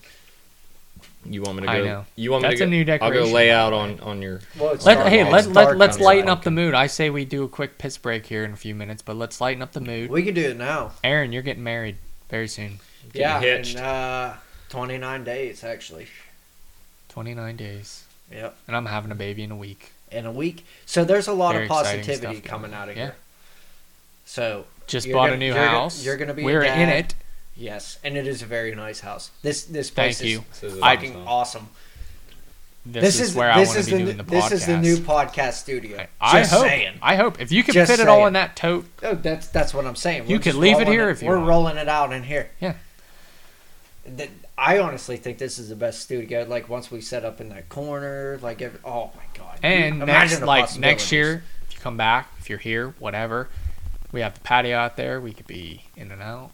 [1.26, 1.74] You want me to go?
[1.74, 2.06] I know.
[2.16, 2.70] You want me That's to a go?
[2.72, 3.26] new I'll decoration.
[3.26, 4.40] go lay out on on your.
[4.58, 6.74] Well, it's Let, dark hey, let, It's let, dark let's lighten up the mood.
[6.74, 9.42] I say we do a quick piss break here in a few minutes, but let's
[9.42, 10.10] lighten up the mood.
[10.10, 10.92] We can do it now.
[11.04, 11.98] Aaron, you're getting married
[12.30, 12.80] very soon.
[13.12, 13.76] Getting yeah, hitched.
[13.76, 14.38] in uh,
[14.70, 16.08] 29 days actually.
[17.10, 18.06] 29 days.
[18.32, 18.56] Yep.
[18.68, 19.92] And I'm having a baby in a week.
[20.16, 20.66] In a week.
[20.86, 23.04] So there's a lot Very of positivity coming out of Yeah.
[23.08, 23.16] here.
[24.26, 26.04] So Just bought gonna- a new you're gonna- house.
[26.04, 27.06] you're gonna be We're in dad.
[27.06, 27.16] it.
[27.56, 29.32] yes, and it is a very nice house.
[29.44, 30.46] This this place Thank is you.
[30.62, 30.96] This is I-
[31.26, 31.70] awesome.
[32.88, 34.50] This, is, where I this want to be the, doing the podcast.
[34.52, 36.06] This is the new podcast studio.
[36.22, 36.68] I Just hope.
[36.68, 37.00] saying.
[37.02, 38.86] I hope if you can Just fit it all in that tote.
[39.02, 40.24] Oh, that's that's what I'm saying.
[40.30, 41.50] You We're could just leave it rolling here if you We're want.
[41.50, 42.52] rolling it out in here.
[42.60, 42.74] Yeah.
[44.16, 46.46] Th- I honestly think this is the best studio.
[46.48, 49.60] Like once we set up in that corner, like every, oh my god.
[49.62, 53.50] And imagine next, like next year, if you come back, if you're here, whatever,
[54.12, 55.20] we have the patio out there.
[55.20, 56.52] We could be in and out,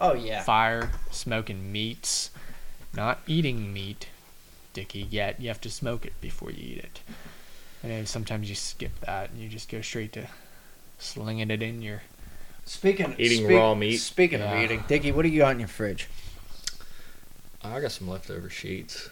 [0.00, 0.42] Oh yeah.
[0.42, 2.30] fire, smoking meats,
[2.92, 4.08] not eating meat,
[4.72, 5.06] Dicky.
[5.08, 7.00] Yet you have to smoke it before you eat it.
[7.84, 10.26] And sometimes you skip that and you just go straight to
[10.98, 12.02] slinging it in your.
[12.64, 13.98] Speaking Eating speak- raw meat.
[13.98, 14.52] Speaking Yeah.
[14.54, 16.08] of eating, Dicky, what do you got in your fridge?
[17.64, 19.08] I got some leftover Sheetz.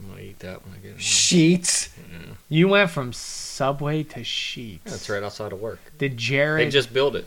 [0.00, 0.98] I'm gonna eat that when I get home.
[1.00, 1.88] Sheetz.
[2.10, 2.34] Yeah.
[2.48, 4.78] You went from Subway to Sheetz.
[4.84, 5.80] Yeah, That's right outside of work.
[5.98, 6.66] Did Jared?
[6.66, 7.26] They just built it.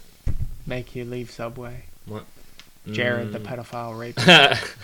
[0.66, 1.86] make you leave Subway?
[2.06, 2.26] What?
[2.90, 3.46] Jared, the Mm.
[3.46, 4.76] pedophile rapist.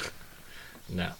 [0.90, 1.12] no.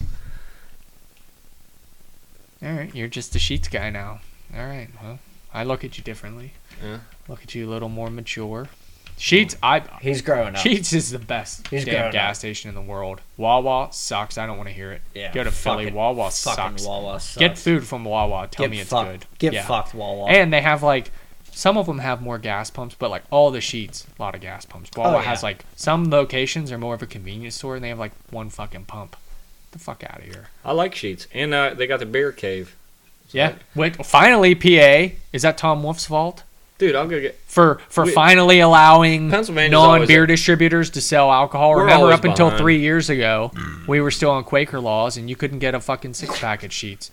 [2.64, 4.20] All right, you're just a Sheetz guy now.
[4.56, 5.20] All right, well,
[5.54, 6.54] I look at you differently.
[6.84, 7.00] Yeah.
[7.28, 8.68] Look at you a little more mature.
[9.18, 10.56] Sheetz, I He's growing up.
[10.56, 13.20] Sheetz is the best He's damn growing gas station in the world.
[13.36, 14.38] Wawa sucks.
[14.38, 15.02] I don't want to hear it.
[15.16, 15.86] Yeah, Go to Philly.
[15.86, 16.32] fucking- Wawa Fucking
[16.78, 16.86] sucks.
[16.86, 17.38] Wawa sucks.
[17.38, 18.48] Get food from Wawa.
[18.52, 19.10] Tell Get me it's fucked.
[19.12, 19.26] good.
[19.40, 19.66] Get yeah.
[19.66, 20.30] fucked, Wawa.
[20.30, 21.12] And they have like
[21.52, 24.42] some of them have more gas pumps, but like all the Sheetz, a lot of
[24.42, 24.92] gas pumps.
[24.96, 25.48] Wawa Oh, has yeah.
[25.48, 28.86] like some locations are more of a convenience store, and they have like one fucking
[28.86, 29.12] pump.
[29.14, 30.50] Get the fuck out of here.
[30.64, 32.76] I like Sheetz, and uh, they got the bear cave.
[33.30, 33.56] So Yeah.
[33.74, 34.06] Wait.
[34.06, 35.16] Finally, PA.
[35.34, 36.44] Is that Tom Wolf's fault?
[36.78, 37.40] Dude, I'll go get.
[37.48, 41.72] for for We- finally allowing Pennsylvania's non beer a- distributors to sell alcohol.
[41.72, 43.52] We're Remember, always up until three years ago,
[43.88, 46.70] we were still on Quaker laws, and you couldn't get a fucking six pack at
[46.72, 47.10] Sheetz.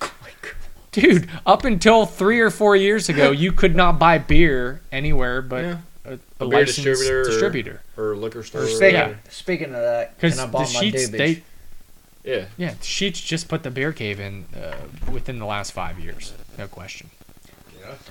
[0.92, 5.64] Dude, up until three or four years ago, you could not buy beer anywhere but
[5.64, 5.76] Yeah.
[6.04, 7.80] a, a, A beer licensed distributor or- distributor.
[7.96, 8.66] Or liquor store.
[8.66, 9.14] Speaking, Yeah.
[9.30, 11.10] speaking of that, Because the my Sheetz, doobage?
[11.10, 11.42] they
[12.22, 12.44] yeah.
[12.56, 14.76] yeah, Sheetz just put the beer cave in uh,
[15.10, 17.10] within the last five years, no question.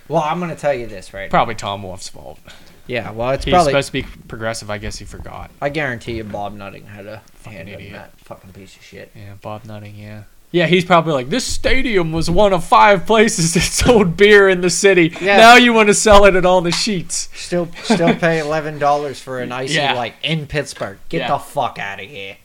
[0.08, 1.30] Well, I'm gonna tell you this, right?
[1.30, 2.40] Probably Tom Wolf's fault.
[2.88, 3.12] Yeah.
[3.12, 3.72] Well, it's He's probably.
[3.72, 4.70] supposed to be progressive.
[4.70, 5.52] I guess he forgot.
[5.62, 7.94] I guarantee you, Bob Nutting had a Fucking hand in idiot.
[7.94, 9.12] that fucking piece of shit.
[9.16, 10.24] Yeah, Bob Nutting, yeah.
[10.52, 14.62] Yeah, he's probably like, this stadium was one of five places that sold beer in
[14.62, 15.12] the city.
[15.22, 15.38] Yeah.
[15.38, 17.34] Now you want to sell it at all the Sheetz.
[17.36, 19.94] Still, still pay eleven dollars for an icy Yeah.
[19.94, 21.00] like in Pittsburgh.
[21.10, 21.28] Get Yeah.
[21.30, 22.38] the fuck out of here.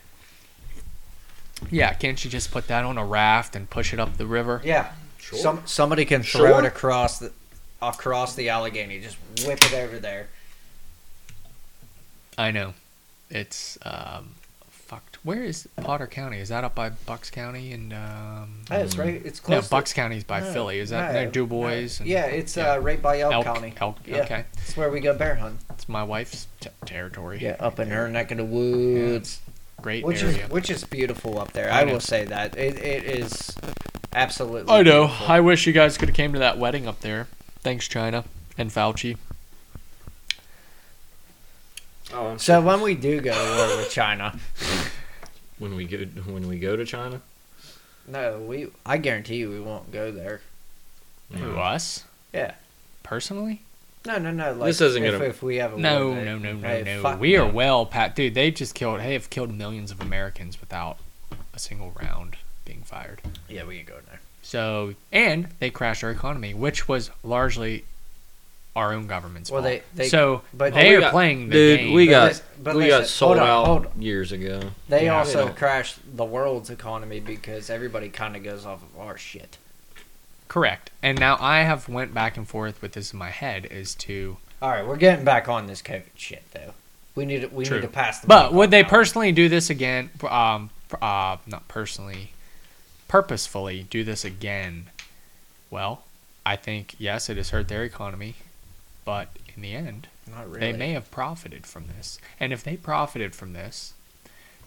[1.69, 4.61] Yeah, can't you just put that on a raft and push it up the river?
[4.63, 4.91] Yeah.
[5.29, 5.37] Sure.
[5.39, 6.59] Some somebody can throw Sure.
[6.59, 7.31] it across the
[7.81, 8.99] across the Allegheny.
[8.99, 10.27] Just whip it over there.
[12.37, 12.73] I know.
[13.29, 14.29] It's um,
[14.71, 15.19] fucked.
[15.23, 16.39] Where is Potter County?
[16.39, 18.61] Is that up by Bucks County and um?
[18.69, 19.21] Hey, it's right.
[19.23, 19.65] It's No, close.
[19.65, 20.79] to- Bucks County's by No, Philly.
[20.79, 21.67] Is that no, near Du Bois?
[21.99, 22.71] and- Yeah, it's yeah.
[22.73, 23.73] Uh, right by Elk, Elk County.
[23.79, 23.97] Elk.
[24.05, 24.17] Yeah.
[24.23, 25.59] Okay, It's where we go bear hunt.
[25.69, 27.37] it's my wife's t- territory.
[27.39, 29.41] Yeah, up in her neck of the woods,
[29.81, 30.45] Great which area.
[30.45, 31.71] is which is beautiful up there.
[31.71, 33.55] I I, will say that it, it is
[34.13, 34.71] absolutely.
[34.73, 35.07] I know.
[35.07, 35.27] beautiful.
[35.31, 37.27] I wish you guys could have came to that wedding up there.
[37.61, 38.23] Thanks, China
[38.57, 39.17] and Fauci.
[42.13, 44.37] Oh, I'm So when we do go to war with China,
[45.59, 45.97] when we go
[46.31, 47.21] when we go to China,
[48.07, 50.41] no, we I guarantee you we won't go there.
[51.33, 52.55] Who us Yeah.
[53.03, 53.61] personally?
[54.09, 54.53] No, no, no.
[54.53, 56.25] Like, This isn't if, gonna- If we have a No, war there.
[56.25, 57.15] no, no, no, Hey, no.
[57.17, 57.53] We are no.
[57.53, 58.15] well, Pat.
[58.15, 58.99] Dude, They've just killed.
[59.01, 60.97] They have killed millions of Americans without
[61.53, 62.35] a single round
[62.65, 63.21] being fired.
[63.47, 64.19] Yeah, we can go in there.
[64.41, 67.85] So, and they crashed our economy, which was largely
[68.75, 69.83] our own government's Well, fault.
[69.95, 71.93] they- they- so but- they are got- playing the dude, game.
[71.93, 74.71] we got lis- but we got listen, sold hold on, out hold years ago.
[74.87, 79.17] They Yeah, also crashed the world's economy because everybody kind of goes off of our
[79.19, 79.57] shit.
[80.49, 80.89] Correct.
[81.01, 84.37] And now I have went back and forth with this in my head as to
[84.61, 86.73] All right, we're getting back on this COVID shit though.
[87.15, 87.77] We need to, we True.
[87.77, 88.27] need to pass the.
[88.27, 88.89] But would they now.
[88.89, 90.09] personally do this again?
[90.27, 90.69] Um,
[91.01, 92.31] uh, not personally,
[93.07, 94.87] purposefully do this again?
[95.69, 96.03] Well,
[96.45, 98.35] I think yes, it has hurt their economy,
[99.05, 100.59] but in the end, Not really.
[100.71, 102.19] they may have profited from this.
[102.39, 103.93] And if they profited from this,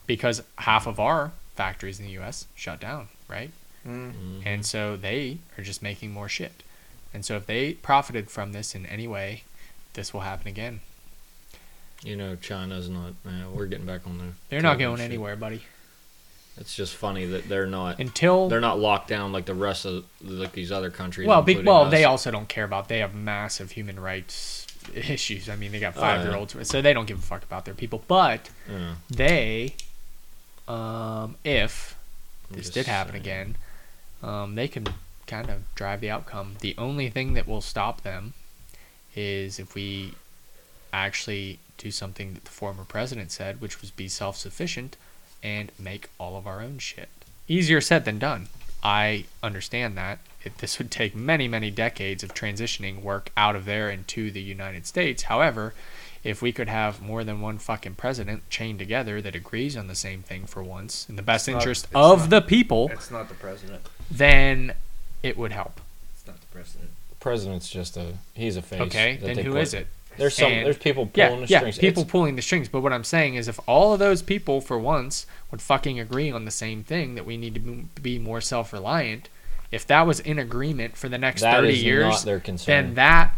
[0.07, 2.47] because half of our factories in the U.S.
[2.55, 3.51] shut down, right?
[3.87, 4.13] Mm.
[4.13, 4.43] Mhm.
[4.47, 6.63] And so they are just making more shit.
[7.15, 9.45] And so if they profited from this in any way,
[9.95, 10.81] this will happen again.
[12.03, 13.13] You know, China's not.
[13.25, 14.33] Man, we're getting back on there.
[14.49, 15.05] They're not going shit.
[15.05, 15.63] anywhere, buddy.
[16.59, 17.99] It's just funny that they're not.
[17.99, 21.27] Until They're not locked down like the rest of like these other countries.
[21.27, 21.91] Well, well, us.
[21.91, 22.89] they also don't care about.
[22.89, 25.49] They have massive human rights issues.
[25.49, 27.65] I mean, they got Oh, five year olds, so they don't give a fuck about
[27.65, 28.03] their people.
[28.07, 28.51] But
[29.09, 29.75] they,
[30.69, 31.97] um, if
[32.51, 33.23] this did happen saying.
[33.23, 33.57] again,
[34.23, 34.87] um, they can
[35.27, 36.57] kind of drive the outcome.
[36.61, 38.35] The only thing that will stop them
[39.15, 40.15] is if we
[40.93, 44.97] actually do something that the former president said, which was be self sufficient
[45.43, 47.09] and make all of our own shit.
[47.49, 48.49] Easier said than done.
[48.83, 50.19] I understand that.
[50.45, 54.41] It, this would take many, many decades of transitioning work out of there into the
[54.41, 55.25] United States.
[55.25, 55.73] However,
[56.25, 59.95] if we could have more than one fucking president chained together that agrees on the
[59.95, 63.29] same thing for once in the best It's interest of not- the people, It's not
[63.29, 63.83] the president.
[64.17, 64.75] Then
[65.23, 65.81] it would help.
[66.15, 66.91] It's not the president.
[67.11, 68.15] The president's just a.
[68.35, 68.81] He's a face.
[68.83, 69.87] Okay, then they who put- is it?
[70.19, 70.53] There's some.
[70.53, 71.79] And- there's people Yeah, pulling the yeah, strings.
[71.79, 72.69] people It's- pulling the strings.
[72.69, 76.31] But what I'm saying is, if all of those people, for once, would fucking agree
[76.31, 77.61] on the same thing that we need to
[78.01, 79.31] be more self-reliant,
[79.71, 82.85] if that was in agreement for the next that 30 is years, not their concern.
[82.89, 83.33] then that.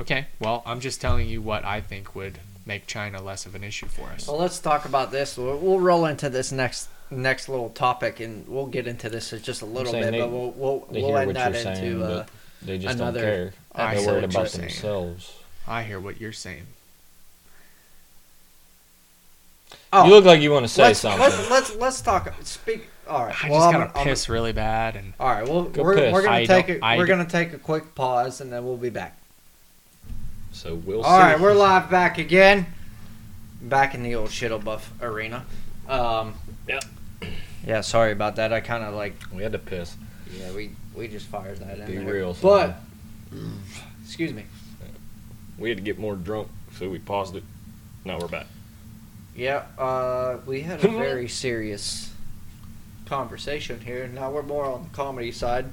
[0.00, 3.64] Okay, well, I'm just telling you what I think would make China less of an
[3.64, 4.26] issue for us.
[4.28, 5.36] Well, let's talk about this.
[5.38, 9.42] We'll, we'll roll into this next next little topic, and we'll get into this in
[9.42, 10.10] just a little bit.
[10.10, 11.76] they- but we'll we'll, they we'll hear end what that you're into.
[11.76, 12.28] saying, uh, but
[12.66, 13.52] they just another don't care.
[13.74, 14.68] I They're see worried what you're about saying.
[14.68, 15.34] themselves.
[15.66, 16.66] I hear what you're saying.
[19.92, 21.20] oh, You look like you want to say let's, something.
[21.20, 22.32] Let's, let's let's talk.
[22.42, 22.88] Speak.
[23.08, 23.44] All right.
[23.44, 25.46] I well, just I'm gotta gonna- I'm- piss really bad, and All right.
[25.46, 26.12] Well, Go we're, piss.
[26.12, 28.52] we're gonna I take don't- a, I we're don't- gonna take a quick pause, and
[28.52, 29.16] then we'll be back.
[30.52, 31.22] so we'll All see.
[31.24, 32.66] right, we're live back again.
[33.60, 35.44] Back in the old shittle buff arena.
[35.88, 36.34] Um,
[36.68, 36.84] Yep.
[37.66, 38.52] Yeah, sorry about that.
[38.52, 39.14] I kind of like.
[39.32, 39.96] We had to piss.
[40.36, 42.14] Yeah, we we just fired that in Be there.
[42.14, 42.36] real.
[42.40, 42.76] But,
[44.04, 44.44] excuse me.
[45.58, 47.44] we had to get more drunk, so we paused it.
[48.04, 48.46] Now we're back.
[49.36, 52.10] Yeah, uh, we had a very serious
[53.06, 54.08] conversation here.
[54.08, 55.66] Now we're more on the comedy side.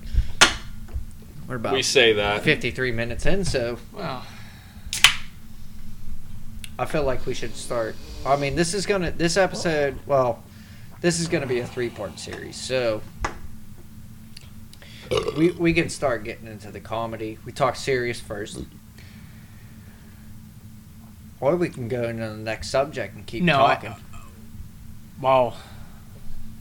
[1.47, 2.43] We're about We say that.
[2.43, 4.23] 53 minutes in, so well,
[6.77, 7.95] I feel like we should start.
[8.25, 9.97] I mean, this is gonna this episode.
[10.05, 10.43] Well,
[11.01, 13.01] this is gonna be a three part series, so
[15.37, 17.37] we we can start getting into the comedy.
[17.45, 18.59] We talk serious first,
[21.39, 23.89] or we can go into the next subject and keep No, I- talking.
[23.91, 24.17] Uh,
[25.21, 25.57] well,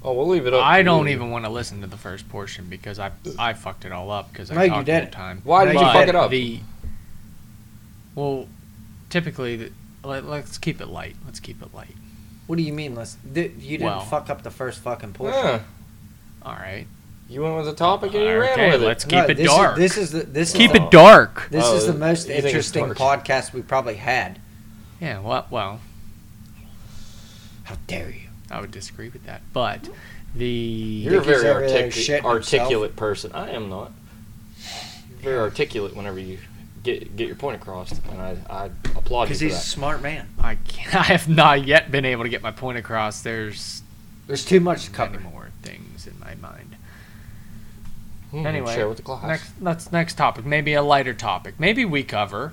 [0.00, 0.64] Oh, we'll leave it up.
[0.64, 1.12] I to don't you.
[1.14, 4.32] even want to listen to the first portion because I I fucked it all up
[4.32, 5.12] because I No, you talked the whole didn't.
[5.12, 5.40] time.
[5.42, 6.30] Why did did you you fuck fuck it up?
[6.30, 6.60] The
[8.14, 8.46] well,
[9.10, 9.72] typically, the,
[10.04, 11.16] let, let's keep it light.
[11.24, 11.96] Let's keep it light.
[12.48, 12.96] What do you mean?
[12.96, 15.38] Let's di- you didn't Well- fuck up the first fucking portion.
[15.40, 15.60] Yeah.
[16.42, 16.86] All right.
[17.28, 18.86] You went with the topic and you ran Okay, with it.
[18.86, 19.78] let's No, keep it this dark.
[19.78, 21.48] Is, this is the this keep is the, it dark.
[21.50, 24.38] This Oh, is the most you think it's interesting podcast we probably had.
[25.00, 25.20] Yeah.
[25.20, 25.80] Well, well,
[27.64, 28.30] How dare you?
[28.50, 29.90] I would disagree with that, but
[30.34, 33.30] the You're a very over there artic- shitting articulate person.
[33.32, 33.92] I am not.
[35.20, 36.38] very articulate whenever you
[36.94, 38.64] get get your point across, and I, I
[38.96, 40.28] applaud you Because for he's a smart man.
[40.38, 43.22] I can't, I have not yet been able to get my point across.
[43.22, 43.82] There's
[44.26, 45.18] There's too much to cover.
[45.20, 46.76] more things in my mind.
[48.30, 49.24] Hmm, Anyway, share with the class.
[49.24, 50.44] Next, let's next topic.
[50.44, 51.54] Maybe a lighter topic.
[51.58, 52.52] Maybe we cover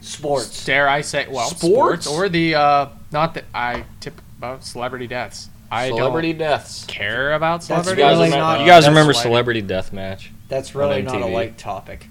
[0.00, 0.64] Sports.
[0.64, 2.04] Dare I say, well, Sports?
[2.04, 5.48] sports, or the uh, not that I tip about celebrity deaths.
[5.72, 6.84] I Celebrity don't deaths.
[6.86, 8.00] care about That's celebrity.
[8.02, 10.28] You guys, really remember, not- you guys that's remember like- Celebrity Deathmatch?
[10.48, 12.06] That's really not a light topic.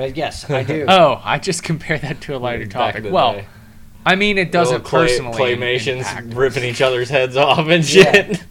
[0.00, 0.86] But yes, I do.
[0.88, 3.12] Oh, I just compared that to a lighter Back topic.
[3.12, 3.44] Well, day.
[4.06, 8.12] I mean, it doesn't Little clay, personally claymations ripping each other's heads off and Yeah.
[8.12, 8.42] shit.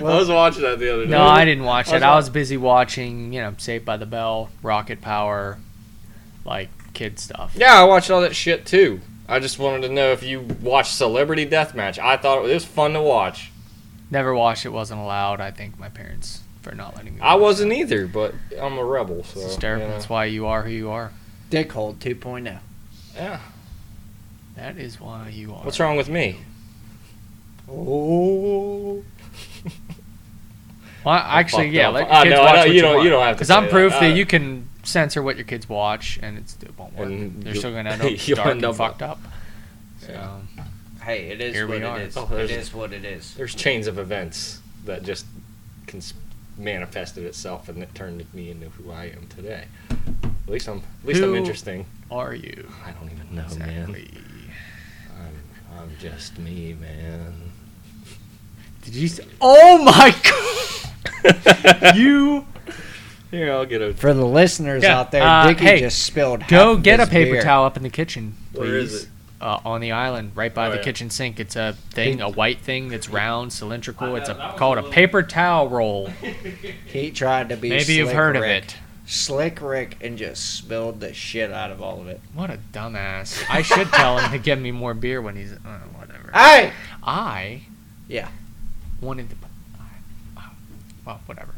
[0.00, 1.10] Well- I was watching that the other day.
[1.10, 1.94] No, I didn't watch I it.
[1.98, 5.58] was I was busy watching, you know, Saved by the Bell, Rocket Power,
[6.44, 7.54] like kid stuff.
[7.56, 9.00] Yeah, I watched all that shit too.
[9.28, 11.98] I just wanted to know if you watched Celebrity Deathmatch.
[12.00, 13.52] I thought it was fun to watch.
[14.10, 14.70] Never watched it.
[14.70, 15.40] Wasn't allowed.
[15.40, 17.20] I think my parents for not letting me.
[17.20, 17.76] I wasn't it.
[17.76, 19.82] either, but I'm a rebel, so It's hysterical.
[19.84, 19.94] you know.
[19.98, 21.12] That's why you are who you are.
[21.50, 22.58] Dickhold 2.0.
[23.14, 23.38] Yeah.
[24.56, 25.62] That is why you are.
[25.64, 26.40] What's wrong with me?
[27.70, 29.04] Oh.
[31.04, 31.88] Well, actually, yeah.
[31.88, 31.94] up.
[31.94, 33.04] Let your I kids know, I watch know, you you don't- want.
[33.04, 35.68] you don't have to Because I'm proof that, Uh, you can censor what your kids
[35.68, 37.06] watch, and it's, it won't work.
[37.08, 39.20] And They're still gonna end up you'll dark end and fucked up.
[40.00, 40.64] So Yeah.
[41.04, 42.00] Hey, it is Here we what are.
[42.00, 42.16] it is.
[42.16, 43.34] Oh, it there's- what it is.
[43.34, 45.26] There's chains of events that just
[45.86, 46.14] cons-
[46.56, 49.64] manifested itself, and it turned me into who I am today.
[50.46, 50.78] At least I'm.
[50.78, 51.86] At least I'm interesting.
[52.10, 52.68] are you?
[52.84, 53.94] I don't even know, man.
[55.18, 57.34] I'm, I'm just me, man.
[58.82, 59.08] Did you?
[59.08, 60.14] Say, oh my
[61.24, 61.96] god!
[61.96, 62.44] you
[63.30, 63.94] Here, I'll get a.
[63.94, 66.42] For the listeners Yeah, out there, uh, Dickie hey, just spilled.
[66.42, 67.42] half go of get a paper beer.
[67.42, 68.58] towel up in the kitchen, please.
[68.60, 69.08] Where is it?
[69.44, 70.82] Uh, on the island, right by Oh, the yeah.
[70.84, 71.38] kitchen sink.
[71.38, 74.16] It's a thing, a white thing that's round, cylindrical.
[74.16, 76.08] It's a called a a paper towel roll.
[76.86, 77.68] He tried to be.
[77.68, 78.64] Maybe you've Slick heard of Rick.
[78.64, 78.76] it.
[79.06, 82.20] Slick Rick and just spilled the shit out of all of it.
[82.32, 83.44] What a dumbass!
[83.50, 85.56] I should tell him to give me more beer when he's uh,
[85.98, 86.30] whatever.
[86.32, 86.72] Hey!
[87.02, 87.64] I
[88.08, 88.28] Yeah.
[89.02, 89.36] wanted to.
[89.36, 89.48] Put,
[90.38, 90.48] I-
[91.04, 91.52] well, whatever.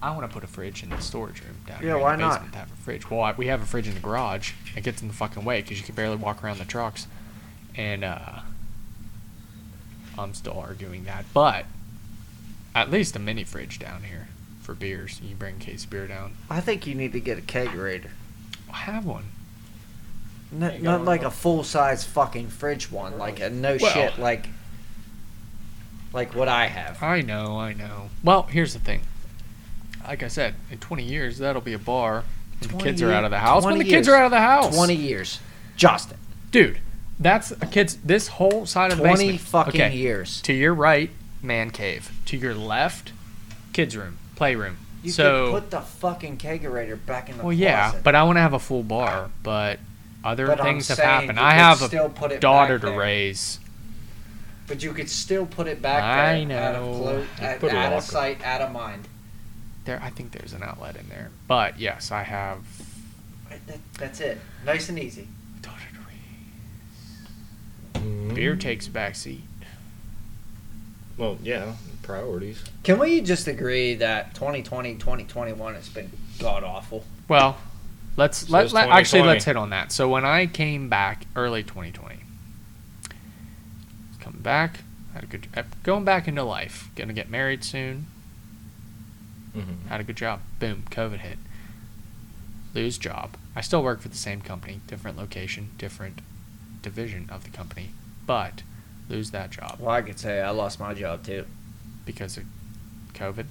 [0.00, 2.20] I want to put a fridge in the storage room down Yeah, here why in
[2.20, 2.32] the not?
[2.34, 3.10] basement to have a fridge.
[3.10, 4.52] Well, I, we have a fridge in the garage.
[4.76, 7.06] It gets in the fucking way because you can barely walk around the trucks,
[7.76, 8.40] and uh,
[10.18, 11.24] I'm still arguing that.
[11.32, 11.66] But
[12.74, 14.28] at least a mini fridge down here
[14.60, 15.20] for beers.
[15.22, 16.34] You bring a case of beer down.
[16.50, 18.10] I think you need to get a kegerator.
[18.72, 19.24] I have one.
[20.50, 21.04] Not, not go.
[21.04, 23.18] like a full size fucking fridge one.
[23.18, 24.18] Like a no Well- shit.
[24.18, 24.48] Like.
[26.12, 27.02] Like what I have.
[27.02, 28.08] I know, I know.
[28.22, 29.00] Well, here's the thing.
[30.06, 32.22] Like I said, in 20 years, that'll be a bar.
[32.22, 33.64] When the 20 kids are out of the house.
[33.64, 34.72] When 20 the kids are out of the house.
[34.76, 35.40] 20 years.
[35.76, 36.18] Justin.
[36.52, 36.78] Dude,
[37.18, 37.96] that's a kid's.
[37.96, 39.40] This whole side of the 20 basement.
[39.40, 39.96] fucking okay.
[39.96, 40.40] years.
[40.42, 41.10] To your right,
[41.42, 42.10] man cave.
[42.26, 43.12] To your left,
[43.72, 44.78] kids' room, playroom.
[45.02, 48.36] You so, could put the fucking kegerator back in the well, yeah, but I want
[48.36, 49.30] to have a full bar.
[49.42, 49.78] But
[50.24, 51.38] other But I'm things have happened.
[51.38, 53.60] I have a daughter to raise.
[54.66, 56.58] But you could still put it back I there.
[56.58, 56.98] Out of, know.
[56.98, 57.96] clo- You out, put a out locker.
[57.96, 59.08] of sight, out of mind.
[59.84, 61.30] There, I think there's an outlet in there.
[61.46, 62.64] But yes, I have
[63.66, 64.38] that, that's it.
[64.64, 65.28] Nice and easy.
[68.04, 68.32] Daughter to raise.
[68.32, 68.34] Mm.
[68.34, 69.42] Beer takes back seat.
[71.16, 72.62] Well, yeah, priorities.
[72.82, 77.04] Can we just agree that 2020, 2021 has been god awful?
[77.28, 77.56] Well,
[78.16, 79.92] let's So let, let actually let's hit on that.
[79.92, 82.16] So when I came back early 2020,
[84.20, 84.80] coming back,
[85.14, 86.90] had a good uh, going back into life.
[86.96, 88.06] Gonna get married soon.
[89.56, 89.88] Mm-hmm.
[89.88, 90.40] Had a good job.
[90.58, 91.38] Boom, COVID hit.
[92.74, 93.36] Lose job.
[93.54, 96.20] I still work for the same company, different location, different
[96.84, 97.90] division of the company,
[98.26, 98.62] but
[99.08, 101.44] lose that job Well, I could say I lost my job too.
[102.06, 102.44] because of
[103.14, 103.46] COVID.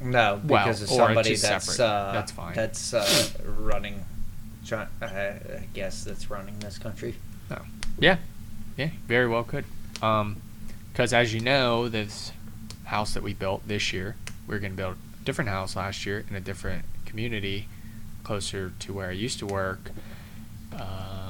[0.00, 1.84] No, Well, because of or somebody just that's separate.
[1.86, 2.54] uh, That's fine.
[2.54, 3.28] That's uh,
[3.58, 4.04] running.
[4.66, 7.14] Try, I guess that's running this country.
[7.98, 8.16] Yeah,
[8.76, 9.64] yeah, very well could.
[10.02, 10.40] Um,
[10.92, 12.32] because as you know, this
[12.84, 14.16] house that we built this year,
[14.48, 17.68] we are going to build a different house last year in a different community,
[18.24, 19.90] closer to where I used to work.
[20.72, 21.23] Uh,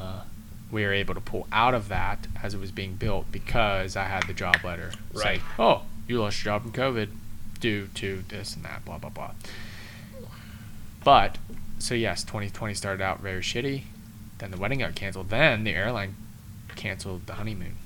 [0.74, 4.04] we were able to pull out of that as it was being built because I
[4.04, 5.38] had the job letter Right.
[5.38, 7.08] say, "Oh, you lost your job in COVID
[7.60, 9.30] due to this and that, blah blah blah."
[11.02, 11.38] But
[11.78, 13.84] so yes, 2020 started out very shitty.
[14.38, 15.30] Then the wedding got canceled.
[15.30, 16.16] Then the airline
[16.76, 17.76] canceled the honeymoon.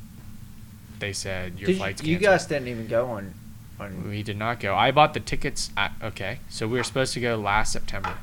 [0.98, 2.38] They said your Did flight's you, you canceled.
[2.40, 3.34] guys didn't even go on.
[3.78, 4.74] on We did not go.
[4.74, 5.70] I bought the tickets.
[5.76, 8.14] At, okay, so we were supposed to go last September,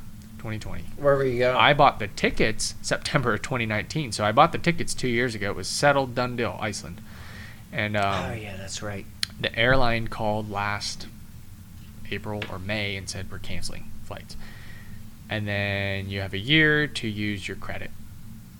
[0.46, 0.84] 2020.
[0.98, 1.56] where were you going?
[1.58, 4.12] I bought the tickets September of 2019.
[4.12, 5.50] So I bought the tickets two years ago.
[5.50, 7.02] It was settled, done deal, Iceland.
[7.72, 9.06] And um, oh yeah, that's right.
[9.40, 11.08] the airline called last
[12.12, 14.38] April or May and said we're canceling flights.
[15.30, 17.90] and then you have a year to use your credit.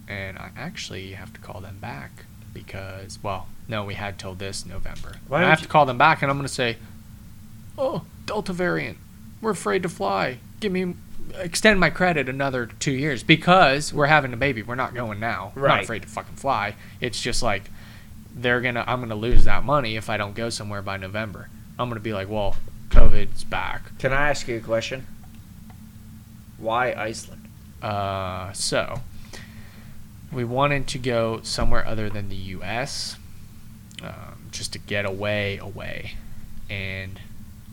[0.08, 4.66] And I actually have to call them back because, well, no, we had till this
[4.66, 5.18] November.
[5.28, 6.78] Why I have you- to call them back, and I'm going to say,
[7.78, 8.98] "Oh, Delta variant,
[9.42, 10.38] we're afraid to fly.
[10.60, 10.96] Give me,
[11.34, 14.62] extend my credit another two years because we're having a baby.
[14.62, 15.52] We're not going now.
[15.56, 16.76] We're not afraid to fucking fly.
[17.02, 17.70] It's just like
[18.36, 21.50] they're gonna, I'm gonna lose that money if I don't go somewhere by November.
[21.78, 22.56] I'm gonna be like, well,
[22.90, 23.98] COVID's back.
[24.00, 25.08] Can I ask you a question?
[26.58, 27.48] Why Iceland?
[27.82, 29.02] Uh, so
[30.32, 33.18] we wanted to go somewhere other than the U.S.
[34.02, 36.16] Um, just to get away, away.
[36.70, 37.20] And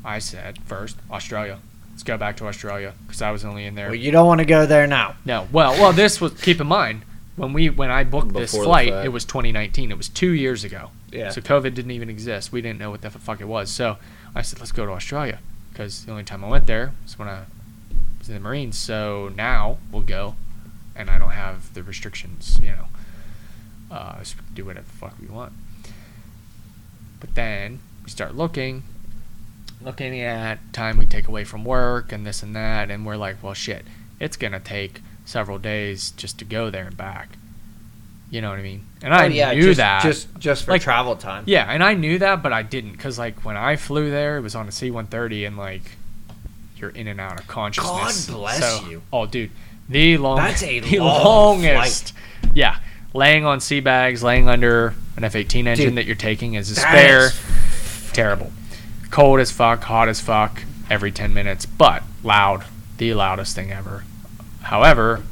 [0.05, 1.59] I said first Australia.
[1.93, 3.87] Let's go back to Australia because I was only in there.
[3.87, 5.17] Well, you don't want to go there now.
[5.25, 7.03] no, well, well, this was keep in mind
[7.37, 9.07] when we when I booked this Before the flight, fact.
[9.07, 9.91] it was 2019.
[9.91, 10.91] It was two years ago.
[11.11, 11.31] Yeah.
[11.31, 12.53] So COVID didn't even exist.
[12.53, 13.71] We didn't know what the fuck it was.
[13.71, 13.99] So
[14.35, 15.39] I said, let's go to Australia
[15.71, 17.43] because the only time I went there was when I
[18.19, 18.77] was in the Marines.
[18.77, 20.37] So now we'll go,
[20.97, 22.59] and I don't have the restrictions.
[22.63, 22.87] You know,
[23.91, 25.53] uh, so we can do whatever the fuck we want.
[27.21, 28.83] But then we start looking,
[29.85, 33.43] looking at time we take away from work and this and that, and we're like,
[33.43, 33.85] well, shit,
[34.21, 37.37] it's gonna take several days just to go there and back.
[38.31, 38.87] You know what I mean?
[39.03, 40.03] And I Oh, yeah, knew just, that.
[40.03, 41.45] just just for Like- travel time.
[41.47, 44.41] Yeah, and I knew that, but I didn't because like when I flew there, it
[44.41, 45.83] was on a C-130, and like
[46.77, 48.27] you're in and out of consciousness.
[48.27, 49.03] God bless So- you.
[49.13, 49.51] Oh, dude,
[49.89, 52.15] the long That's a the long longest.
[52.55, 52.77] Yeah,
[53.13, 56.75] laying on sea bags, laying under an F-18 engine Dude, that you're taking as a
[56.77, 57.27] spare.
[57.27, 57.41] is-
[58.15, 58.51] Terrible.
[59.13, 62.65] Cold as fuck, hot as fuck, every 10 minutes, but loud.
[62.99, 64.03] The loudest thing ever.
[64.63, 65.23] However,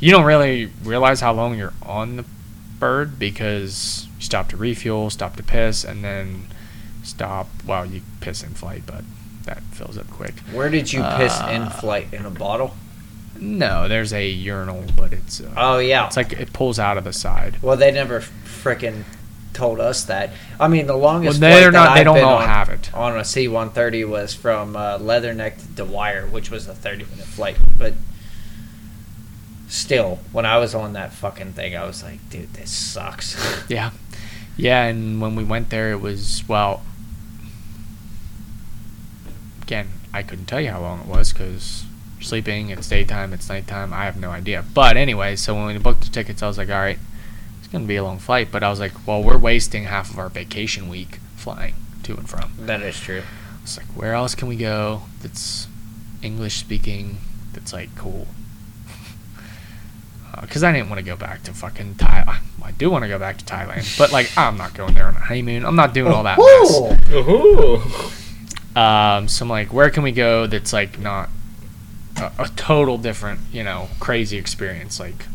[0.00, 2.24] you don't really realize how long you're on the
[2.78, 6.46] bird because you stop to refuel, stop to piss, and then
[7.02, 7.48] stop.
[7.66, 9.02] Well, you piss in flight, but
[9.44, 10.34] that fills up quick.
[10.52, 12.08] Where did you piss in Uh, flight?
[12.12, 12.74] In a bottle?
[13.40, 16.06] No, there's a urinal, but it's uh, Oh yeah.
[16.06, 17.56] it's like it pulls out of the side.
[17.62, 19.04] well, they never frickin'
[19.54, 20.30] told us that.
[20.60, 21.94] I mean, the Well, longest they're flight that not.
[21.94, 22.92] They I've don't been all on, have it.
[22.94, 27.56] on a C-130 was from uh, Leatherneck to Dwyer, which was a 30-minute flight.
[27.78, 27.94] But
[29.68, 33.36] still, when I was on that fucking thing, I was like, dude, this sucks.
[33.68, 33.90] Yeah.
[34.56, 36.82] Yeah, and when we went there, it was, well,
[39.62, 41.84] again, I couldn't tell you how long it was because
[42.20, 44.64] sleeping, it's daytime, it's nighttime, I have no idea.
[44.74, 46.98] But anyway, so when we booked the tickets, I was like, all right,
[47.74, 48.52] it's going to be a long flight.
[48.52, 52.28] But I was like, well, we're wasting half of our vacation week flying to and
[52.28, 52.52] from.
[52.60, 53.22] that is true.
[53.64, 55.66] It's like, where else can we go that's
[56.22, 57.18] English speaking,
[57.52, 58.28] that's like cool?
[60.40, 62.40] Because I didn't want to go back to fucking Thailand.
[62.62, 65.14] I do want to go back to Thailand, but like, I'm not going there on
[65.14, 65.64] a honeymoon.
[65.64, 66.80] I'm not doing all that mess.
[67.08, 67.78] Woo!
[68.74, 68.80] Ooh.
[68.80, 71.28] Um, so I'm like, where can we go that's like not
[72.16, 74.98] a, a total different, you know, crazy experience?
[74.98, 75.26] Like,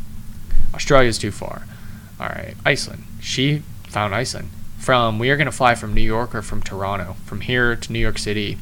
[0.74, 1.64] Australia's too far.
[2.20, 3.04] All right, Iceland.
[3.22, 4.50] She found Iceland.
[4.78, 8.00] From we are gonna fly from New York or from Toronto, from here to New
[8.00, 8.58] York City,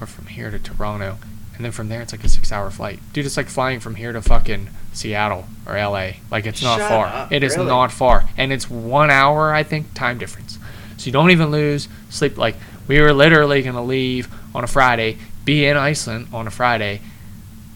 [0.00, 1.18] or from here to Toronto,
[1.54, 2.98] and then from there it's like a six-hour flight.
[3.12, 6.12] Dude, it's like flying from here to fucking Seattle or LA.
[6.30, 7.06] Like it's not Shut far.
[7.06, 7.68] up, It is really?
[7.68, 10.58] not far, and it's one hour, I think, time difference.
[10.96, 12.36] So you don't even lose sleep.
[12.38, 12.56] Like
[12.86, 17.00] we were literally gonna leave on a Friday, be in Iceland on a Friday,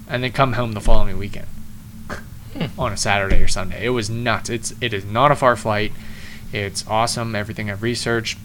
[0.08, 1.46] and then come home the following weekend
[2.56, 2.66] Hmm.
[2.80, 3.84] on a Saturday or Sunday.
[3.86, 4.50] It was nuts.
[4.50, 5.92] It's it is not a far flight.
[6.52, 7.34] It's awesome.
[7.34, 8.38] Everything I've researched,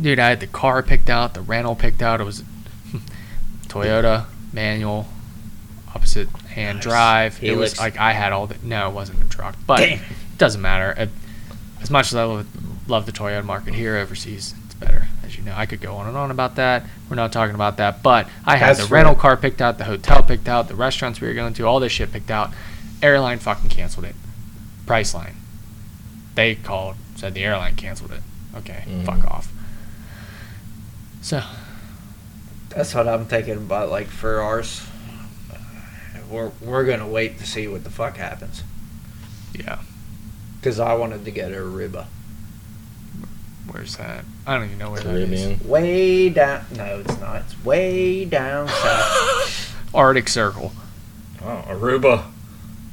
[0.00, 0.18] dude.
[0.20, 2.20] I had the car picked out, the rental picked out.
[2.20, 2.44] It was
[3.68, 5.06] Toyota manual,
[5.94, 6.84] opposite hand Nice.
[6.84, 7.42] drive.
[7.42, 8.56] It was like I had all the.
[8.62, 9.98] No, it wasn't a truck, but Damn.
[9.98, 11.08] it doesn't matter.
[11.80, 15.08] As much as I love, love the Toyota market here overseas, it's better.
[15.24, 16.84] As you know, I could go on and on about that.
[17.10, 19.20] We're not talking about that, but I had That's the rental right.
[19.20, 21.90] car picked out, the hotel picked out, the restaurants we were going to, all this
[21.90, 22.50] shit picked out.
[23.02, 24.14] Airline fucking canceled it.
[24.86, 25.34] Priceline.
[26.34, 28.22] They called, said the airline canceled it.
[28.54, 29.04] Okay, Mhm.
[29.04, 29.48] fuck off.
[31.20, 31.42] So,
[32.70, 33.90] That's what I'm thinking about.
[33.90, 34.82] Like for ours,
[36.30, 38.62] we're we're gonna wait to see what the fuck happens.
[39.52, 39.78] yeah,
[40.60, 42.06] Because I wanted to get a Aruba.
[43.66, 44.24] where's that?
[44.46, 45.60] I don't even know where that is.
[45.62, 46.64] Way down.
[46.74, 47.42] No, it's not.
[47.42, 49.74] It's way down south.
[49.94, 50.72] Arctic Circle.
[51.42, 52.24] Oh, Aruba.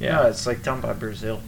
[0.00, 1.40] No, it's like down by Brazil.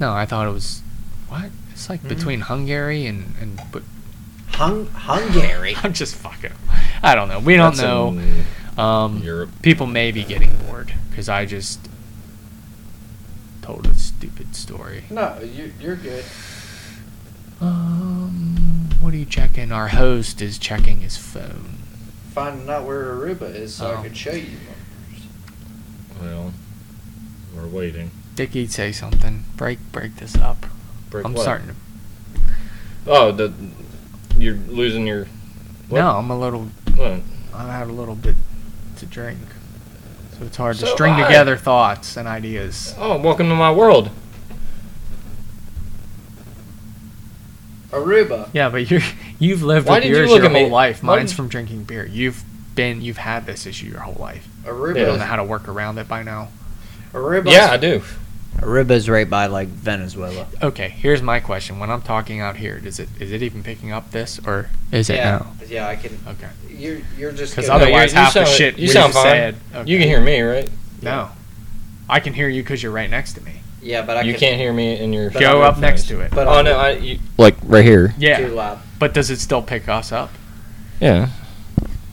[0.00, 0.80] No, I thought it was
[1.28, 1.50] what?
[1.72, 2.08] It's like Mhm.
[2.08, 3.82] between Hungary and and but
[4.52, 5.74] Hung Hungary.
[5.82, 6.52] I'm just fucking.
[7.02, 7.38] I don't know.
[7.40, 8.82] We don't That's know.
[8.82, 9.50] Um, Europe.
[9.62, 11.78] people may be getting bored because I just
[13.60, 15.04] told a stupid story.
[15.10, 16.24] No, you, you're good.
[17.60, 19.72] Um, what are you checking?
[19.72, 21.76] Our host is checking his phone.
[22.34, 23.96] Finding out where Aruba is so Oh.
[23.98, 24.56] I could show you.
[26.20, 26.52] Well,
[27.54, 28.10] we're waiting.
[28.34, 29.44] Dickie, say something.
[29.56, 30.66] Break break this up.
[31.10, 31.42] Break I'm what?
[31.42, 31.74] starting to.
[33.06, 33.52] Oh, the
[34.38, 35.26] you're losing your.
[35.88, 35.98] What?
[36.00, 36.68] No, I'm a little.
[36.94, 37.20] What?
[37.54, 38.36] I had a little bit
[38.96, 39.38] to drink,
[40.38, 42.94] so it's hard to string I- together thoughts and ideas.
[42.96, 44.10] Oh, welcome to my world.
[47.90, 48.48] Aruba.
[48.54, 49.02] Yeah, but you're
[49.38, 50.60] you've lived Why with did you your at me?
[50.62, 51.02] whole life.
[51.02, 52.06] Why Mine's did- from drinking beer.
[52.06, 52.42] You've
[52.74, 54.48] been you've had this issue your whole life.
[54.64, 54.98] Aruba.
[54.98, 56.48] You don't know how to work around it by now.
[57.12, 57.50] Aruba.
[57.50, 58.02] Yeah, I do.
[58.58, 60.46] Aruba's right by like Venezuela.
[60.62, 61.78] Okay, here's my question.
[61.78, 65.10] When I'm talking out here, does it is it even picking up this or is
[65.10, 65.52] it yeah, now?
[65.68, 66.18] yeah, I can.
[66.28, 66.48] Okay.
[66.68, 69.12] You're you're just Because giving- No, you- otherwise, you half the shit you we sound
[69.14, 69.24] fine.
[69.24, 69.56] said.
[69.88, 70.68] You can hear me, right?
[71.00, 71.30] No,
[72.08, 73.52] I can hear you because you're right next to me.
[73.82, 75.30] yeah, but I you can, can't hear me in your.
[75.30, 76.30] But Go up next to it.
[76.30, 78.14] But oh I'm no, I you, like right here.
[78.18, 78.78] Yeah, too loud.
[78.98, 80.30] but does it still pick us up?
[81.00, 81.30] Yeah.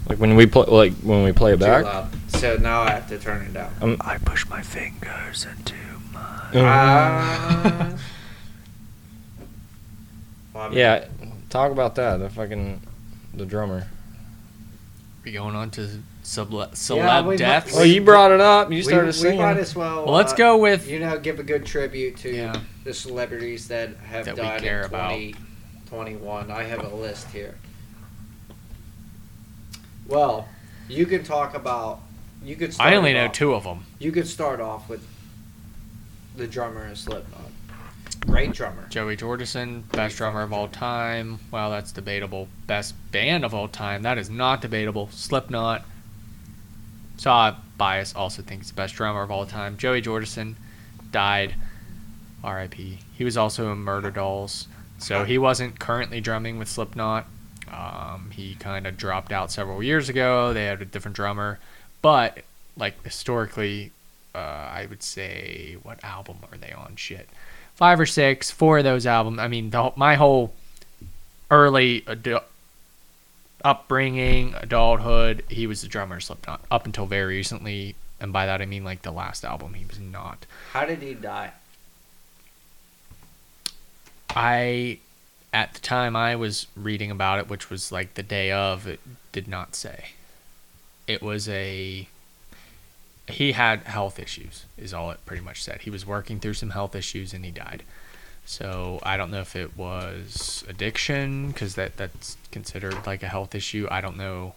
[0.08, 2.06] Like when we play, like when we play it Too back.
[2.34, 2.42] Loud.
[2.42, 3.98] So now I have to turn it down.
[4.02, 5.74] I push my fingers into
[6.14, 6.50] my.
[6.56, 7.94] Ah.
[10.54, 11.06] Well, I mean, yeah,
[11.50, 12.18] talk about that.
[12.18, 12.82] The fucking
[13.34, 13.88] the drummer.
[15.24, 17.74] We going on to celeb, celeb Yeah, we might- deaths?
[17.76, 18.70] well, you brought it up.
[18.72, 19.42] You we, started we singing.
[19.42, 20.06] might as well.
[20.06, 22.56] well, let's uh, go with You know, give a good tribute to Yeah.
[22.84, 25.10] the celebrities that have That died care in about.
[25.12, 26.50] 2021.
[26.52, 27.56] I have a list here.
[30.08, 30.48] Well,
[30.88, 32.02] you can talk about.
[32.44, 32.74] You could.
[32.74, 33.34] Start I only know off.
[33.34, 33.86] two of them.
[34.00, 35.06] You could start off with
[36.36, 37.42] the drummer in Slipknot.
[38.22, 38.86] Great drummer.
[38.90, 41.40] Joey Jordison, best drummer of all time.
[41.52, 42.48] Well, that's debatable.
[42.68, 44.04] Best band of all time.
[44.04, 45.10] That is not debatable.
[45.12, 45.86] Slipknot.
[47.18, 49.78] Saw bias also thinks the best drummer of all time.
[49.78, 50.56] Joey Jordison
[51.12, 51.56] died.
[52.44, 53.00] R.I.P.
[53.14, 54.68] He was also in Murderdolls,
[54.98, 57.26] so he wasn't currently drumming with Slipknot.
[57.70, 60.54] Um, he kind of dropped out several years ago.
[60.54, 61.60] They had a different drummer,
[62.02, 62.40] but
[62.78, 63.92] like historically,
[64.34, 66.96] uh, I would say what album are they on?
[66.96, 67.30] Shit,
[67.76, 69.40] five or six, four of those albums.
[69.40, 70.54] I mean, the, my whole
[71.52, 72.44] early adu-
[73.64, 78.62] upbringing, adulthood, he was the drummer of Slipknot up until very recently, and by that
[78.62, 80.46] I mean like the last album, he was not.
[80.74, 81.52] How did he die?
[84.30, 85.00] I,
[85.52, 89.00] at the time I was reading about it, which was like the day of, it
[89.32, 90.12] did not say.
[91.10, 92.08] It was a.
[93.28, 95.82] He had health issues, is all it pretty much said.
[95.82, 97.84] He was working through some health issues and he died.
[98.46, 103.54] So I don't know if it was addiction, because that, that's considered like a health
[103.54, 103.88] issue.
[103.92, 104.56] I don't know.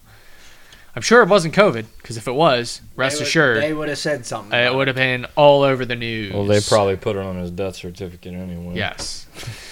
[0.95, 3.89] I'm sure it wasn't COVID, because if it was, rest They would- assured, they would
[3.89, 4.57] have said something.
[4.57, 6.33] it would have been all over the news.
[6.33, 8.75] Well, they probably put it on his death certificate anyway.
[8.75, 9.27] Yes.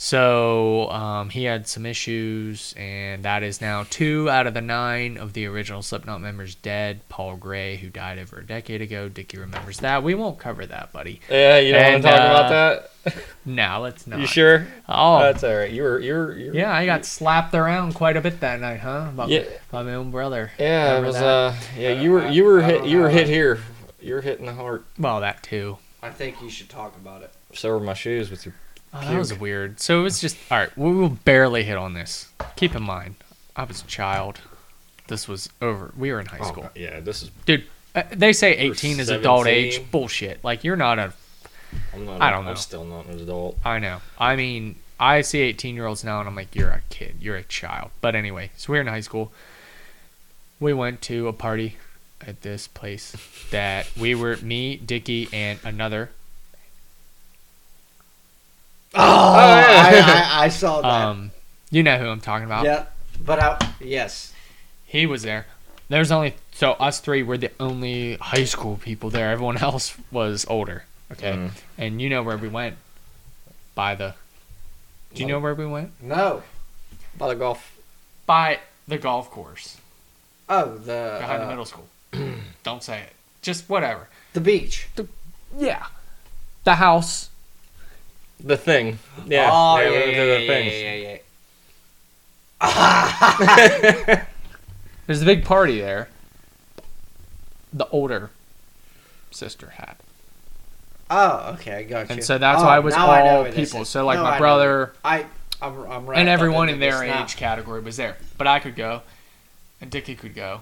[0.00, 5.16] So um, he had some issues, and that is now two out of the nine
[5.16, 7.00] of the original Slipknot members dead.
[7.08, 10.04] Paul Gray, who died over a decade ago, Dickie remembers that.
[10.04, 11.20] We won't cover that, buddy.
[11.28, 12.90] Yeah, you don't And, want to talk uh, about that.
[13.44, 14.20] No, let's not.
[14.20, 14.66] You sure?
[14.88, 15.70] Oh, That's all right.
[15.70, 18.60] You were, you were, you were yeah, I got slapped around quite a bit that
[18.60, 19.08] night, huh?
[19.16, 19.44] By, Yeah.
[19.70, 20.52] by my own brother.
[20.58, 21.14] Yeah, it was.
[21.14, 21.24] that?
[21.24, 23.60] Uh, yeah, you were, you were hit, you were hit here.
[24.00, 24.84] You're hitting the heart.
[24.98, 25.78] Well, that too.
[26.02, 27.32] I think you should talk about it.
[27.54, 28.54] So were my shoes with your.
[28.92, 29.80] Oh, that was weird.
[29.80, 30.78] So it was just all right.
[30.78, 32.28] We will barely hit on this.
[32.56, 33.16] Keep in mind,
[33.56, 34.40] I was a child.
[35.08, 35.92] This was over.
[35.96, 36.64] We were in high school.
[36.66, 37.30] Oh, yeah, this is.
[37.46, 37.64] Dude,
[37.94, 39.90] uh, they say 18 is adult age.
[39.90, 40.42] Bullshit.
[40.44, 41.12] Like, you're not a.
[41.94, 42.20] I'm not.
[42.20, 42.50] I don't know.
[42.50, 43.58] I'm still not an adult.
[43.64, 44.00] I know.
[44.18, 47.16] I mean, I see 18 year olds now and I'm like, you're a kid.
[47.20, 47.90] You're a child.
[48.00, 49.32] But anyway, so we were in high school.
[50.60, 51.76] We went to a party
[52.26, 53.14] at this place
[53.50, 56.10] that we were, me, Dickie, and another.
[58.98, 60.28] Oh, yeah.
[60.34, 60.88] I, I, I saw that.
[60.88, 61.30] Um,
[61.70, 62.64] you know who I'm talking about.
[62.64, 62.86] yeah,
[63.24, 64.32] but I, yes,
[64.86, 65.46] He was there.
[65.88, 69.30] There's only, so us three were the only high school people there.
[69.30, 70.84] Everyone else was older.
[71.12, 71.32] Okay.
[71.32, 71.50] Mm.
[71.78, 72.76] And you know where we went?
[73.74, 74.14] By the.
[75.14, 75.92] Do you know where we went?
[76.02, 76.42] no.
[77.16, 77.76] By the golf.
[78.26, 79.76] By the golf course
[80.48, 81.88] Oh, the behind the uh, middle school.
[82.62, 83.12] Don't say it.
[83.42, 84.08] Just whatever.
[84.34, 84.88] the beach.
[84.96, 85.06] The,
[85.56, 85.86] Yeah.
[86.64, 87.30] The house.
[88.40, 88.98] The thing.
[89.26, 89.50] Yeah.
[89.52, 91.18] oh, yeah, yeah, yeah, went yeah, yeah, yeah, yeah,
[94.08, 94.24] yeah.
[95.06, 96.08] There's a big party there.
[97.72, 98.30] The older
[99.30, 99.96] sister had.
[101.10, 102.14] Oh, okay, I got you.
[102.14, 103.84] And so that's oh, why it oh, was now I all people.
[103.84, 105.24] So like No, my I brother I,
[105.62, 106.18] I'm, I'm right.
[106.18, 107.24] and everyone in their this now.
[107.24, 108.16] age category was there.
[108.36, 109.02] But I could go.
[109.80, 110.60] And Dickie could go.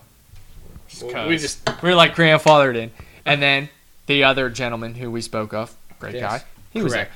[0.89, 1.29] Just Well, 'cause.
[1.29, 1.69] we just.
[1.83, 2.91] we were like grandfathered in.
[3.25, 3.69] And then
[4.07, 6.23] the other gentleman who we spoke of, great Yes.
[6.23, 7.09] guy, he was there.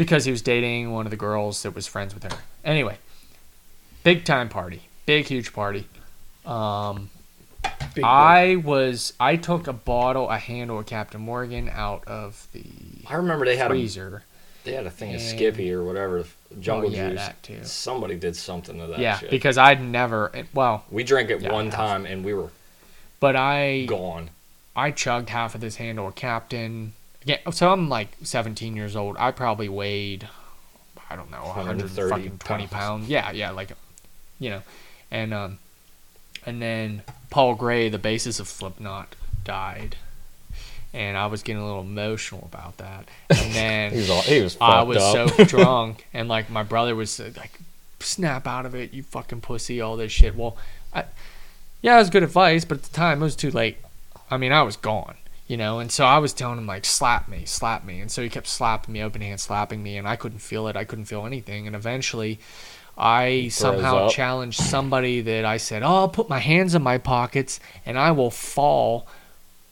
[0.00, 2.38] Because he was dating one of the girls that was friends with her.
[2.64, 2.96] Anyway,
[4.02, 4.84] big time party.
[5.04, 5.86] Big, huge party.
[6.46, 7.10] Um,
[7.94, 12.64] Big I was I took a bottle, a handle of Captain Morgan out of the
[13.06, 14.22] I remember they had a freezer.
[14.64, 16.24] they had a thing of Skippy or whatever
[16.58, 17.18] jungle oh, yeah, juice.
[17.18, 17.64] that too.
[17.64, 19.30] Somebody did something to that yeah, shit.
[19.30, 20.32] because I'd never.
[20.54, 22.48] Well, we drank it Yeah, one time and we were
[23.18, 24.30] but I gone.
[24.74, 26.94] I chugged half of this handle of Captain.
[27.24, 29.16] Yeah, so I'm like 17 years old.
[29.18, 30.26] I probably weighed,
[31.10, 32.70] I don't know, 130 130 20 pounds.
[32.72, 33.08] pounds.
[33.08, 33.72] Yeah, yeah, like,
[34.38, 34.62] you know,
[35.10, 35.58] and um,
[36.46, 39.14] and then Paul Gray, the bassist of Slipknot,
[39.44, 39.96] died,
[40.94, 43.06] and I was getting a little emotional about that.
[43.28, 45.30] And then He was all, he was I was up.
[45.30, 47.60] so drunk, and like my brother was uh, like,
[48.00, 50.34] "Snap out of it, you fucking pussy!" All this shit.
[50.34, 50.56] Well,
[50.94, 51.04] I,
[51.82, 53.76] yeah, it was good advice, but at the time it was too late.
[54.30, 55.16] I mean, I was gone,
[55.50, 58.22] you know, and so I was telling him like, "Slap me, slap me," and so
[58.22, 60.76] he kept slapping me, open hand slapping me, and I couldn't feel it.
[60.76, 62.38] I couldn't feel anything, and eventually.
[62.96, 64.12] I somehow up.
[64.12, 68.10] challenged somebody that I said, "Oh, I'll put my hands in my pockets and I
[68.10, 69.06] will fall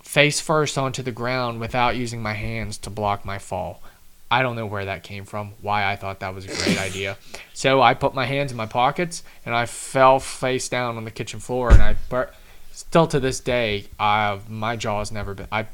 [0.03, 3.83] face first onto the ground without using my hands to block my fall."
[4.31, 7.19] I don't know where that came from, why I thought that was a great idea.
[7.53, 11.11] So I put my hands in my pockets and I fell face down on the
[11.11, 12.31] kitchen floor and I bur-
[12.79, 15.67] still to this day, I've my jaw's never been I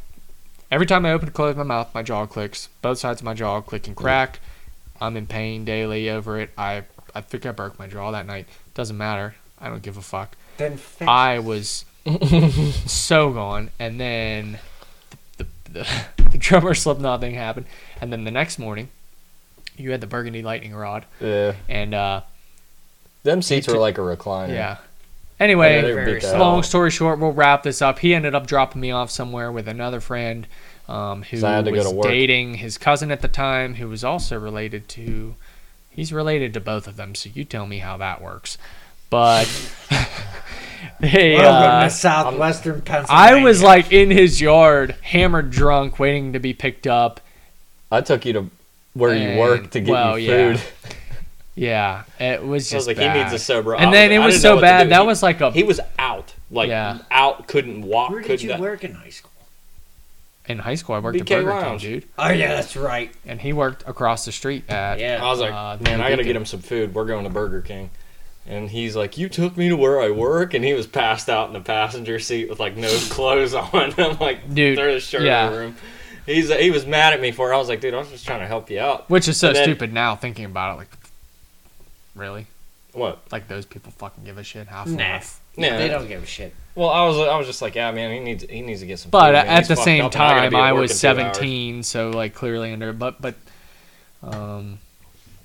[0.70, 2.68] every time I open and close my mouth, my jaw clicks.
[2.82, 4.40] Both sides of my jaw click and crack.
[5.00, 6.50] I'm in pain daily over it.
[6.56, 8.46] I I think I broke my jaw that night.
[8.74, 9.34] Doesn't matter.
[9.60, 10.36] I don't give a fuck.
[10.56, 11.84] Then fix I was
[12.86, 14.58] so gone, and then
[15.36, 17.66] the, the, the, the drummer Slipknot thing happened,
[18.00, 18.88] and then the next morning,
[19.76, 21.54] you had the burgundy lightning rod, Yeah.
[21.68, 22.20] and uh,
[23.22, 24.48] Them seats took- were like a recliner.
[24.50, 24.76] yeah.
[25.40, 26.38] Anyway, Yeah, they Very beat that slow.
[26.38, 27.98] long story short, we'll wrap this up.
[27.98, 30.46] He ended up dropping me off somewhere with another friend
[30.88, 33.88] um, who So I had to go was dating his cousin at the time, who
[33.88, 35.34] was also related to.
[35.90, 38.58] He's related to both of them, so you tell me how that works.
[39.10, 39.44] But
[41.00, 43.38] they, Welcome uh, to southwestern Pennsylvania.
[43.38, 47.20] I was like in his yard, hammered drunk, waiting to be picked up.
[47.92, 48.50] I took you to
[48.94, 50.56] where you work to get well, you yeah.
[50.56, 50.64] food.
[50.64, 50.90] Yeah,
[51.56, 53.16] it was I was just like, bad.
[53.16, 53.74] he needs a sober.
[53.74, 54.88] And then it was so know what to bad.
[54.90, 56.98] That He- was like a He was out, like Yeah.
[57.10, 58.10] out, couldn't walk.
[58.10, 59.30] Where did couldn't you that- work in high school?
[60.46, 60.94] in high school.
[60.94, 61.80] I worked at Burger Lounge.
[61.80, 63.10] King, dude, Oh yeah, that's right.
[63.24, 64.98] and he worked across the street at.
[64.98, 65.20] Yeah.
[65.24, 66.26] I was like, Uh, man, I gotta Beacon.
[66.26, 66.94] get him some food.
[66.94, 67.88] We're going to Burger King.
[68.46, 71.46] And he's like, you took me to where I work, and he was passed out
[71.46, 73.94] in the passenger seat with like no clothes on.
[73.96, 75.48] I'm like, Dude, throw his shirt yeah.
[75.48, 75.76] over him.
[76.26, 77.50] He's he was mad at me for.
[77.50, 77.54] it.
[77.54, 79.08] I was like, dude, I was just trying to help you out.
[79.08, 80.76] Which is so then- stupid now, thinking about it.
[80.76, 80.88] Like,
[82.14, 82.46] really?
[82.92, 83.20] What?
[83.32, 85.16] Like those people fucking give a shit half Nah.
[85.16, 85.40] off.
[85.56, 85.78] Yeah.
[85.78, 86.54] They don't give a shit.
[86.76, 88.98] Well, I was I was just like, yeah, man, he needs he needs to get
[88.98, 89.10] some.
[89.10, 89.46] But food, man.
[89.48, 91.32] at the same up, and I time, I was in two hours.
[91.38, 92.92] 17, so like clearly under.
[92.92, 93.34] But but,
[94.22, 94.78] um,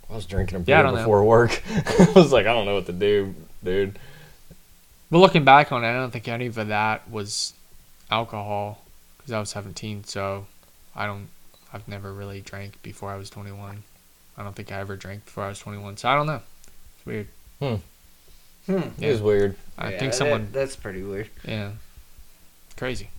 [0.09, 0.99] I was drinking a I beer don't know.
[1.01, 1.61] before work.
[1.69, 3.33] I was like, I don't know what to do,
[3.63, 3.99] dude.
[5.11, 7.53] but looking back on it, I don't think any of that was
[8.09, 8.81] alcohol
[9.17, 10.03] because I was 17.
[10.05, 10.47] So
[10.95, 11.27] I don't.
[11.71, 13.83] I've never really drank before I was 21.
[14.37, 15.97] I don't think I ever drank before I was 21.
[15.97, 16.41] So I don't know.
[17.10, 17.27] It's
[17.61, 17.80] weird.
[18.68, 19.03] Hmm.
[19.03, 19.56] It was weird.
[19.77, 20.49] I Yeah, think that- someone.
[20.52, 21.30] that's pretty weird.
[21.44, 21.72] Yeah.
[22.77, 23.10] Crazy.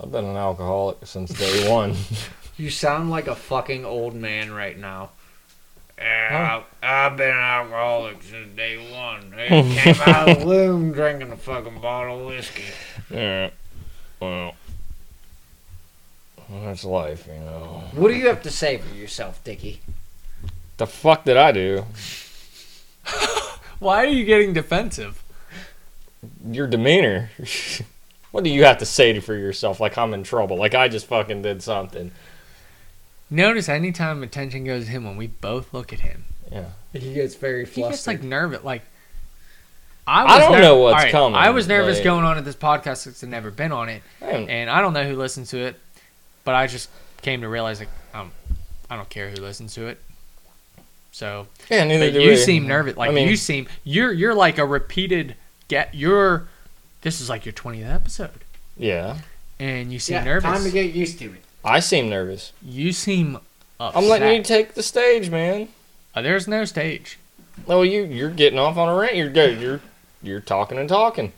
[0.00, 1.96] I've been an alcoholic since day one.
[2.56, 5.10] You sound like a fucking old man right now.
[5.98, 9.34] Yeah, I- I've been an alcoholic since day one.
[9.38, 12.64] I came out of the womb drinking a fucking bottle of whiskey.
[13.10, 13.50] yeah.
[14.20, 14.54] Well,
[16.62, 17.84] that's life, you know.
[17.92, 19.80] What do you have to say for yourself, Dickie?
[20.78, 21.84] The fuck did I do?
[23.78, 25.22] Why are you getting defensive?
[26.50, 27.30] Your demeanor.
[28.32, 29.80] what do you have to say for yourself?
[29.80, 30.56] Like I'm in trouble.
[30.56, 32.10] Like I just fucking did something.
[33.30, 36.64] Notice anytime attention goes to him when we both look at him, Yeah.
[36.92, 37.84] He gets very flustered.
[37.84, 38.64] he gets like nervous.
[38.64, 38.82] Like
[40.06, 43.04] I don't know what's Alright, coming, I was nervous like- going on at this podcast
[43.04, 45.76] because I've never been on it, Man, and I don't know who listens to it,
[46.44, 46.88] but I just
[47.20, 48.32] came to realize like um,
[48.88, 49.98] I don't care who listens to it.
[51.18, 52.36] So, yeah, neither but do you we.
[52.36, 52.96] seem nervous.
[52.96, 55.34] Like I mean, you seem you're you're like a repeated
[55.66, 55.92] get.
[55.92, 56.46] You're
[57.00, 58.44] this is like your twentieth episode,
[58.76, 59.18] yeah.
[59.58, 60.44] and you seem yeah, nervous.
[60.44, 61.42] time to get used to it.
[61.64, 62.52] I seem nervous.
[62.62, 63.40] you seem.
[63.80, 64.00] Upset.
[64.00, 65.66] I'm letting you take the stage, man.
[66.14, 67.18] Uh, there's no stage.
[67.66, 69.16] No, you you're getting off on a rant.
[69.16, 69.60] You're good.
[69.60, 69.80] You're
[70.22, 71.32] you're talking and talking.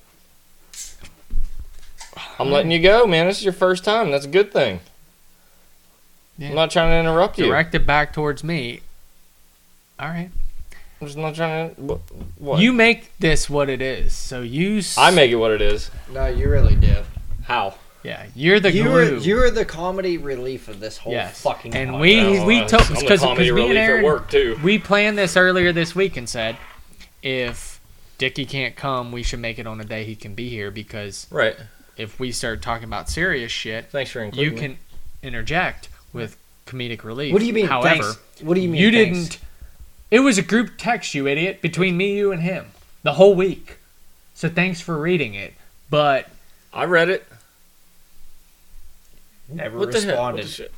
[2.39, 3.28] I'm letting you go, man.
[3.28, 4.11] This is your first time.
[4.11, 4.81] That's a good thing.
[6.36, 6.51] Yeah.
[6.51, 7.47] I'm not trying to interrupt you.
[7.47, 8.82] Directed back towards me.
[10.01, 10.31] All right.
[11.01, 11.81] I'm just not trying to.
[11.81, 12.01] What?
[12.39, 12.60] what?
[12.60, 14.12] You make this what it is.
[14.12, 14.78] So you.
[14.78, 15.90] s- I make it what it is.
[16.12, 16.97] No, you really do.
[17.44, 17.74] How?
[18.02, 18.93] Yeah, you're the You glue.
[18.93, 21.40] were you were the comedy relief of this whole Yes.
[21.43, 21.74] fucking.
[21.74, 22.01] And podcast.
[22.01, 24.59] we- Well, we took- because- because me and Aaron- work too.
[24.62, 26.56] we planned this earlier this week and said
[27.22, 27.78] if
[28.16, 31.27] Dickie can't come, we should make it on a day he can be here because
[31.31, 31.56] Right.
[31.98, 34.60] if we start talking about serious shit, Thanks for including you me.
[34.60, 34.78] can
[35.22, 37.32] interject with comedic relief.
[37.35, 37.66] What do you mean?
[37.66, 38.18] However, thanks?
[38.40, 38.81] What do you mean?
[38.81, 39.18] you thanks?
[39.28, 39.39] didn't.
[40.11, 42.66] It was a group text, you idiot, between me, you, and him
[43.03, 43.78] the whole week.
[44.35, 45.55] So thanks for reading it.
[45.89, 46.28] But
[46.73, 47.27] I read it.
[49.49, 50.23] Never What the hell?
[50.23, 50.45] What responded.
[50.45, 50.73] the shit?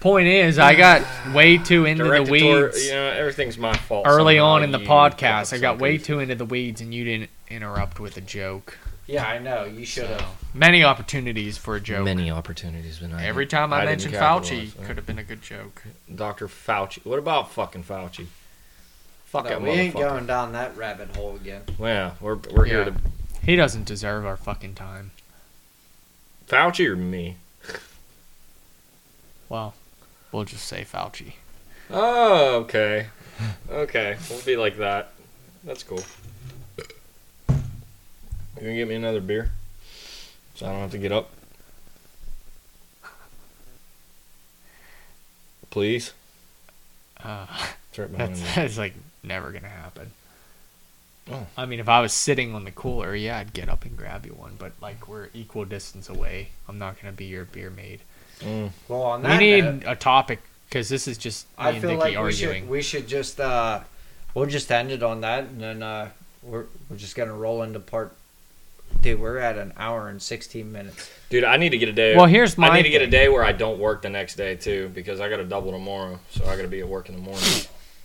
[0.00, 4.04] point is, I got way too into the Director- weeds You know, everything's my fault.
[4.06, 5.52] early somehow, on in the you podcast.
[5.52, 8.78] I got way too into the weeds, and you didn't interrupt with a joke.
[9.06, 9.64] Yeah, I know.
[9.64, 10.20] You should have.
[10.20, 12.04] So, many opportunities for a joke.
[12.04, 15.42] Many opportunities, but I Every time I, didn't mentioned Fauci, could have been a good
[15.42, 15.82] joke.
[16.14, 16.46] Dr.
[16.48, 17.04] Fauci.
[17.04, 18.26] What about fucking Fauci?
[19.26, 19.98] Fuck No, that we ain't motherfucker.
[20.10, 21.62] going down that rabbit hole again.
[21.80, 22.84] Yeah, we're we're here Yeah.
[22.84, 22.94] to
[23.42, 25.10] He doesn't deserve our fucking time.
[26.48, 27.36] Fauci or me.
[29.48, 29.74] Well,
[30.30, 31.32] we'll just say Fauci.
[31.90, 33.06] Oh, okay,
[33.70, 34.16] okay.
[34.30, 35.12] We'll be like that.
[35.64, 36.02] That's cool.
[38.62, 39.50] You gonna get me another beer,
[40.54, 41.30] so I don't have to get up.
[45.70, 46.12] Please.
[47.24, 47.46] Uh,
[47.90, 48.46] It's right that's, me.
[48.54, 48.94] that's like
[49.24, 50.12] never gonna happen.
[51.28, 51.44] Oh.
[51.56, 54.24] I mean, if I was sitting on the cooler, yeah, I'd get up and grab
[54.26, 54.54] you one.
[54.56, 56.50] But like we're equal distance away.
[56.68, 57.98] I'm not gonna be your beer maid.
[58.42, 58.70] Mm.
[58.86, 61.80] Well, on that We need note, a topic because this is just me I and
[61.80, 62.62] feel like we arguing.
[62.62, 63.80] should we should just uh,
[64.34, 66.10] we'll just end it on that, and then uh,
[66.44, 68.14] we're we're just gonna roll into part.
[69.00, 71.10] Dude, we're at an hour and sixteen minutes.
[71.28, 72.14] Dude, I need to get a day.
[72.16, 74.36] Well, here's my I need to get a day where I don't work the next
[74.36, 77.08] day too, because I got a double tomorrow, so I got to be at work
[77.08, 77.42] in the morning.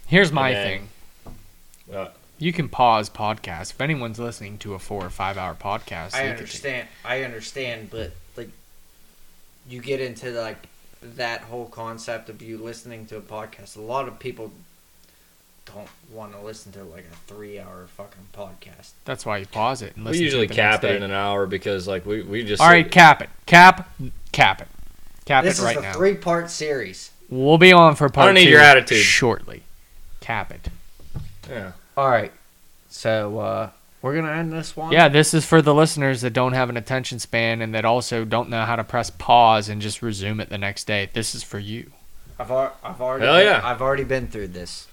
[0.07, 0.81] Here's my Okay.
[1.87, 1.95] thing.
[1.95, 2.07] Uh,
[2.39, 6.13] You can pause podcast if anyone's listening to a four or five hour podcast.
[6.13, 6.87] I you could- understand.
[7.05, 8.49] I understand, but like,
[9.69, 10.67] you get into like
[11.01, 13.75] that whole concept of you listening to a podcast.
[13.75, 14.51] A lot of people
[15.73, 18.91] don't want to listen to like a three-hour fucking podcast.
[19.05, 19.95] That's why you pause it.
[19.95, 20.95] And we listen to usually it cap it day.
[20.95, 23.29] in an hour because like we we just All right, cap it.
[23.45, 23.89] Cap,
[24.31, 24.67] cap it.
[25.25, 25.47] Cap it.
[25.47, 27.11] this it is right a three-part series.
[27.29, 28.99] We'll be on for part don't need two your attitude.
[29.03, 29.63] shortly.
[30.21, 30.69] Cap it.
[31.49, 31.73] yeah.
[31.97, 32.31] All right,
[32.89, 33.69] so uh,
[34.01, 34.91] we're gonna end this one.
[34.91, 38.23] Yeah, this is for the listeners that don't have an attention span and that also
[38.23, 41.09] don't know how to press pause and just resume it the next day.
[41.11, 41.91] This is for you.
[42.39, 43.25] I've, al- I've already.
[43.25, 43.61] Hell yeah.
[43.63, 44.87] I've already been through this.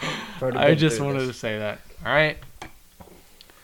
[0.00, 1.28] I've already I been just wanted this.
[1.28, 1.80] to say that.
[2.04, 2.36] All right.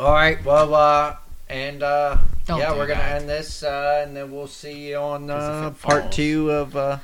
[0.00, 0.44] All right.
[0.44, 1.16] Well, uh,
[1.48, 5.30] and uh, Don't yeah, we're gonna end this, uh, and then we'll see you on
[5.30, 6.14] uh, part falls.
[6.16, 6.98] two of uh,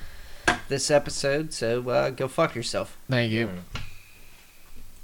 [0.69, 1.53] this episode.
[1.53, 2.97] So uh, go fuck yourself.
[3.09, 3.49] Thank you.